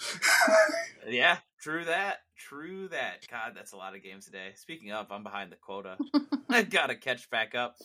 yeah, 1.07 1.37
true 1.61 1.85
that. 1.85 2.17
True 2.37 2.87
that. 2.89 3.27
God, 3.29 3.53
that's 3.55 3.71
a 3.71 3.77
lot 3.77 3.95
of 3.95 4.03
games 4.03 4.25
today. 4.25 4.49
Speaking 4.55 4.91
of, 4.91 5.11
I'm 5.11 5.23
behind 5.23 5.51
the 5.51 5.55
quota. 5.55 5.97
I 6.49 6.63
gotta 6.63 6.95
catch 6.95 7.29
back 7.29 7.55
up. 7.55 7.77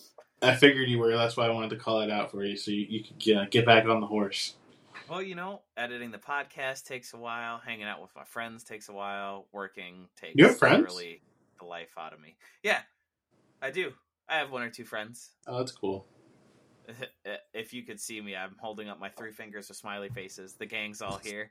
I 0.43 0.55
figured 0.55 0.89
you 0.89 0.99
were. 0.99 1.16
That's 1.16 1.37
why 1.37 1.47
I 1.47 1.51
wanted 1.51 1.70
to 1.70 1.77
call 1.77 2.01
it 2.01 2.11
out 2.11 2.31
for 2.31 2.45
you, 2.45 2.57
so 2.57 2.70
you, 2.70 2.87
you 2.89 3.05
could 3.05 3.18
get, 3.18 3.51
get 3.51 3.66
back 3.66 3.87
on 3.87 4.01
the 4.01 4.07
horse. 4.07 4.55
Well, 5.09 5.22
you 5.22 5.35
know, 5.35 5.62
editing 5.77 6.11
the 6.11 6.18
podcast 6.18 6.85
takes 6.85 7.14
a 7.14 7.16
while. 7.16 7.59
Hanging 7.59 7.85
out 7.85 8.03
with 8.03 8.11
my 8.16 8.24
friends 8.24 8.64
takes 8.64 8.89
a 8.89 8.93
while. 8.93 9.47
Working 9.53 10.09
takes 10.20 10.35
You 10.37 10.47
have 10.49 10.59
friends? 10.59 10.81
literally 10.81 11.22
the 11.61 11.66
life 11.66 11.91
out 11.99 12.12
of 12.12 12.20
me. 12.20 12.37
Yeah, 12.62 12.81
I 13.62 13.70
do. 13.70 13.93
I 14.29 14.39
have 14.39 14.51
one 14.51 14.62
or 14.62 14.70
two 14.70 14.85
friends. 14.85 15.31
Oh, 15.47 15.59
that's 15.59 15.72
cool. 15.72 16.07
If 17.53 17.72
you 17.72 17.83
could 17.83 17.99
see 17.99 18.20
me, 18.20 18.37
I'm 18.37 18.55
holding 18.61 18.89
up 18.89 19.01
my 19.01 19.09
three 19.09 19.33
fingers 19.33 19.68
with 19.68 19.77
smiley 19.79 20.09
faces. 20.11 20.55
The 20.55 20.66
gang's 20.66 21.03
all 21.03 21.18
here. 21.18 21.51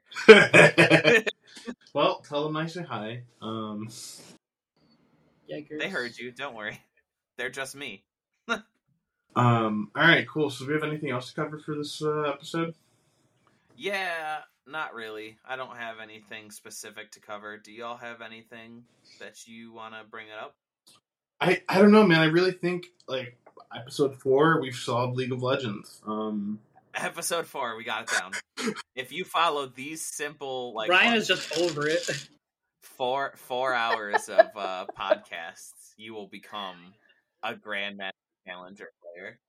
Well, 1.93 2.19
tell 2.19 2.43
them 2.43 2.57
I 2.57 2.67
say 2.67 2.83
hi. 2.83 3.23
Um, 3.41 3.87
Yikers. 5.49 5.79
They 5.79 5.89
heard 5.89 6.17
you. 6.17 6.31
Don't 6.31 6.55
worry. 6.55 6.79
They're 7.37 7.49
just 7.49 7.75
me. 7.75 8.03
um, 9.35 9.91
all 9.95 10.03
right, 10.03 10.27
cool. 10.27 10.49
So, 10.49 10.65
do 10.65 10.69
we 10.69 10.73
have 10.75 10.83
anything 10.83 11.11
else 11.11 11.29
to 11.29 11.35
cover 11.35 11.59
for 11.59 11.75
this 11.75 12.01
uh, 12.01 12.21
episode? 12.21 12.73
Yeah, 13.77 14.39
not 14.67 14.93
really. 14.93 15.37
I 15.47 15.55
don't 15.55 15.75
have 15.75 15.99
anything 16.01 16.51
specific 16.51 17.11
to 17.11 17.19
cover. 17.19 17.57
Do 17.57 17.71
y'all 17.71 17.97
have 17.97 18.21
anything 18.21 18.83
that 19.19 19.47
you 19.47 19.73
want 19.73 19.93
to 19.93 20.01
bring 20.09 20.27
it 20.27 20.39
up? 20.41 20.55
I 21.41 21.61
I 21.67 21.81
don't 21.81 21.91
know, 21.91 22.05
man. 22.05 22.21
I 22.21 22.25
really 22.25 22.53
think 22.53 22.87
like 23.07 23.37
episode 23.75 24.15
four, 24.15 24.61
we've 24.61 24.75
solved 24.75 25.17
League 25.17 25.31
of 25.31 25.43
Legends. 25.43 26.01
Um, 26.07 26.59
Episode 26.95 27.45
four, 27.45 27.75
we 27.75 27.83
got 27.83 28.03
it 28.03 28.09
down. 28.19 28.73
if 28.95 29.11
you 29.11 29.25
follow 29.25 29.67
these 29.67 30.01
simple, 30.01 30.73
like 30.73 30.89
Ryan 30.89 31.11
what, 31.11 31.17
is 31.17 31.27
just 31.27 31.57
over 31.57 31.87
it. 31.87 32.09
four 32.81 33.33
four 33.35 33.73
hours 33.73 34.29
of 34.29 34.47
uh, 34.55 34.85
podcasts, 34.97 35.93
you 35.97 36.13
will 36.13 36.27
become 36.27 36.93
a 37.43 37.53
Grandmaster 37.53 38.11
Challenger 38.47 38.89
player. 39.01 39.39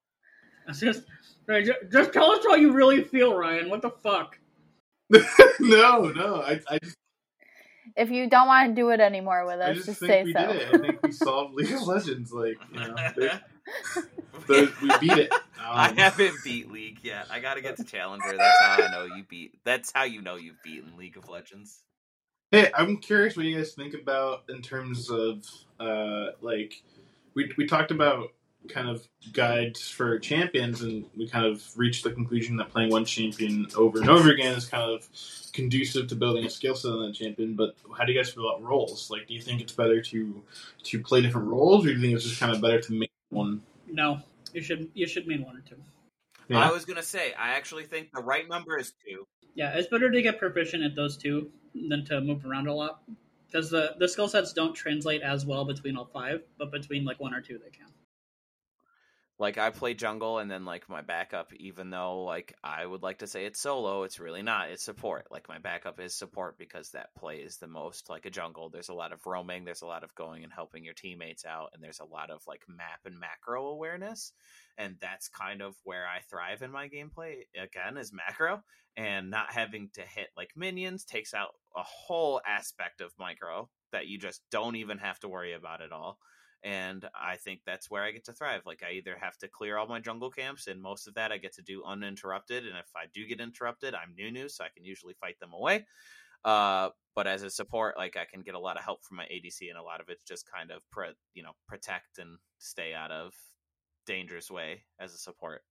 It's 0.69 0.81
just, 0.81 1.03
right, 1.47 1.65
just 1.93 2.13
tell 2.13 2.33
us 2.33 2.45
how 2.45 2.57
you 2.57 2.73
really 2.73 3.05
feel, 3.05 3.37
Ryan. 3.37 3.71
What 3.71 3.83
the 3.83 3.91
fuck? 3.91 4.39
no, 5.61 6.11
no. 6.11 6.43
I, 6.43 6.61
I 6.69 6.79
just 6.83 6.97
If 7.97 8.11
you 8.11 8.29
don't 8.29 8.49
want 8.49 8.71
to 8.71 8.75
do 8.75 8.91
it 8.91 8.99
anymore 8.99 9.47
with 9.47 9.61
I 9.61 9.71
us, 9.71 9.77
just 9.77 9.87
just, 9.87 10.01
think 10.01 10.11
say 10.11 10.25
we 10.25 10.33
so. 10.33 10.39
did 10.41 10.57
it. 10.57 10.69
I 10.75 10.79
think 10.79 11.03
we 11.05 11.13
solved 11.13 11.55
League 11.55 11.73
of 11.73 11.87
Legends. 11.87 12.33
Like, 12.33 12.57
you 12.73 12.81
know, 12.81 12.95
they- 14.49 14.65
they- 14.67 14.73
we 14.83 14.91
beat 15.01 15.19
it. 15.19 15.33
I 15.61 15.89
Um, 15.91 15.97
haven't 15.97 16.37
beat 16.45 16.71
League 16.71 16.99
yet. 17.03 17.27
I 17.31 17.41
gotta 17.41 17.61
get 17.61 17.77
to 17.79 17.85
Challenger. 17.85 18.37
That's 18.37 18.61
how 18.61 18.85
I 18.85 18.91
know 18.93 19.05
you 19.17 19.25
beat. 19.29 19.55
That's 19.65 19.91
how 19.93 20.05
you 20.05 20.23
know 20.23 20.37
you've 20.37 20.63
beaten 20.63 20.97
League 20.97 21.17
of 21.17 21.29
Legends. 21.29 21.83
Hey, 22.53 22.71
I'm 22.73 22.99
curious 22.99 23.37
what 23.37 23.47
you 23.47 23.57
guys 23.57 23.73
think 23.73 23.93
about 23.95 24.45
in 24.49 24.63
terms 24.63 25.11
of 25.11 25.45
uh, 25.81 26.27
like 26.41 26.83
we 27.35 27.53
we 27.57 27.67
talked 27.67 27.91
about 27.91 28.29
kind 28.69 28.89
of 28.89 29.07
guides 29.33 29.89
for 29.91 30.19
champions, 30.21 30.83
and 30.83 31.05
we 31.17 31.29
kind 31.29 31.45
of 31.47 31.65
reached 31.77 32.05
the 32.05 32.11
conclusion 32.13 32.57
that 32.59 32.71
playing 32.71 32.91
one 32.91 33.05
champion 33.05 33.67
over 33.77 33.99
and 34.01 34.09
over 34.09 34.31
again 34.31 34.55
is 34.57 34.67
kind 34.67 34.89
of 34.89 35.09
conducive 35.53 36.07
to 36.09 36.15
building 36.15 36.45
a 36.45 36.51
skill 36.51 36.77
set 36.77 36.93
on 36.93 37.07
that 37.07 37.15
champion. 37.15 37.55
But 37.55 37.75
how 37.99 38.05
do 38.05 38.13
you 38.13 38.19
guys 38.19 38.31
feel 38.31 38.49
about 38.49 38.63
roles? 38.63 39.11
Like, 39.11 39.27
do 39.27 39.35
you 39.35 39.43
think 39.43 39.61
it's 39.61 39.73
better 39.73 40.01
to 40.01 40.43
to 40.85 41.01
play 41.01 41.23
different 41.23 41.49
roles, 41.49 41.85
or 41.85 41.89
do 41.89 41.95
you 41.97 42.01
think 42.01 42.15
it's 42.15 42.25
just 42.25 42.39
kind 42.39 42.55
of 42.55 42.61
better 42.61 42.81
to 42.83 42.93
make 42.93 43.11
one? 43.37 43.63
No, 43.87 44.21
you 44.53 44.63
should 44.63 44.89
you 44.95 45.07
should 45.07 45.27
mean 45.27 45.45
one 45.45 45.57
or 45.57 45.61
two. 45.61 45.77
Yeah. 46.49 46.69
I 46.69 46.73
was 46.73 46.85
gonna 46.85 47.03
say, 47.03 47.35
I 47.35 47.51
actually 47.51 47.85
think 47.85 48.11
the 48.13 48.23
right 48.23 48.49
number 48.49 48.79
is 48.79 48.93
two. 49.07 49.27
Yeah, 49.55 49.73
it's 49.75 49.89
better 49.89 50.11
to 50.11 50.23
get 50.23 50.39
proficient 50.39 50.83
at 50.85 50.95
those 50.95 51.17
two 51.17 51.51
than 51.89 52.05
to 52.07 52.21
move 52.21 52.45
around 52.45 52.69
a 52.69 52.75
lot 52.75 53.03
because 53.47 53.71
the 53.71 53.95
the 53.99 54.09
skill 54.09 54.29
sets 54.29 54.53
don't 54.53 54.75
translate 54.75 55.23
as 55.23 55.47
well 55.47 55.65
between 55.65 55.97
all 55.97 56.07
five, 56.13 56.43
but 56.59 56.71
between 56.71 57.05
like 57.05 57.21
one 57.21 57.35
or 57.35 57.41
two 57.41 57.59
they 57.59 57.71
can. 57.71 57.89
Like 59.39 59.59
I 59.59 59.69
play 59.69 59.93
jungle 59.93 60.39
and 60.39 60.51
then 60.51 60.65
like 60.65 60.89
my 60.89 61.03
backup, 61.03 61.53
even 61.55 61.91
though 61.91 62.23
like 62.23 62.55
I 62.65 62.87
would 62.87 63.03
like 63.03 63.19
to 63.19 63.27
say 63.27 63.45
it's 63.45 63.61
solo, 63.61 64.05
it's 64.05 64.19
really 64.19 64.41
not. 64.43 64.71
It's 64.71 64.83
support. 64.83 65.27
Like 65.31 65.47
my 65.49 65.59
backup 65.59 66.01
is 66.01 66.15
support 66.15 66.57
because 66.57 66.91
that 66.91 67.15
plays 67.15 67.59
the 67.59 67.67
most 67.67 68.09
like 68.09 68.25
a 68.25 68.31
jungle. 68.31 68.71
There's 68.71 68.89
a 68.89 68.95
lot 68.95 69.13
of 69.13 69.27
roaming, 69.27 69.65
there's 69.65 69.83
a 69.83 69.87
lot 69.87 70.05
of 70.05 70.15
going 70.15 70.43
and 70.43 70.53
helping 70.53 70.85
your 70.85 70.95
teammates 70.95 71.45
out, 71.45 71.71
and 71.75 71.83
there's 71.85 72.01
a 72.01 72.07
lot 72.07 72.31
of 72.31 72.41
like 72.47 72.63
map 72.67 73.01
and 73.05 73.21
macro 73.21 73.67
awareness. 73.67 74.33
And 74.79 74.97
that's 75.01 75.29
kind 75.29 75.61
of 75.61 75.75
where 75.85 76.07
I 76.07 76.21
thrive 76.31 76.63
in 76.63 76.73
my 76.73 76.89
gameplay 76.89 77.43
again 77.61 77.99
is 77.99 78.15
macro 78.15 78.63
and 78.97 79.31
not 79.31 79.53
having 79.53 79.91
to 79.95 80.01
hit 80.01 80.29
like 80.37 80.51
minions 80.57 81.05
takes 81.05 81.35
out 81.35 81.51
a 81.77 81.83
whole 81.83 82.41
aspect 82.47 83.03
of 83.03 83.13
micro 83.19 83.69
that 83.93 84.07
you 84.07 84.19
just 84.19 84.41
don't 84.51 84.77
even 84.77 84.99
have 84.99 85.21
to 85.21 85.29
worry 85.29 85.53
about 85.53 85.83
at 85.83 85.93
all 85.93 86.19
and 86.63 87.09
I 87.15 87.37
think 87.37 87.61
that's 87.65 87.91
where 87.91 88.03
I 88.03 88.11
get 88.11 88.25
to 88.27 88.33
thrive. 88.33 88.63
Like 88.67 88.83
I 88.83 88.93
either 88.93 89.17
have 89.21 89.37
to 89.39 89.49
clear 89.49 89.77
all 89.77 89.87
my 89.87 90.01
jungle 90.01 90.31
camps, 90.31 90.67
and 90.67 90.81
most 90.81 91.07
of 91.07 91.15
that 91.15 91.33
I 91.33 91.39
get 91.39 91.55
to 91.55 91.63
do 91.63 91.85
uninterrupted. 91.85 92.67
And 92.67 92.77
if 92.77 92.91
I 92.97 93.07
do 93.15 93.27
get 93.27 93.41
interrupted, 93.41 93.95
I'm 93.95 94.15
Nunu, 94.17 94.49
so 94.49 94.65
I 94.65 94.69
can 94.75 94.85
usually 94.85 95.15
fight 95.15 95.39
them 95.41 95.53
away. 95.53 95.87
Uh, 96.45 96.91
but 97.15 97.27
as 97.27 97.43
a 97.43 97.51
support, 97.51 97.97
like 97.97 98.17
I 98.17 98.25
can 98.25 98.43
get 98.43 98.55
a 98.55 98.59
lot 98.59 98.77
of 98.77 98.85
help 98.85 99.05
from 99.05 99.17
my 99.17 99.25
ADC, 99.25 99.69
and 99.69 99.79
a 99.79 99.83
lot 99.83 100.01
of 100.01 100.09
it's 100.09 100.25
just 100.25 100.51
kind 100.51 100.71
of 100.71 100.83
pre- 100.91 101.17
you 101.35 101.43
know 101.43 101.53
protect 101.69 102.19
and 102.19 102.39
stay 102.59 102.95
out 102.95 103.11
of 103.11 103.33
dangerous 104.07 104.51
way 104.51 104.85
as 105.01 105.13
a 105.15 105.19
support. 105.19 105.63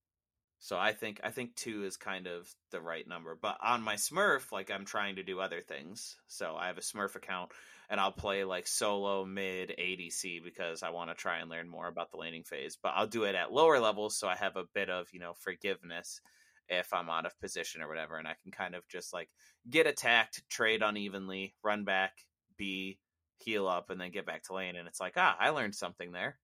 So 0.58 0.78
I 0.78 0.92
think 0.92 1.20
I 1.22 1.30
think 1.30 1.54
two 1.54 1.84
is 1.84 1.96
kind 1.96 2.26
of 2.26 2.48
the 2.70 2.80
right 2.80 3.06
number. 3.06 3.38
But 3.40 3.58
on 3.62 3.82
my 3.82 3.94
Smurf, 3.94 4.52
like 4.52 4.70
I'm 4.70 4.84
trying 4.84 5.16
to 5.16 5.22
do 5.22 5.40
other 5.40 5.60
things. 5.60 6.16
So 6.28 6.56
I 6.56 6.68
have 6.68 6.78
a 6.78 6.82
Smurf 6.82 7.14
account 7.14 7.52
and 7.88 8.00
I'll 8.00 8.12
play 8.12 8.44
like 8.44 8.66
solo 8.66 9.24
mid 9.24 9.74
ADC 9.78 10.42
because 10.42 10.82
I 10.82 10.90
want 10.90 11.10
to 11.10 11.14
try 11.14 11.38
and 11.38 11.50
learn 11.50 11.68
more 11.68 11.88
about 11.88 12.10
the 12.10 12.18
laning 12.18 12.44
phase. 12.44 12.76
But 12.82 12.92
I'll 12.96 13.06
do 13.06 13.24
it 13.24 13.34
at 13.34 13.52
lower 13.52 13.78
levels 13.78 14.16
so 14.16 14.28
I 14.28 14.36
have 14.36 14.56
a 14.56 14.64
bit 14.74 14.90
of, 14.90 15.06
you 15.12 15.20
know, 15.20 15.34
forgiveness 15.40 16.20
if 16.68 16.92
I'm 16.92 17.08
out 17.08 17.26
of 17.26 17.38
position 17.40 17.82
or 17.82 17.88
whatever 17.88 18.16
and 18.16 18.26
I 18.26 18.34
can 18.42 18.50
kind 18.50 18.74
of 18.74 18.86
just 18.88 19.12
like 19.12 19.28
get 19.70 19.86
attacked, 19.86 20.42
trade 20.50 20.82
unevenly, 20.82 21.54
run 21.62 21.84
back, 21.84 22.12
B, 22.56 22.98
heal 23.38 23.68
up 23.68 23.90
and 23.90 24.00
then 24.00 24.10
get 24.10 24.26
back 24.26 24.42
to 24.44 24.54
lane 24.54 24.76
and 24.76 24.88
it's 24.88 25.00
like, 25.00 25.14
ah, 25.16 25.36
I 25.38 25.50
learned 25.50 25.74
something 25.74 26.10
there. 26.10 26.38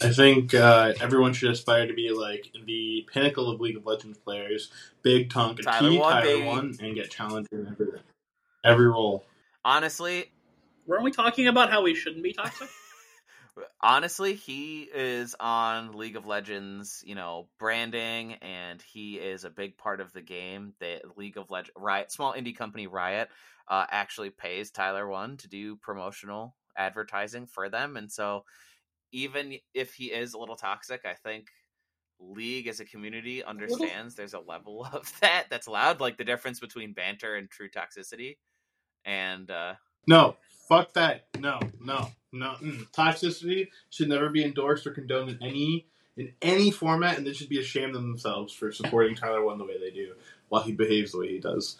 I 0.00 0.10
think 0.10 0.54
uh, 0.54 0.94
everyone 1.00 1.32
should 1.32 1.50
aspire 1.50 1.86
to 1.86 1.94
be 1.94 2.10
like 2.10 2.50
the 2.66 3.06
pinnacle 3.12 3.50
of 3.50 3.60
League 3.60 3.76
of 3.76 3.84
Legends 3.84 4.18
players. 4.18 4.70
Big 5.02 5.28
Tonka 5.28 5.62
Tyler 5.62 5.90
T, 5.90 5.98
one, 5.98 6.12
Tyler 6.12 6.24
baby. 6.24 6.46
one, 6.46 6.76
and 6.80 6.94
get 6.94 7.10
challenger 7.10 7.48
in 7.52 7.68
every 7.68 7.86
every 8.64 8.86
role. 8.86 9.24
Honestly, 9.64 10.30
Weren't 10.86 11.04
we 11.04 11.10
talking 11.10 11.46
about 11.48 11.70
how 11.70 11.82
we 11.82 11.94
shouldn't 11.94 12.22
be 12.22 12.32
toxic? 12.32 12.68
honestly, 13.80 14.34
he 14.34 14.82
is 14.82 15.34
on 15.38 15.92
League 15.92 16.16
of 16.16 16.26
Legends, 16.26 17.02
you 17.06 17.14
know, 17.14 17.48
branding, 17.58 18.34
and 18.34 18.82
he 18.82 19.14
is 19.16 19.44
a 19.44 19.50
big 19.50 19.76
part 19.76 20.00
of 20.00 20.12
the 20.12 20.22
game. 20.22 20.74
The 20.80 21.00
League 21.16 21.36
of 21.36 21.50
Legends 21.50 21.72
Riot, 21.76 22.12
small 22.12 22.34
indie 22.34 22.56
company 22.56 22.86
Riot, 22.86 23.28
uh, 23.68 23.86
actually 23.90 24.30
pays 24.30 24.70
Tyler 24.70 25.06
One 25.06 25.36
to 25.38 25.48
do 25.48 25.76
promotional 25.76 26.54
advertising 26.76 27.46
for 27.46 27.68
them, 27.68 27.96
and 27.96 28.10
so 28.10 28.44
even 29.12 29.58
if 29.74 29.94
he 29.94 30.06
is 30.06 30.32
a 30.32 30.38
little 30.38 30.56
toxic, 30.56 31.02
I 31.04 31.14
think 31.14 31.48
League 32.18 32.66
as 32.66 32.80
a 32.80 32.84
community 32.84 33.44
understands 33.44 34.14
there's 34.14 34.34
a 34.34 34.40
level 34.40 34.86
of 34.92 35.12
that 35.20 35.46
that's 35.50 35.66
allowed, 35.66 36.00
like 36.00 36.16
the 36.16 36.24
difference 36.24 36.60
between 36.60 36.94
banter 36.94 37.36
and 37.36 37.50
true 37.50 37.68
toxicity, 37.68 38.36
and 39.04 39.50
uh, 39.50 39.74
No, 40.06 40.36
fuck 40.68 40.92
that. 40.94 41.26
No, 41.38 41.60
no, 41.80 42.08
no. 42.32 42.54
Mm. 42.62 42.90
Toxicity 42.92 43.68
should 43.90 44.08
never 44.08 44.28
be 44.28 44.44
endorsed 44.44 44.86
or 44.86 44.92
condoned 44.92 45.30
in 45.30 45.38
any 45.42 45.86
in 46.16 46.32
any 46.42 46.70
format, 46.70 47.16
and 47.16 47.26
they 47.26 47.32
should 47.32 47.48
be 47.48 47.58
ashamed 47.58 47.96
of 47.96 48.02
themselves 48.02 48.52
for 48.52 48.70
supporting 48.72 49.14
Tyler 49.14 49.44
One 49.44 49.58
the 49.58 49.64
way 49.64 49.78
they 49.78 49.90
do 49.90 50.14
while 50.48 50.62
he 50.62 50.72
behaves 50.72 51.12
the 51.12 51.18
way 51.18 51.28
he 51.28 51.38
does. 51.38 51.78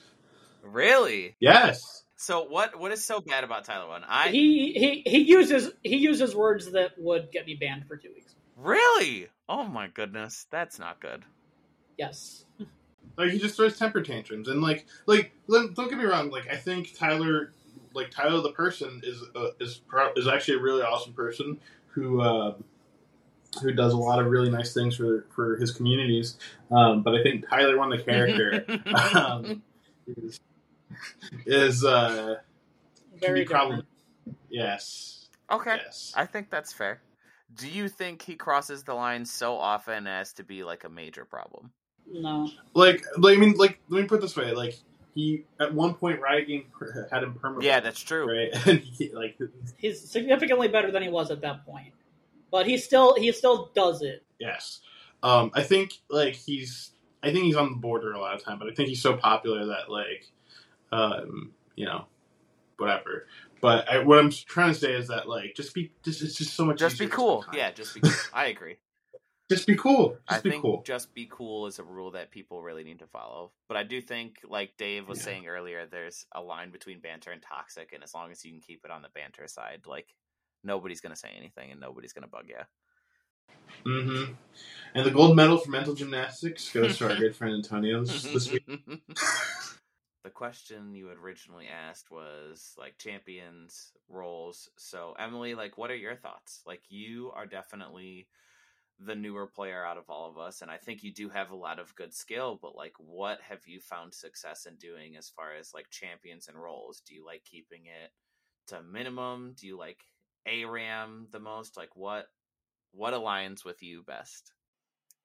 really. 0.62 1.37
Yes. 1.41 2.05
So 2.16 2.45
what 2.45 2.78
what 2.78 2.93
is 2.93 3.05
so 3.05 3.20
bad 3.20 3.45
about 3.45 3.64
Tyler 3.64 3.89
One? 3.89 4.05
I 4.07 4.28
he 4.28 4.72
he 4.72 5.03
he 5.05 5.18
uses 5.22 5.70
he 5.83 5.97
uses 5.97 6.35
words 6.37 6.70
that 6.72 6.93
would 6.99 7.33
get 7.33 7.47
me 7.47 7.55
banned 7.55 7.87
for 7.89 7.97
two 7.97 8.11
weeks. 8.14 8.35
Really? 8.57 9.28
Oh 9.49 9.64
my 9.64 9.89
goodness, 9.89 10.47
that's 10.51 10.78
not 10.78 11.01
good. 11.01 11.24
Yes. 11.99 12.45
Like 13.16 13.30
he 13.30 13.39
just 13.39 13.57
throws 13.57 13.78
temper 13.78 14.03
tantrums, 14.03 14.49
and 14.49 14.62
like, 14.62 14.87
like 15.07 15.33
don't 15.49 15.74
don't 15.74 15.89
get 15.89 15.99
me 15.99 16.05
wrong. 16.05 16.30
Like 16.30 16.49
I 16.51 16.57
think 16.57 16.97
Tyler, 16.97 17.53
like 17.95 18.11
Tyler 18.11 18.40
the 18.40 18.53
person 18.53 19.01
is 19.05 19.22
uh, 19.34 19.49
is 19.61 19.80
pro- 19.86 20.12
is 20.14 20.28
actually 20.28 20.59
a 20.59 20.61
really 20.61 20.82
awesome 20.82 21.12
person 21.12 21.59
who 21.88 22.20
uh, 22.20 22.55
who 23.61 23.72
does 23.72 23.93
a 23.93 23.97
lot 23.97 24.18
of 24.18 24.26
really 24.26 24.51
nice 24.51 24.72
things 24.72 24.97
for 24.97 25.26
for 25.34 25.57
his 25.57 25.70
communities. 25.70 26.38
Um, 26.70 27.03
but 27.03 27.14
I 27.14 27.22
think 27.22 27.49
Tyler 27.49 27.76
one 27.76 27.90
the 27.90 27.99
character 27.99 28.66
um, 29.14 29.62
is 30.07 30.40
is 31.47 31.84
uh, 31.84 32.36
can 33.20 33.20
Very 33.20 33.40
be 33.40 33.47
problem. 33.47 33.82
Yes. 34.49 35.28
okay, 35.51 35.76
Yes. 35.84 36.12
I 36.16 36.26
think 36.26 36.51
that's 36.51 36.72
fair. 36.72 37.03
Do 37.55 37.68
you 37.68 37.88
think 37.88 38.22
he 38.22 38.34
crosses 38.34 38.82
the 38.82 38.95
line 38.95 39.24
so 39.26 39.57
often 39.57 40.07
as 40.07 40.32
to 40.34 40.45
be 40.45 40.64
like 40.64 40.84
a 40.84 40.88
major 40.88 41.24
problem? 41.24 41.72
No. 42.11 42.49
Like, 42.74 43.05
like 43.18 43.36
I 43.36 43.40
mean, 43.40 43.55
like 43.55 43.78
let 43.88 44.03
me 44.03 44.09
put 44.09 44.18
it 44.18 44.22
this 44.22 44.36
way. 44.36 44.53
Like 44.53 44.78
he 45.15 45.45
at 45.61 45.75
one 45.75 45.95
point 45.95 46.21
Riot 46.21 46.49
Game 46.49 46.65
had 47.13 47.23
him 47.23 47.35
permanent. 47.35 47.65
Yeah, 47.65 47.81
that's 47.81 48.01
true. 48.01 48.27
right. 48.31 48.51
And 48.67 48.81
he, 48.81 49.11
like 49.13 49.39
He's 49.77 50.01
significantly 50.01 50.69
better 50.69 50.91
than 50.91 51.03
he 51.03 51.09
was 51.09 51.31
at 51.31 51.41
that 51.43 51.67
point. 51.67 51.93
But 52.51 52.67
he 52.67 52.79
still 52.79 53.15
he 53.15 53.33
still 53.33 53.71
does 53.75 54.03
it. 54.03 54.25
Yes. 54.39 54.81
Um, 55.23 55.51
I 55.55 55.63
think 55.63 55.95
like 56.11 56.35
he's 56.35 56.91
I 57.23 57.33
think 57.33 57.45
he's 57.45 57.57
on 57.57 57.71
the 57.71 57.77
border 57.77 58.13
a 58.13 58.21
lot 58.21 58.35
of 58.35 58.43
time, 58.43 58.59
but 58.59 58.69
I 58.69 58.75
think 58.75 58.89
he's 58.89 59.03
so 59.03 59.17
popular 59.17 59.67
that 59.67 59.91
like 59.91 60.27
um, 60.91 61.53
you 61.77 61.87
know, 61.87 62.07
whatever. 62.77 63.27
But 63.61 63.89
I, 63.89 63.99
what 64.01 64.19
I'm 64.19 64.31
trying 64.31 64.75
to 64.75 64.79
say 64.79 64.93
is 64.93 65.09
that 65.09 65.29
like 65.29 65.55
just 65.55 65.73
be 65.75 65.93
just 66.05 66.23
it's 66.23 66.35
just 66.35 66.55
so 66.55 66.65
much 66.65 66.79
Just 66.79 66.99
be 66.99 67.07
cool. 67.07 67.45
Yeah, 67.53 67.71
just 67.71 67.95
be 67.95 68.01
cool. 68.01 68.13
I 68.33 68.47
agree. 68.47 68.77
Just 69.51 69.66
be 69.66 69.76
cool. 69.76 70.16
Just 70.28 70.38
I 70.38 70.40
be 70.40 70.51
think 70.51 70.62
cool. 70.62 70.82
just 70.86 71.14
be 71.14 71.28
cool 71.30 71.66
is 71.66 71.78
a 71.78 71.84
rule 71.84 72.12
that 72.12 72.30
people 72.30 72.62
really 72.62 72.84
need 72.84 73.01
to 73.01 73.07
follow. 73.07 73.53
But 73.68 73.76
I 73.76 73.82
do 73.82 74.01
think, 74.01 74.36
like 74.49 74.76
Dave 74.78 75.07
was 75.09 75.18
Yeah. 75.18 75.24
saying 75.24 75.47
earlier, 75.47 75.86
there's 75.86 76.24
a 76.32 76.40
line 76.40 76.70
between 76.70 77.01
banter 77.01 77.30
and 77.32 77.43
toxic, 77.43 77.93
and 77.93 78.03
as 78.03 78.14
long 78.14 78.30
as 78.30 78.45
you 78.45 78.51
can 78.53 78.61
keep 78.61 78.84
it 78.84 78.90
on 78.90 79.03
the 79.03 79.09
banter 79.14 79.47
side, 79.49 79.82
like 79.86 80.14
nobody's 80.64 81.01
gonna 81.01 81.16
say 81.16 81.30
anything 81.36 81.70
and 81.70 81.80
nobody's 81.80 82.12
gonna 82.12 82.28
bug 82.28 82.47
you. 82.49 82.57
Mm-hmm. 83.84 84.32
And 84.95 85.07
the 85.07 85.11
gold 85.11 85.36
medal 85.36 85.59
for 85.59 85.70
mental 85.70 85.95
gymnastics 85.95 86.70
goes 86.72 86.99
to 86.99 87.11
our 87.11 87.16
good 87.18 87.34
friend 87.34 87.55
Antonio 87.55 88.05
this, 88.05 88.51
week. 88.51 88.64
the 90.24 90.30
question 90.30 90.95
you 90.95 91.11
originally 91.11 91.66
asked 91.66 92.11
was 92.11 92.74
like 92.78 92.97
champions 92.99 93.93
roles. 94.09 94.68
So 94.78 95.14
Emily, 95.18 95.55
like 95.55 95.76
what 95.76 95.90
are 95.90 95.97
your 95.97 96.16
thoughts? 96.16 96.62
Like 96.66 96.82
you 96.88 97.32
are 97.34 97.47
definitely 97.47 98.28
the 98.99 99.14
newer 99.14 99.47
player 99.47 99.84
out 99.84 99.99
of 99.99 100.09
all 100.09 100.30
of 100.30 100.38
us 100.38 100.62
and 100.62 100.70
I 100.70 100.76
think 100.76 101.03
you 101.03 101.12
do 101.12 101.28
have 101.28 101.51
a 101.51 101.57
lot 101.57 101.78
of 101.78 101.95
good 101.97 102.14
skill, 102.14 102.59
but 102.61 102.76
like 102.76 102.95
what 102.99 103.40
have 103.40 103.66
you 103.66 103.80
found 103.80 104.14
success 104.14 104.66
in 104.66 104.76
doing 104.76 105.16
as 105.16 105.28
far 105.28 105.53
as 105.55 105.74
like 105.74 105.90
champions 105.90 106.49
and 106.49 106.61
roles? 106.61 107.01
Do 107.01 107.14
you 107.14 107.24
like 107.24 107.45
keeping 107.45 107.86
it 107.86 108.12
to 108.68 108.82
minimum? 108.82 109.55
Do 109.59 109.66
you 109.66 109.76
like 109.76 110.01
ARAM 110.47 111.28
the 111.30 111.40
most? 111.40 111.76
Like 111.76 111.97
what 111.97 112.26
what 112.93 113.14
aligns 113.14 113.64
with 113.64 113.82
you 113.82 114.03
best? 114.03 114.53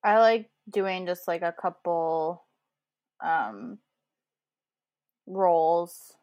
I 0.02 0.18
like 0.18 0.50
doing 0.68 1.06
just 1.06 1.28
like 1.28 1.42
a 1.42 1.52
couple 1.52 2.44
um 3.20 3.78
roles. 5.26 6.14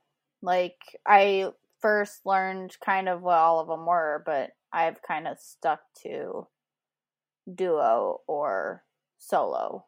Like 0.41 0.99
I 1.05 1.51
first 1.79 2.25
learned 2.25 2.77
kind 2.83 3.07
of 3.09 3.21
what 3.21 3.37
all 3.37 3.59
of 3.59 3.67
them 3.67 3.85
were, 3.85 4.23
but 4.25 4.51
I've 4.71 5.01
kind 5.01 5.27
of 5.27 5.39
stuck 5.39 5.81
to 6.03 6.47
duo 7.53 8.21
or 8.27 8.83
solo 9.17 9.85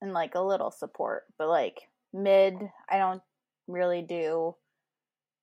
and 0.00 0.12
like 0.12 0.34
a 0.34 0.40
little 0.40 0.70
support, 0.70 1.24
but 1.38 1.48
like 1.48 1.88
mid, 2.12 2.54
I 2.88 2.98
don't 2.98 3.22
really 3.66 4.02
do. 4.02 4.54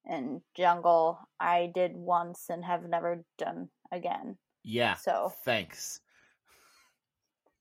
And 0.05 0.41
jungle, 0.55 1.19
I 1.39 1.71
did 1.73 1.93
once 1.95 2.47
and 2.49 2.63
have 2.65 2.87
never 2.87 3.23
done 3.37 3.69
again. 3.91 4.37
Yeah. 4.63 4.95
So 4.95 5.31
Thanks. 5.45 6.01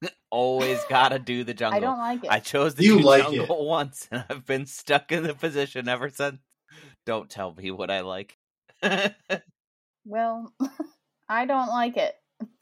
Always 0.31 0.83
gotta 0.89 1.19
do 1.19 1.45
the 1.45 1.55
jungle. 1.55 1.77
I 1.77 1.81
don't 1.81 1.99
like 1.99 2.25
it. 2.25 2.31
I 2.31 2.41
chose 2.41 2.75
the 2.75 2.91
like 2.93 3.23
jungle 3.23 3.67
once, 3.69 4.09
and 4.11 4.25
I've 4.29 4.47
been 4.47 4.67
stuck 4.67 5.13
in 5.13 5.23
the 5.23 5.35
position 5.35 5.89
ever 5.89 6.09
since. 6.09 6.41
Don't 7.07 7.31
tell 7.31 7.55
me 7.55 7.71
what 7.71 7.91
I 7.91 8.01
like. 8.01 8.39
Well, 10.05 10.53
I 11.29 11.45
don't 11.45 11.69
like 11.69 11.97
it. 11.97 12.15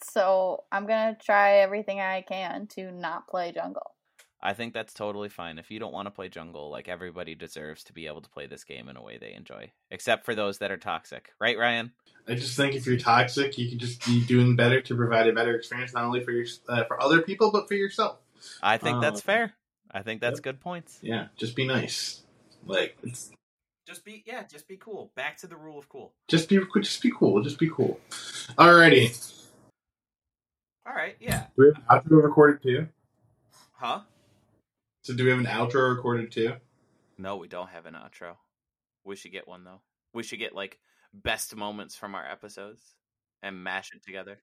So 0.02 0.64
I'm 0.72 0.86
going 0.86 1.14
to 1.14 1.20
try 1.20 1.58
everything 1.58 2.00
I 2.00 2.22
can 2.22 2.66
to 2.74 2.90
not 2.92 3.28
play 3.28 3.52
jungle. 3.52 3.92
I 4.42 4.54
think 4.54 4.72
that's 4.72 4.94
totally 4.94 5.28
fine. 5.28 5.58
If 5.58 5.70
you 5.70 5.78
don't 5.78 5.92
want 5.92 6.06
to 6.06 6.10
play 6.10 6.30
jungle, 6.30 6.70
like 6.70 6.88
everybody 6.88 7.34
deserves 7.34 7.84
to 7.84 7.92
be 7.92 8.06
able 8.06 8.22
to 8.22 8.30
play 8.30 8.46
this 8.46 8.64
game 8.64 8.88
in 8.88 8.96
a 8.96 9.02
way 9.02 9.18
they 9.18 9.34
enjoy, 9.34 9.70
except 9.90 10.24
for 10.24 10.34
those 10.34 10.58
that 10.58 10.70
are 10.70 10.78
toxic, 10.78 11.32
right, 11.38 11.58
Ryan? 11.58 11.92
I 12.26 12.34
just 12.36 12.56
think 12.56 12.74
if 12.74 12.86
you're 12.86 12.96
toxic, 12.96 13.58
you 13.58 13.68
can 13.68 13.78
just 13.78 14.04
be 14.06 14.24
doing 14.24 14.56
better 14.56 14.80
to 14.80 14.94
provide 14.96 15.26
a 15.26 15.32
better 15.34 15.54
experience, 15.54 15.92
not 15.92 16.04
only 16.04 16.20
for 16.24 16.30
your 16.30 16.46
uh, 16.68 16.84
for 16.84 17.02
other 17.02 17.20
people, 17.20 17.50
but 17.50 17.68
for 17.68 17.74
yourself. 17.74 18.18
I 18.62 18.78
think 18.78 19.02
that's 19.02 19.20
Um, 19.20 19.24
fair. 19.24 19.54
I 19.90 20.02
think 20.02 20.20
that's 20.22 20.38
yep. 20.38 20.44
good 20.44 20.60
points. 20.60 20.98
Yeah, 21.02 21.26
just 21.36 21.54
be 21.54 21.66
nice. 21.66 22.22
Like, 22.64 22.96
it's, 23.02 23.32
Just 23.86 24.04
be 24.04 24.22
yeah, 24.26 24.44
just 24.44 24.68
be 24.68 24.76
cool. 24.78 25.10
Back 25.16 25.36
to 25.38 25.48
the 25.48 25.56
rule 25.56 25.78
of 25.78 25.88
cool. 25.88 26.14
just 26.28 26.48
be 26.48 26.58
just 26.80 27.02
be 27.02 27.10
cool. 27.10 27.42
Just 27.42 27.58
be 27.58 27.68
cool. 27.68 27.98
Alrighty. 28.56 29.34
All 30.90 30.96
right, 30.96 31.14
yeah. 31.20 31.44
Do 31.56 31.62
we 31.62 31.66
have 31.66 31.76
an 31.76 31.84
outro 32.10 32.20
recorded 32.24 32.62
too? 32.64 32.88
Huh? 33.74 34.00
So 35.02 35.14
do 35.14 35.22
we 35.22 35.30
have 35.30 35.38
an 35.38 35.46
outro 35.46 35.94
recorded 35.94 36.32
too? 36.32 36.54
No, 37.16 37.36
we 37.36 37.46
don't 37.46 37.68
have 37.68 37.86
an 37.86 37.94
outro. 37.94 38.34
We 39.04 39.14
should 39.14 39.30
get 39.30 39.46
one 39.46 39.62
though. 39.62 39.82
We 40.12 40.24
should 40.24 40.40
get 40.40 40.52
like 40.52 40.80
best 41.14 41.54
moments 41.54 41.94
from 41.94 42.16
our 42.16 42.26
episodes 42.28 42.82
and 43.40 43.62
mash 43.62 43.90
it 43.94 44.04
together. 44.04 44.40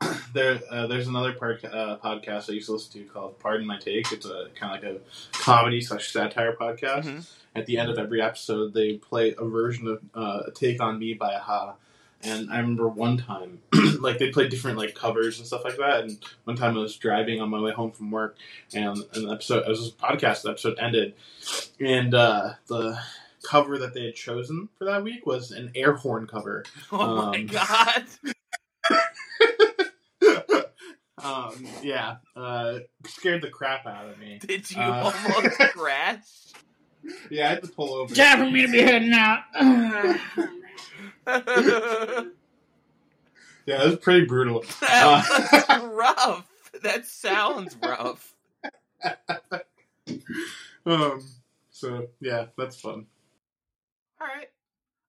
there, 0.32 0.58
uh, 0.70 0.86
there's 0.86 1.08
another 1.08 1.34
part, 1.34 1.62
uh, 1.66 1.98
podcast 2.02 2.48
I 2.48 2.54
used 2.54 2.66
to 2.68 2.72
listen 2.72 2.92
to 3.02 3.08
called 3.10 3.38
"Pardon 3.38 3.66
My 3.66 3.78
Take." 3.78 4.10
It's 4.12 4.24
a 4.24 4.46
kind 4.54 4.82
of 4.82 4.82
like 4.82 5.02
a 5.02 5.38
comedy 5.38 5.82
slash 5.82 6.10
satire 6.10 6.56
podcast. 6.58 7.04
Mhm. 7.04 7.30
At 7.54 7.66
the 7.66 7.76
end 7.76 7.90
of 7.90 7.98
every 7.98 8.22
episode, 8.22 8.72
they 8.72 8.94
play 8.94 9.34
a 9.36 9.44
version 9.44 9.88
of 9.88 10.00
uh, 10.14 10.50
"Take 10.54 10.80
on 10.80 10.98
Me" 10.98 11.12
by 11.12 11.34
a-ha. 11.34 11.74
And 12.26 12.50
I 12.50 12.58
remember 12.58 12.88
one 12.88 13.18
time, 13.18 13.60
like 14.00 14.18
they 14.18 14.30
played 14.30 14.50
different 14.50 14.78
like 14.78 14.94
covers 14.94 15.38
and 15.38 15.46
stuff 15.46 15.64
like 15.64 15.76
that. 15.76 16.04
And 16.04 16.18
one 16.44 16.56
time 16.56 16.76
I 16.76 16.80
was 16.80 16.96
driving 16.96 17.40
on 17.40 17.50
my 17.50 17.60
way 17.60 17.72
home 17.72 17.92
from 17.92 18.10
work, 18.10 18.36
and 18.74 18.98
an 19.14 19.30
episode, 19.30 19.62
it 19.64 19.68
was 19.68 19.88
a 19.88 19.92
podcast. 19.92 20.42
The 20.42 20.50
episode 20.50 20.78
ended, 20.80 21.14
and 21.80 22.14
uh, 22.14 22.54
the 22.68 22.98
cover 23.42 23.78
that 23.78 23.94
they 23.94 24.06
had 24.06 24.14
chosen 24.16 24.68
for 24.78 24.84
that 24.86 25.04
week 25.04 25.24
was 25.24 25.52
an 25.52 25.70
air 25.74 25.92
horn 25.94 26.26
cover. 26.26 26.64
Oh 26.92 27.30
my 27.32 27.38
Um, 27.38 27.46
god! 27.46 28.04
um, 31.22 31.66
yeah, 31.82 32.16
uh, 32.34 32.78
scared 33.06 33.42
the 33.42 33.50
crap 33.50 33.86
out 33.86 34.08
of 34.08 34.18
me. 34.18 34.38
Did 34.40 34.68
you 34.70 34.80
Uh, 34.80 35.12
almost 35.28 35.58
crash? 35.58 36.22
Yeah, 37.30 37.46
I 37.46 37.48
had 37.50 37.62
to 37.62 37.68
pull 37.68 37.94
over. 37.94 38.14
Time 38.14 38.38
for 38.38 38.50
me 38.50 38.62
to 38.62 38.68
be 38.72 38.80
heading 38.80 39.12
out. 39.12 39.40
Yeah, 43.66 43.82
it 43.82 43.86
was 43.86 43.96
pretty 43.96 44.26
brutal. 44.26 44.64
That's 44.80 45.68
Uh, 45.68 45.88
rough. 45.92 46.48
That 46.82 47.04
sounds 47.06 47.76
rough. 47.82 48.32
um, 50.86 51.24
so 51.70 52.06
yeah, 52.20 52.46
that's 52.56 52.78
fun. 52.80 53.06
All 54.20 54.26
right. 54.28 54.48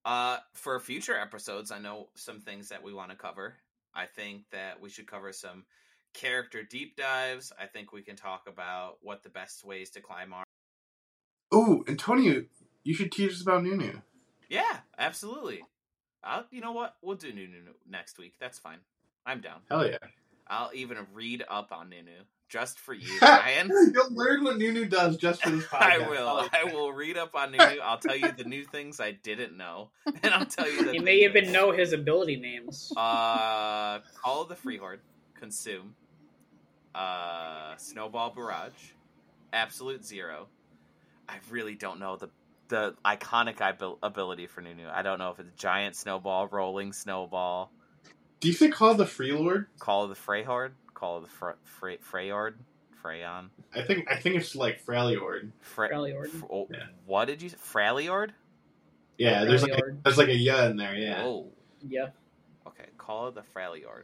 Uh, 0.06 0.38
for 0.54 0.80
future 0.80 1.16
episodes, 1.16 1.72
I 1.72 1.78
know 1.80 2.08
some 2.16 2.40
things 2.40 2.70
that 2.70 2.82
we 2.82 2.94
want 2.94 3.12
to 3.12 3.16
cover. 3.18 3.56
I 3.94 4.06
think 4.08 4.44
that 4.52 4.82
we 4.82 4.90
should 4.90 5.06
cover 5.08 5.32
some 5.34 5.66
character 6.14 6.64
deep 6.64 6.96
dives. 6.96 7.52
I 7.62 7.66
think 7.68 7.92
we 7.92 8.02
can 8.02 8.16
talk 8.16 8.48
about 8.48 8.98
what 9.02 9.22
the 9.24 9.30
best 9.30 9.64
ways 9.64 9.92
to 9.92 10.02
climb 10.02 10.34
are. 10.34 10.46
Oh, 11.52 11.84
Antonio, 11.88 12.46
you 12.84 12.94
should 12.94 13.12
teach 13.12 13.32
us 13.32 13.42
about 13.42 13.64
Nunu. 13.64 14.02
Yeah, 14.50 14.78
absolutely. 14.98 15.64
I'll, 16.24 16.46
you 16.52 16.62
know 16.62 16.72
what? 16.74 16.96
We'll 17.02 17.16
do 17.16 17.32
Nunu 17.32 17.60
next 17.90 18.18
week. 18.18 18.34
That's 18.40 18.60
fine. 18.60 18.80
I'm 19.26 19.42
down. 19.42 19.60
Hell 19.70 19.86
yeah! 19.86 19.98
I'll 20.48 20.72
even 20.74 20.98
read 21.14 21.44
up 21.50 21.72
on 21.72 21.90
Nunu 21.90 22.12
just 22.50 22.80
for 22.80 22.94
you, 22.94 23.18
Ryan. 23.22 23.70
You'll 23.94 24.14
learn 24.14 24.44
what 24.44 24.58
Nunu 24.58 24.86
does 24.86 25.18
just 25.18 25.44
for 25.44 25.50
this 25.50 25.66
podcast. 25.68 25.82
I 25.82 26.10
will. 26.10 26.50
I 26.54 26.64
will 26.74 26.92
read 26.92 27.18
up 27.18 27.36
on 27.36 27.52
Nunu. 27.52 27.80
I'll 27.84 28.00
tell 28.00 28.16
you 28.16 28.32
the 28.32 28.46
new 28.46 28.64
things 28.72 29.00
I 29.00 29.12
didn't 29.12 29.56
know, 29.58 29.90
and 30.06 30.34
I'll 30.34 30.46
tell 30.46 30.70
you. 30.70 30.86
The 30.86 30.94
You 30.94 31.02
may 31.02 31.20
things 31.24 31.36
I 31.36 31.40
even 31.40 31.52
know 31.54 31.72
his 31.72 31.94
ability 31.94 32.38
names. 32.38 32.92
Uh, 32.96 34.00
Call 34.22 34.44
of 34.44 34.50
the 34.50 34.56
Free 34.56 34.78
Horde, 34.78 35.02
Consume, 35.40 35.96
uh, 36.96 37.76
Snowball 37.78 38.32
Barrage, 38.32 38.92
Absolute 39.54 40.06
Zero. 40.06 40.48
I 41.30 41.36
really 41.50 41.76
don't 41.76 42.00
know 42.00 42.18
the 42.18 42.30
the 42.70 42.96
iconic 43.06 43.62
ability 44.04 44.48
for 44.48 44.62
Nunu. 44.62 44.88
I 44.92 45.02
don't 45.02 45.20
know 45.20 45.32
if 45.32 45.40
it's 45.40 45.50
Giant 45.56 45.96
Snowball, 45.96 46.48
Rolling 46.48 46.92
Snowball, 46.92 47.72
Do 48.42 48.50
you 48.50 48.54
think 48.54 48.74
called 48.74 48.98
the 48.98 49.06
Free 49.06 49.32
Lord? 49.32 49.68
Call 49.80 50.04
of 50.04 50.10
the 50.10 50.16
Freyhorde, 50.16 50.72
Call 50.94 51.18
of 51.18 51.24
the 51.24 51.30
Fre- 51.30 51.52
Fre- 51.64 51.92
Freyhorde, 52.12 52.56
Freyon, 53.04 53.50
I 53.74 53.84
think 53.84 54.12
I 54.12 54.18
think 54.18 54.36
it's 54.36 54.54
like 54.56 54.84
Freljord. 54.84 55.52
Fre- 55.62 55.86
Freljord. 55.86 56.26
F- 56.36 56.44
oh, 56.52 56.68
Yeah. 56.70 56.88
What 57.06 57.26
did 57.26 57.42
you 57.42 57.50
say? 57.50 57.56
Freljord? 57.58 58.32
Yeah, 59.18 59.46
there's 59.46 59.64
like 59.64 59.78
a, 59.78 59.82
there's 60.04 60.18
like 60.18 60.28
a 60.28 60.36
yeah 60.36 60.68
in 60.70 60.76
there. 60.78 60.94
Yeah. 60.96 61.24
Oh. 61.24 61.48
Yeah. 61.88 62.08
Okay, 62.68 62.86
Call 62.98 63.28
of 63.28 63.36
the 63.36 63.44
Freljord. 63.56 64.04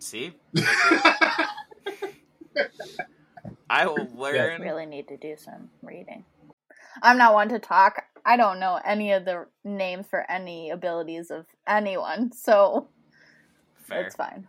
See? 0.00 0.32
I 3.68 3.86
will 3.86 4.08
learn. 4.14 4.60
Really 4.60 4.86
need 4.86 5.08
to 5.08 5.16
do 5.16 5.36
some 5.36 5.70
reading. 5.82 6.24
I'm 7.02 7.18
not 7.18 7.34
one 7.34 7.48
to 7.50 7.58
talk. 7.58 8.04
I 8.24 8.36
don't 8.36 8.58
know 8.58 8.80
any 8.84 9.12
of 9.12 9.24
the 9.24 9.46
names 9.64 10.06
for 10.08 10.28
any 10.30 10.70
abilities 10.70 11.30
of 11.30 11.46
anyone, 11.66 12.32
so 12.32 12.88
Fair. 13.76 14.02
it's 14.02 14.16
fine. 14.16 14.48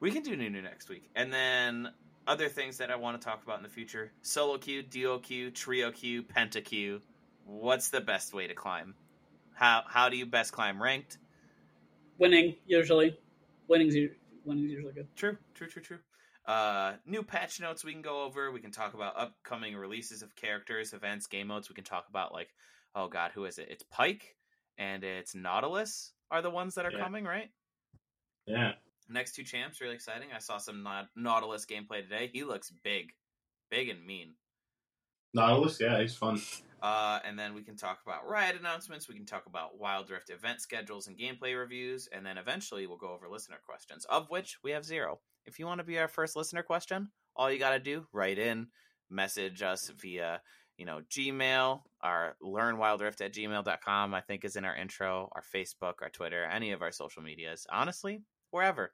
We 0.00 0.10
can 0.10 0.22
do 0.22 0.36
Nunu 0.36 0.62
next 0.62 0.88
week. 0.88 1.08
And 1.16 1.32
then 1.32 1.88
other 2.26 2.48
things 2.48 2.76
that 2.78 2.90
I 2.90 2.96
want 2.96 3.20
to 3.20 3.24
talk 3.24 3.42
about 3.42 3.56
in 3.56 3.62
the 3.62 3.68
future 3.68 4.12
solo 4.22 4.58
queue, 4.58 4.82
duo 4.82 5.18
queue, 5.18 5.50
trio 5.50 5.90
queue, 5.90 6.22
penta 6.22 6.62
queue. 6.62 7.00
What's 7.46 7.88
the 7.88 8.00
best 8.00 8.34
way 8.34 8.46
to 8.46 8.54
climb? 8.54 8.94
How 9.54 9.82
how 9.88 10.08
do 10.08 10.16
you 10.16 10.26
best 10.26 10.52
climb 10.52 10.80
ranked? 10.80 11.18
Winning, 12.18 12.56
usually. 12.66 13.18
Winning's, 13.68 13.94
u- 13.94 14.10
winning's 14.44 14.72
usually 14.72 14.92
good. 14.92 15.08
True, 15.16 15.36
true, 15.54 15.68
true, 15.68 15.82
true. 15.82 15.98
Uh, 16.48 16.94
new 17.04 17.22
patch 17.22 17.60
notes 17.60 17.84
we 17.84 17.92
can 17.92 18.00
go 18.00 18.22
over. 18.24 18.50
We 18.50 18.60
can 18.60 18.70
talk 18.70 18.94
about 18.94 19.18
upcoming 19.18 19.76
releases 19.76 20.22
of 20.22 20.34
characters, 20.34 20.94
events, 20.94 21.26
game 21.26 21.48
modes. 21.48 21.68
We 21.68 21.74
can 21.74 21.84
talk 21.84 22.06
about 22.08 22.32
like, 22.32 22.48
oh 22.94 23.06
god, 23.06 23.32
who 23.34 23.44
is 23.44 23.58
it? 23.58 23.68
It's 23.70 23.82
Pyke 23.84 24.34
and 24.78 25.04
it's 25.04 25.34
Nautilus 25.34 26.12
are 26.30 26.40
the 26.40 26.48
ones 26.50 26.74
that 26.76 26.86
are 26.86 26.90
Yeah. 26.92 27.00
coming, 27.04 27.24
right? 27.24 27.50
yeah. 28.46 28.72
Next 29.10 29.34
two 29.34 29.44
champs, 29.44 29.80
really 29.82 29.94
exciting. 29.94 30.28
I 30.34 30.38
saw 30.38 30.56
some 30.58 30.82
Naut- 30.82 31.08
Nautilus 31.16 31.66
gameplay 31.66 32.02
today. 32.02 32.30
He 32.32 32.44
looks 32.44 32.70
big, 32.82 33.12
big 33.70 33.90
and 33.90 34.04
mean. 34.06 34.34
Nautilus, 35.34 35.78
yeah, 35.80 36.00
he's 36.00 36.16
fun. 36.16 36.40
Uh, 36.80 37.18
and 37.24 37.38
then 37.38 37.54
we 37.54 37.62
can 37.62 37.76
talk 37.76 38.00
about 38.06 38.26
riot 38.26 38.56
announcements. 38.58 39.08
We 39.08 39.14
can 39.14 39.26
talk 39.26 39.44
about 39.46 39.78
Wild 39.78 40.08
Rift 40.10 40.30
event 40.30 40.60
schedules 40.62 41.08
and 41.08 41.18
gameplay 41.18 41.58
reviews. 41.58 42.06
And 42.12 42.24
then 42.24 42.38
eventually 42.38 42.86
we'll 42.86 42.96
go 42.96 43.12
over 43.12 43.28
listener 43.28 43.58
questions, 43.64 44.04
of 44.06 44.30
which 44.30 44.58
we 44.62 44.70
have 44.70 44.84
zero. 44.84 45.20
If 45.48 45.58
you 45.58 45.64
want 45.64 45.78
to 45.78 45.84
be 45.84 45.98
our 45.98 46.08
first 46.08 46.36
listener 46.36 46.62
question, 46.62 47.08
all 47.34 47.50
you 47.50 47.58
got 47.58 47.70
to 47.70 47.78
do, 47.78 48.06
write 48.12 48.38
in, 48.38 48.66
message 49.08 49.62
us 49.62 49.90
via, 49.98 50.42
you 50.76 50.84
know, 50.84 51.00
Gmail, 51.10 51.80
our 52.02 52.36
learnwildrift 52.44 53.22
at 53.22 53.32
gmail.com, 53.32 54.14
I 54.14 54.20
think 54.20 54.44
is 54.44 54.56
in 54.56 54.66
our 54.66 54.76
intro, 54.76 55.30
our 55.32 55.42
Facebook, 55.42 55.94
our 56.02 56.10
Twitter, 56.10 56.44
any 56.44 56.72
of 56.72 56.82
our 56.82 56.92
social 56.92 57.22
medias. 57.22 57.66
Honestly, 57.72 58.20
wherever. 58.50 58.92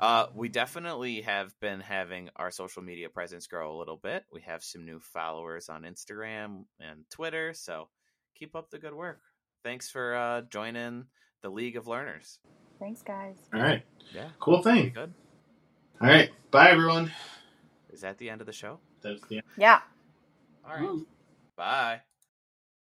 Uh, 0.00 0.28
we 0.34 0.48
definitely 0.48 1.20
have 1.20 1.52
been 1.60 1.80
having 1.80 2.30
our 2.36 2.50
social 2.50 2.82
media 2.82 3.10
presence 3.10 3.46
grow 3.46 3.76
a 3.76 3.78
little 3.78 4.00
bit. 4.02 4.24
We 4.32 4.40
have 4.42 4.64
some 4.64 4.86
new 4.86 4.98
followers 4.98 5.68
on 5.68 5.82
Instagram 5.82 6.64
and 6.80 7.04
Twitter, 7.10 7.52
so 7.52 7.90
keep 8.34 8.56
up 8.56 8.70
the 8.70 8.78
good 8.78 8.94
work. 8.94 9.20
Thanks 9.62 9.90
for 9.90 10.14
uh, 10.14 10.40
joining 10.50 11.04
the 11.42 11.50
League 11.50 11.76
of 11.76 11.86
Learners. 11.86 12.38
Thanks, 12.78 13.02
guys. 13.02 13.36
All 13.54 13.60
right, 13.60 13.82
Yeah, 14.14 14.28
cool 14.40 14.62
thing. 14.62 14.92
good. 14.94 15.12
All 16.00 16.08
right, 16.08 16.30
bye 16.50 16.70
everyone. 16.70 17.10
Is 17.92 18.02
that 18.02 18.18
the 18.18 18.30
end 18.30 18.40
of 18.40 18.46
the 18.46 18.52
show? 18.52 18.78
That's 19.02 19.20
the 19.28 19.40
Yeah. 19.56 19.80
All 20.64 20.74
right. 20.74 21.00
Bye. 21.56 22.00